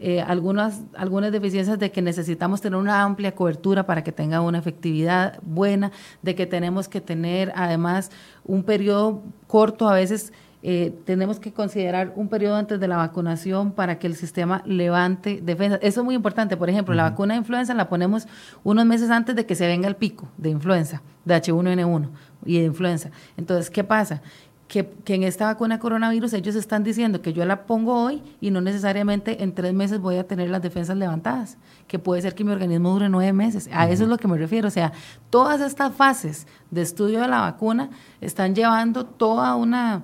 eh, 0.00 0.20
algunas, 0.20 0.82
algunas 0.96 1.32
deficiencias 1.32 1.78
de 1.78 1.90
que 1.90 2.02
necesitamos 2.02 2.60
tener 2.60 2.78
una 2.78 3.02
amplia 3.02 3.34
cobertura 3.34 3.84
para 3.84 4.04
que 4.04 4.12
tenga 4.12 4.40
una 4.40 4.58
efectividad 4.58 5.40
buena, 5.42 5.90
de 6.22 6.34
que 6.34 6.46
tenemos 6.46 6.88
que 6.88 7.00
tener 7.00 7.52
además 7.56 8.10
un 8.44 8.62
periodo 8.62 9.22
corto, 9.46 9.88
a 9.88 9.94
veces 9.94 10.32
eh, 10.62 10.92
tenemos 11.04 11.38
que 11.38 11.52
considerar 11.52 12.12
un 12.16 12.28
periodo 12.28 12.56
antes 12.56 12.80
de 12.80 12.88
la 12.88 12.96
vacunación 12.96 13.70
para 13.70 13.98
que 13.98 14.08
el 14.08 14.16
sistema 14.16 14.62
levante 14.66 15.40
defensa. 15.40 15.78
Eso 15.82 16.00
es 16.00 16.04
muy 16.04 16.16
importante. 16.16 16.56
Por 16.56 16.68
ejemplo, 16.68 16.94
la 16.94 17.04
vacuna 17.04 17.34
de 17.34 17.38
influenza 17.38 17.74
la 17.74 17.88
ponemos 17.88 18.26
unos 18.64 18.84
meses 18.84 19.10
antes 19.10 19.36
de 19.36 19.46
que 19.46 19.54
se 19.54 19.66
venga 19.68 19.86
el 19.86 19.94
pico 19.94 20.28
de 20.36 20.50
influenza, 20.50 21.02
de 21.24 21.36
H1N1 21.36 22.08
y 22.44 22.58
de 22.58 22.64
influenza. 22.64 23.10
Entonces, 23.36 23.70
¿qué 23.70 23.84
pasa? 23.84 24.20
Que, 24.68 24.86
en 25.06 25.22
esta 25.22 25.46
vacuna 25.46 25.78
coronavirus 25.78 26.34
ellos 26.34 26.54
están 26.54 26.84
diciendo 26.84 27.22
que 27.22 27.32
yo 27.32 27.44
la 27.46 27.64
pongo 27.64 28.04
hoy 28.04 28.22
y 28.40 28.50
no 28.50 28.60
necesariamente 28.60 29.42
en 29.42 29.54
tres 29.54 29.72
meses 29.72 29.98
voy 29.98 30.16
a 30.16 30.26
tener 30.26 30.50
las 30.50 30.60
defensas 30.60 30.96
levantadas, 30.96 31.56
que 31.86 31.98
puede 31.98 32.20
ser 32.20 32.34
que 32.34 32.44
mi 32.44 32.52
organismo 32.52 32.90
dure 32.90 33.08
nueve 33.08 33.32
meses. 33.32 33.68
A 33.72 33.88
eso 33.88 34.04
es 34.04 34.10
lo 34.10 34.18
que 34.18 34.28
me 34.28 34.36
refiero. 34.36 34.68
O 34.68 34.70
sea, 34.70 34.92
todas 35.30 35.62
estas 35.62 35.94
fases 35.94 36.46
de 36.70 36.82
estudio 36.82 37.22
de 37.22 37.28
la 37.28 37.40
vacuna 37.40 37.88
están 38.20 38.54
llevando 38.54 39.06
toda 39.06 39.56
una 39.56 40.02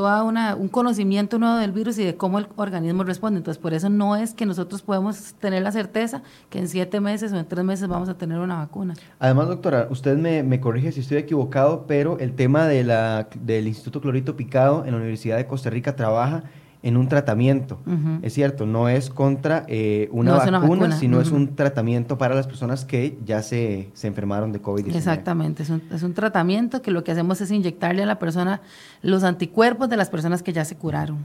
toda 0.00 0.24
una, 0.24 0.56
un 0.56 0.68
conocimiento 0.68 1.38
nuevo 1.38 1.56
del 1.56 1.72
virus 1.72 1.98
y 1.98 2.04
de 2.06 2.16
cómo 2.16 2.38
el 2.38 2.46
organismo 2.56 3.04
responde. 3.04 3.36
Entonces, 3.36 3.60
por 3.60 3.74
eso 3.74 3.90
no 3.90 4.16
es 4.16 4.32
que 4.32 4.46
nosotros 4.46 4.80
podemos 4.80 5.34
tener 5.34 5.62
la 5.62 5.72
certeza 5.72 6.22
que 6.48 6.58
en 6.58 6.68
siete 6.68 7.00
meses 7.00 7.34
o 7.34 7.36
en 7.36 7.44
tres 7.44 7.62
meses 7.66 7.86
vamos 7.86 8.08
a 8.08 8.14
tener 8.14 8.38
una 8.38 8.56
vacuna. 8.56 8.94
Además, 9.18 9.48
doctora, 9.48 9.88
usted 9.90 10.16
me, 10.16 10.42
me 10.42 10.58
corrige 10.58 10.90
si 10.90 11.00
estoy 11.00 11.18
equivocado, 11.18 11.84
pero 11.86 12.18
el 12.18 12.34
tema 12.34 12.66
de 12.66 12.82
la, 12.82 13.28
del 13.42 13.66
Instituto 13.68 14.00
Clorito 14.00 14.36
Picado 14.36 14.86
en 14.86 14.92
la 14.92 14.96
Universidad 14.96 15.36
de 15.36 15.46
Costa 15.46 15.68
Rica 15.68 15.94
trabaja 15.94 16.44
en 16.82 16.96
un 16.96 17.08
tratamiento. 17.08 17.78
Es 18.22 18.32
cierto, 18.32 18.64
no 18.64 18.88
es 18.88 19.10
contra 19.10 19.64
eh, 19.68 20.08
una, 20.12 20.36
vacuna, 20.36 20.92
sino 20.92 21.20
es 21.20 21.30
un 21.30 21.54
tratamiento 21.54 22.16
para 22.16 22.34
las 22.34 22.46
personas 22.46 22.84
que 22.84 23.18
ya 23.24 23.42
se, 23.42 23.90
se 23.92 24.06
enfermaron 24.06 24.52
de 24.52 24.62
COVID-19. 24.62 24.96
Exactamente, 24.96 25.62
es 25.62 25.70
un, 25.70 25.82
es 25.92 26.02
un, 26.02 26.14
tratamiento 26.14 26.80
que 26.80 26.90
lo 26.90 27.04
que 27.04 27.12
hacemos 27.12 27.40
es 27.42 27.50
inyectarle 27.50 28.02
a 28.02 28.06
la 28.06 28.18
persona 28.18 28.62
los 29.02 29.24
anticuerpos 29.24 29.90
de 29.90 29.96
las 29.96 30.08
personas 30.08 30.42
que 30.42 30.52
ya 30.52 30.64
se 30.64 30.76
curaron. 30.76 31.18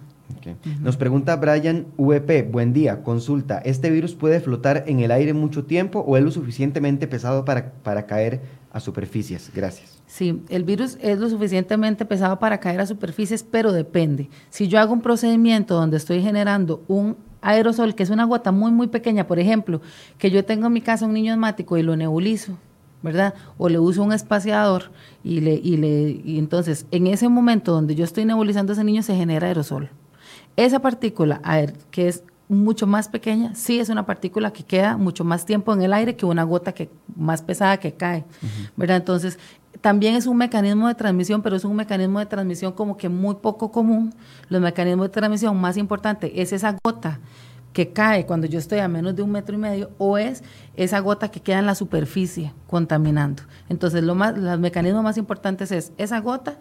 Nos 0.81 0.97
pregunta 0.97 1.35
Brian 1.37 1.85
VP, 1.97 2.43
buen 2.43 2.73
día, 2.73 3.03
consulta, 3.03 3.59
¿este 3.59 3.89
virus 3.89 4.13
puede 4.13 4.39
flotar 4.41 4.83
en 4.87 4.99
el 4.99 5.11
aire 5.11 5.33
mucho 5.33 5.63
tiempo 5.63 5.99
o 5.99 6.17
es 6.17 6.23
lo 6.23 6.31
suficientemente 6.31 7.07
pesado 7.07 7.45
para, 7.45 7.71
para 7.71 8.05
caer 8.05 8.41
a 8.71 8.79
superficies? 8.79 9.51
Gracias. 9.53 9.94
Sí, 10.15 10.41
el 10.47 10.63
virus 10.63 10.97
es 11.01 11.19
lo 11.19 11.29
suficientemente 11.29 12.05
pesado 12.05 12.39
para 12.39 12.61
caer 12.61 12.79
a 12.79 12.85
superficies, 12.85 13.43
pero 13.43 13.73
depende. 13.73 14.29
Si 14.49 14.69
yo 14.69 14.79
hago 14.79 14.93
un 14.93 15.01
procedimiento 15.01 15.75
donde 15.75 15.97
estoy 15.97 16.21
generando 16.21 16.81
un 16.87 17.17
aerosol, 17.41 17.95
que 17.95 18.03
es 18.03 18.09
una 18.09 18.23
gota 18.23 18.53
muy, 18.53 18.71
muy 18.71 18.87
pequeña, 18.87 19.27
por 19.27 19.39
ejemplo, 19.39 19.81
que 20.17 20.31
yo 20.31 20.45
tengo 20.45 20.67
en 20.67 20.71
mi 20.71 20.79
casa 20.79 21.05
un 21.05 21.11
niño 21.11 21.33
asmático 21.33 21.77
y 21.77 21.83
lo 21.83 21.97
nebulizo, 21.97 22.57
¿verdad? 23.03 23.33
O 23.57 23.67
le 23.67 23.77
uso 23.77 24.03
un 24.03 24.13
espaciador 24.13 24.83
y, 25.21 25.41
le, 25.41 25.55
y, 25.55 25.75
le, 25.75 26.21
y 26.23 26.39
entonces 26.39 26.85
en 26.91 27.07
ese 27.07 27.27
momento 27.27 27.73
donde 27.73 27.93
yo 27.93 28.05
estoy 28.05 28.23
nebulizando 28.23 28.71
a 28.71 28.75
ese 28.75 28.85
niño 28.85 29.03
se 29.03 29.17
genera 29.17 29.47
aerosol. 29.47 29.89
Esa 30.55 30.79
partícula, 30.79 31.41
que 31.91 32.07
es 32.07 32.23
mucho 32.47 32.87
más 32.87 33.09
pequeña, 33.09 33.53
sí 33.53 33.79
es 33.79 33.89
una 33.89 34.05
partícula 34.05 34.53
que 34.53 34.63
queda 34.63 34.95
mucho 34.95 35.25
más 35.25 35.45
tiempo 35.45 35.73
en 35.73 35.81
el 35.81 35.91
aire 35.91 36.15
que 36.15 36.25
una 36.25 36.43
gota 36.43 36.71
que, 36.73 36.89
más 37.17 37.41
pesada 37.41 37.77
que 37.77 37.93
cae, 37.93 38.23
¿verdad? 38.77 38.97
Entonces, 38.97 39.39
también 39.85 40.15
es 40.15 40.25
un 40.25 40.35
mecanismo 40.35 40.87
de 40.87 40.95
transmisión, 40.95 41.43
pero 41.43 41.55
es 41.55 41.63
un 41.63 41.75
mecanismo 41.75 42.17
de 42.17 42.25
transmisión 42.25 42.71
como 42.71 42.97
que 42.97 43.07
muy 43.07 43.35
poco 43.35 43.71
común. 43.71 44.15
Los 44.49 44.59
mecanismos 44.59 45.09
de 45.09 45.13
transmisión 45.13 45.55
más 45.61 45.77
importantes 45.77 46.31
es 46.33 46.53
esa 46.53 46.75
gota 46.83 47.19
que 47.71 47.93
cae 47.93 48.25
cuando 48.25 48.47
yo 48.47 48.57
estoy 48.57 48.79
a 48.79 48.87
menos 48.87 49.15
de 49.15 49.21
un 49.21 49.29
metro 49.29 49.53
y 49.53 49.59
medio 49.59 49.91
o 49.99 50.17
es 50.17 50.43
esa 50.75 50.99
gota 51.01 51.29
que 51.29 51.39
queda 51.39 51.59
en 51.59 51.67
la 51.67 51.75
superficie 51.75 52.51
contaminando. 52.65 53.43
Entonces, 53.69 54.03
lo 54.03 54.15
más, 54.15 54.35
los 54.35 54.59
mecanismos 54.59 55.03
más 55.03 55.19
importantes 55.19 55.71
es 55.71 55.91
esa 55.99 56.19
gota 56.19 56.57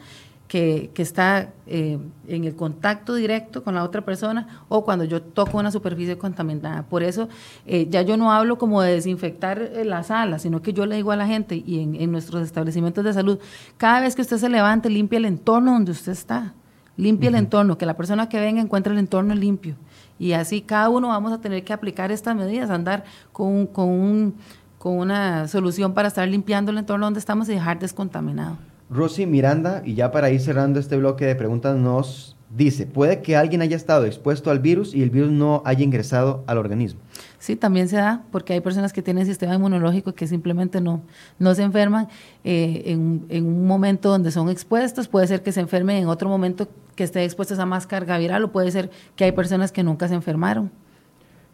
que, 0.48 0.90
está 0.96 1.52
eh, 1.66 1.98
en 2.28 2.44
el 2.44 2.54
contacto 2.54 3.14
directo 3.14 3.64
con 3.64 3.74
la 3.74 3.82
otra 3.82 4.02
persona 4.02 4.64
o 4.68 4.84
cuando 4.84 5.04
yo 5.04 5.22
toco 5.22 5.58
una 5.58 5.70
superficie 5.70 6.18
contaminada. 6.18 6.82
Por 6.84 7.02
eso 7.02 7.28
eh, 7.66 7.88
ya 7.90 8.02
yo 8.02 8.16
no 8.16 8.32
hablo 8.32 8.58
como 8.58 8.82
de 8.82 8.92
desinfectar 8.92 9.60
eh, 9.60 9.84
la 9.84 10.02
sala, 10.02 10.38
sino 10.38 10.62
que 10.62 10.72
yo 10.72 10.86
le 10.86 10.96
digo 10.96 11.12
a 11.12 11.16
la 11.16 11.26
gente 11.26 11.56
y 11.56 11.80
en, 11.80 12.12
nuestros 12.12 12.42
establecimientos 12.42 13.04
de 13.04 13.12
salud, 13.12 13.38
cada 13.76 14.00
vez 14.00 14.14
que 14.14 14.22
usted 14.22 14.36
se 14.36 14.48
levante, 14.48 14.90
limpie 14.90 15.18
el 15.18 15.24
entorno 15.24 15.72
donde 15.72 15.92
usted 15.92 16.12
está, 16.12 16.54
limpie 16.96 17.30
el 17.30 17.34
entorno, 17.34 17.76
que 17.76 17.86
la 17.86 17.96
persona 17.96 18.28
que 18.28 18.38
venga 18.38 18.60
encuentre 18.60 18.92
el 18.92 18.98
entorno 18.98 19.34
limpio. 19.34 19.74
Y 20.18 20.32
así 20.32 20.60
cada 20.60 20.90
uno 20.90 21.08
vamos 21.08 21.32
a 21.32 21.40
tener 21.40 21.64
que 21.64 21.72
aplicar 21.72 22.12
estas 22.12 22.36
medidas, 22.36 22.70
andar 22.70 23.04
con, 23.32 23.66
con, 23.66 24.34
con 24.78 24.98
una 24.98 25.48
solución 25.48 25.94
para 25.94 26.08
estar 26.08 26.28
limpiando 26.28 26.70
el 26.70 26.78
entorno 26.78 27.06
donde 27.06 27.18
estamos 27.18 27.48
y 27.48 27.54
dejar 27.54 27.80
descontaminado. 27.80 28.56
Rosy 28.90 29.26
Miranda, 29.26 29.82
y 29.84 29.94
ya 29.94 30.10
para 30.10 30.30
ir 30.30 30.40
cerrando 30.40 30.78
este 30.78 30.96
bloque 30.96 31.24
de 31.24 31.34
preguntas, 31.34 31.76
nos 31.76 32.36
dice, 32.54 32.86
puede 32.86 33.20
que 33.20 33.36
alguien 33.36 33.62
haya 33.62 33.76
estado 33.76 34.04
expuesto 34.04 34.50
al 34.50 34.60
virus 34.60 34.94
y 34.94 35.02
el 35.02 35.10
virus 35.10 35.30
no 35.30 35.62
haya 35.64 35.82
ingresado 35.82 36.44
al 36.46 36.58
organismo. 36.58 37.00
Sí, 37.38 37.56
también 37.56 37.88
se 37.88 37.96
da 37.96 38.22
porque 38.30 38.52
hay 38.52 38.60
personas 38.60 38.92
que 38.92 39.02
tienen 39.02 39.26
sistema 39.26 39.54
inmunológico 39.54 40.14
que 40.14 40.26
simplemente 40.26 40.80
no, 40.80 41.02
no 41.38 41.54
se 41.54 41.62
enferman 41.62 42.08
eh, 42.44 42.82
en, 42.86 43.26
en, 43.28 43.46
un 43.46 43.66
momento 43.66 44.08
donde 44.08 44.30
son 44.30 44.48
expuestos, 44.48 45.08
puede 45.08 45.26
ser 45.26 45.42
que 45.42 45.52
se 45.52 45.60
enfermen 45.60 45.96
en 45.96 46.08
otro 46.08 46.28
momento 46.28 46.68
que 46.94 47.04
estén 47.04 47.22
expuestos 47.22 47.58
a 47.58 47.66
más 47.66 47.86
carga 47.86 48.16
viral 48.18 48.44
o 48.44 48.52
puede 48.52 48.70
ser 48.70 48.90
que 49.16 49.24
hay 49.24 49.32
personas 49.32 49.72
que 49.72 49.82
nunca 49.82 50.06
se 50.08 50.14
enfermaron. 50.14 50.70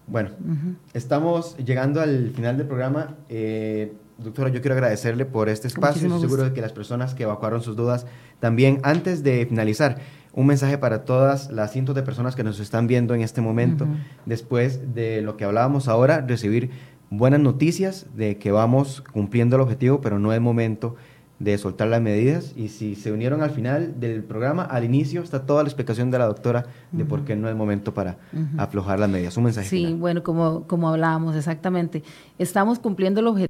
Bueno, 0.06 0.30
estamos 0.92 1.56
llegando 1.56 2.00
al 2.00 2.30
final 2.30 2.56
del 2.56 2.66
programa. 2.66 3.14
Eh, 3.28 3.92
doctora, 4.22 4.50
yo 4.50 4.60
quiero 4.60 4.74
agradecerle 4.74 5.24
por 5.24 5.48
este 5.48 5.68
espacio. 5.68 6.06
Estoy 6.06 6.20
seguro 6.20 6.44
de 6.44 6.52
que 6.52 6.60
las 6.60 6.72
personas 6.72 7.14
que 7.14 7.24
evacuaron 7.24 7.62
sus 7.62 7.76
dudas 7.76 8.06
también, 8.38 8.80
antes 8.82 9.22
de 9.22 9.46
finalizar, 9.46 9.98
un 10.32 10.46
mensaje 10.46 10.78
para 10.78 11.04
todas 11.04 11.50
las 11.50 11.72
cientos 11.72 11.94
de 11.94 12.02
personas 12.02 12.36
que 12.36 12.44
nos 12.44 12.60
están 12.60 12.86
viendo 12.86 13.14
en 13.14 13.22
este 13.22 13.40
momento, 13.40 13.86
después 14.26 14.94
de 14.94 15.22
lo 15.22 15.36
que 15.36 15.44
hablábamos 15.44 15.88
ahora, 15.88 16.20
recibir 16.20 16.70
buenas 17.10 17.40
noticias 17.40 18.06
de 18.14 18.38
que 18.38 18.52
vamos 18.52 19.02
cumpliendo 19.12 19.56
el 19.56 19.62
objetivo, 19.62 20.00
pero 20.00 20.18
no 20.18 20.32
es 20.32 20.40
momento 20.40 20.96
de 21.40 21.56
soltar 21.56 21.88
las 21.88 22.02
medidas 22.02 22.52
y 22.54 22.68
si 22.68 22.94
se 22.94 23.12
unieron 23.12 23.42
al 23.42 23.50
final 23.50 23.98
del 23.98 24.22
programa, 24.22 24.62
al 24.62 24.84
inicio 24.84 25.22
está 25.22 25.46
toda 25.46 25.62
la 25.62 25.70
explicación 25.70 26.10
de 26.10 26.18
la 26.18 26.26
doctora 26.26 26.66
de 26.92 27.06
por 27.06 27.24
qué 27.24 27.34
no 27.34 27.48
es 27.48 27.56
momento 27.56 27.94
para 27.94 28.18
aflojar 28.58 29.00
las 29.00 29.08
medidas. 29.08 29.36
Un 29.38 29.44
mensaje. 29.44 29.66
Sí, 29.66 29.96
bueno, 29.98 30.22
como, 30.22 30.66
como 30.66 30.90
hablábamos, 30.90 31.34
exactamente. 31.34 32.02
Estamos 32.38 32.78
cumpliendo 32.78 33.20
el 33.20 33.26
objetivo, 33.26 33.49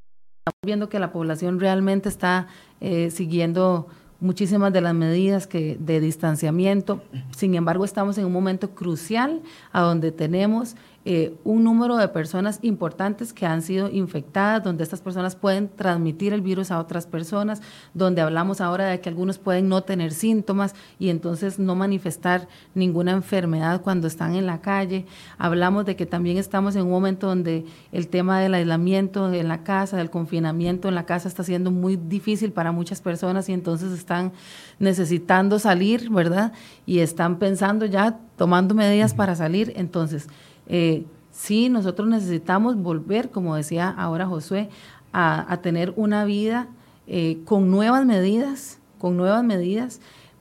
viendo 0.63 0.91
que 0.91 0.99
la 0.99 1.11
población 1.11 1.59
realmente 1.59 2.11
está 2.11 2.47
eh, 2.83 3.11
siguiendo 3.11 3.87
muchísimas 4.21 4.71
de 4.75 4.83
las 4.83 4.93
medidas 4.93 5.47
que, 5.47 5.79
de 5.81 6.01
distanciamiento. 6.01 7.03
Sin 7.35 7.55
embargo, 7.55 7.83
estamos 7.83 8.19
en 8.19 8.27
un 8.27 8.33
momento 8.33 8.75
crucial 8.75 9.41
a 9.73 9.81
donde 9.81 10.13
tenemos 10.13 10.77
eh, 11.07 11.35
un 11.45 11.65
número 11.65 11.97
de 11.97 12.09
personas 12.09 12.59
importantes 12.61 13.33
que 13.33 13.47
han 13.47 13.63
sido 13.63 13.89
infectadas, 13.89 14.63
donde 14.63 14.85
estas 14.85 15.01
personas 15.01 15.35
pueden 15.35 15.69
transmitir 15.69 16.35
el 16.35 16.43
virus 16.43 16.71
a 16.71 16.79
otras 16.79 17.07
personas, 17.07 17.63
donde 17.95 18.21
hablamos 18.21 18.61
ahora 18.61 18.85
de 18.87 19.01
que 19.01 19.09
algunos 19.09 19.39
pueden 19.39 19.71
no 19.71 19.83
tener 19.83 20.13
síntomas 20.13 20.75
y 20.99 21.09
entonces 21.09 21.59
no 21.59 21.75
manifestar 21.75 22.49
ninguna 22.75 23.13
enfermedad 23.13 23.81
cuando 23.81 24.09
están 24.09 24.35
en 24.35 24.45
la 24.45 24.61
calle. 24.61 25.07
Hablamos 25.39 25.87
de 25.87 25.97
que 25.97 26.05
también 26.05 26.37
estamos 26.37 26.77
en 26.77 26.83
un 26.83 26.91
momento 26.91 27.29
donde 27.29 27.65
el 27.93 28.09
tema 28.09 28.39
del 28.39 28.53
aislamiento 28.53 29.33
en 29.33 29.49
la 29.49 29.63
casa, 29.63 29.97
del 29.97 30.11
confinamiento 30.11 30.89
en 30.89 30.95
la 30.95 31.07
casa 31.07 31.29
está 31.29 31.45
siendo 31.45 31.71
muy 31.71 31.97
difícil 31.97 32.53
para 32.53 32.73
muchas 32.73 33.01
personas 33.01 33.49
y 33.49 33.55
entonces 33.55 33.93
están 33.93 34.33
necesitando 34.79 35.59
salir, 35.59 36.11
¿verdad? 36.11 36.53
Y 36.85 36.99
están 36.99 37.39
pensando 37.39 37.87
ya, 37.87 38.19
tomando 38.37 38.75
medidas 38.75 39.15
para 39.15 39.35
salir. 39.35 39.73
Entonces, 39.77 40.29
eh, 40.73 41.05
sí, 41.33 41.69
nosotros 41.69 42.09
necesitamos 42.09 42.77
volver, 42.81 43.31
como 43.31 43.57
decía 43.57 43.89
ahora 43.91 44.27
Josué, 44.27 44.71
a, 45.13 45.59
tener 45.63 45.93
una 45.97 46.25
vida 46.25 46.69
eh, 47.09 47.41
con 47.45 47.73
nuevas 47.73 48.07
medidas, 48.07 48.79
con 49.01 49.17
nuevas 49.17 49.43
medidas 49.43 50.01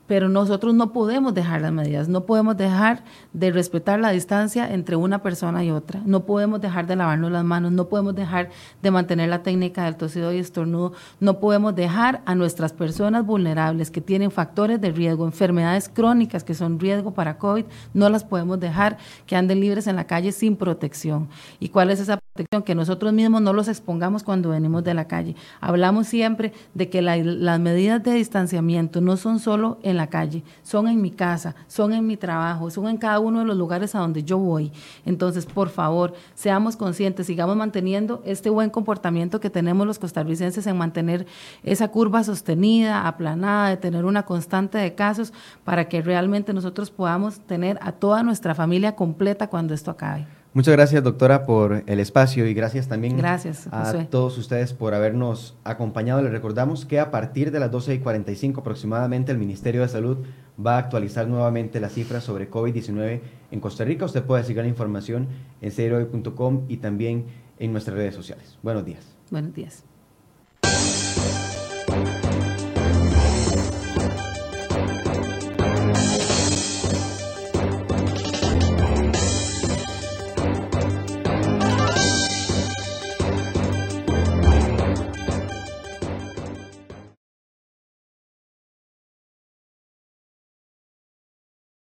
pero 0.10 0.28
nosotros 0.28 0.74
no 0.74 0.92
podemos 0.92 1.36
dejar 1.36 1.62
las 1.62 1.72
medidas, 1.72 2.10
no 2.10 2.26
podemos 2.26 2.58
dejar 2.58 3.04
de 3.32 3.52
respetar 3.52 4.00
la 4.00 4.10
distancia 4.10 4.74
entre 4.74 4.96
una 4.96 5.22
persona 5.22 5.64
y 5.64 5.70
otra, 5.70 6.02
no 6.04 6.26
podemos 6.26 6.60
dejar 6.60 6.88
de 6.88 6.96
lavarnos 6.96 7.32
las 7.32 7.44
manos, 7.44 7.72
no 7.72 7.90
podemos 7.90 8.16
dejar 8.16 8.50
de 8.82 8.90
mantener 8.90 9.30
la 9.30 9.44
técnica 9.44 9.86
del 9.86 9.98
tosido 9.98 10.34
y 10.34 10.40
estornudo, 10.40 10.94
no 11.20 11.40
podemos 11.40 11.76
dejar 11.76 12.24
a 12.26 12.34
nuestras 12.34 12.74
personas 12.74 13.24
vulnerables 13.24 13.92
que 13.92 14.02
tienen 14.02 14.32
factores 14.32 14.82
de 14.82 14.90
riesgo, 14.90 15.26
enfermedades 15.26 15.90
crónicas 15.90 16.44
que 16.44 16.56
son 16.56 16.80
riesgo 16.80 17.14
para 17.14 17.38
COVID, 17.38 17.66
no 17.94 18.10
las 18.10 18.24
podemos 18.24 18.60
dejar 18.60 18.98
que 19.28 19.36
anden 19.36 19.60
libres 19.60 19.86
en 19.86 19.96
la 19.96 20.08
calle 20.08 20.32
sin 20.32 20.56
protección. 20.56 21.30
¿Y 21.60 21.70
cuál 21.70 21.92
es 21.92 22.00
esa 22.00 22.18
protección? 22.18 22.64
Que 22.64 22.74
nosotros 22.74 23.14
mismos 23.14 23.44
no 23.44 23.54
los 23.54 23.68
expongamos 23.68 24.24
cuando 24.24 24.50
venimos 24.50 24.84
de 24.84 24.96
la 24.96 25.06
calle. 25.06 25.36
Hablamos 25.62 26.08
siempre 26.08 26.52
de 26.74 26.90
que 26.90 27.04
las 27.04 27.60
medidas 27.60 28.02
de 28.02 28.14
distanciamiento 28.14 29.02
no 29.02 29.16
son 29.16 29.38
solo 29.40 29.78
en 29.84 29.99
la 30.00 30.08
calle, 30.08 30.44
son 30.64 30.88
en 30.88 31.00
mi 31.00 31.12
casa, 31.12 31.56
son 31.68 31.94
en 31.94 32.08
mi 32.08 32.18
trabajo, 32.18 32.72
son 32.72 32.88
en 32.88 32.98
cada 32.98 33.20
uno 33.20 33.40
de 33.40 33.46
los 33.46 33.56
lugares 33.56 33.94
a 33.94 34.00
donde 34.00 34.24
yo 34.24 34.40
voy. 34.40 34.72
Entonces, 35.06 35.46
por 35.46 35.70
favor, 35.70 36.14
seamos 36.34 36.76
conscientes, 36.76 37.28
sigamos 37.28 37.56
manteniendo 37.56 38.24
este 38.26 38.50
buen 38.50 38.72
comportamiento 38.72 39.40
que 39.40 39.52
tenemos 39.52 39.86
los 39.86 40.00
costarricenses 40.00 40.66
en 40.66 40.78
mantener 40.78 41.28
esa 41.64 41.90
curva 41.90 42.24
sostenida, 42.24 43.08
aplanada, 43.08 43.70
de 43.70 43.78
tener 43.78 44.06
una 44.06 44.24
constante 44.24 44.80
de 44.80 44.96
casos 44.96 45.32
para 45.64 45.88
que 45.88 46.02
realmente 46.02 46.54
nosotros 46.54 46.90
podamos 46.90 47.40
tener 47.42 47.78
a 47.82 47.92
toda 47.92 48.24
nuestra 48.24 48.56
familia 48.56 48.96
completa 48.96 49.48
cuando 49.48 49.74
esto 49.74 49.92
acabe. 49.92 50.39
Muchas 50.60 50.74
gracias, 50.74 51.02
doctora, 51.02 51.46
por 51.46 51.84
el 51.86 52.02
espacio 52.02 52.46
y 52.46 52.54
gracias 52.54 52.90
también 52.90 53.16
gracias, 53.16 53.70
a 53.72 53.94
todos 54.10 54.38
ustedes 54.38 54.74
por 54.74 54.94
habernos 54.94 55.56
acompañado. 55.64 56.22
Les 56.22 56.34
recordamos 56.34 56.86
que 56.86 57.00
a 57.00 57.12
partir 57.12 57.52
de 57.52 57.62
las 57.62 57.72
12 57.72 57.94
y 57.94 58.00
45 58.00 58.60
aproximadamente 58.60 59.32
el 59.32 59.38
Ministerio 59.38 59.84
de 59.84 59.88
Salud 59.88 60.18
va 60.60 60.76
a 60.76 60.80
actualizar 60.80 61.30
nuevamente 61.30 61.80
las 61.80 61.94
cifras 61.94 62.26
sobre 62.26 62.52
COVID-19 62.52 63.22
en 63.52 63.60
Costa 63.62 63.86
Rica. 63.86 64.04
Usted 64.04 64.22
puede 64.22 64.44
seguir 64.44 64.64
la 64.64 64.68
información 64.68 65.30
en 65.62 65.72
ceroy.com 65.72 66.66
y 66.68 66.76
también 66.76 67.28
en 67.58 67.72
nuestras 67.72 67.96
redes 67.96 68.16
sociales. 68.16 68.58
Buenos 68.62 68.84
días. 68.84 69.16
Buenos 69.32 69.54
días. 69.54 69.86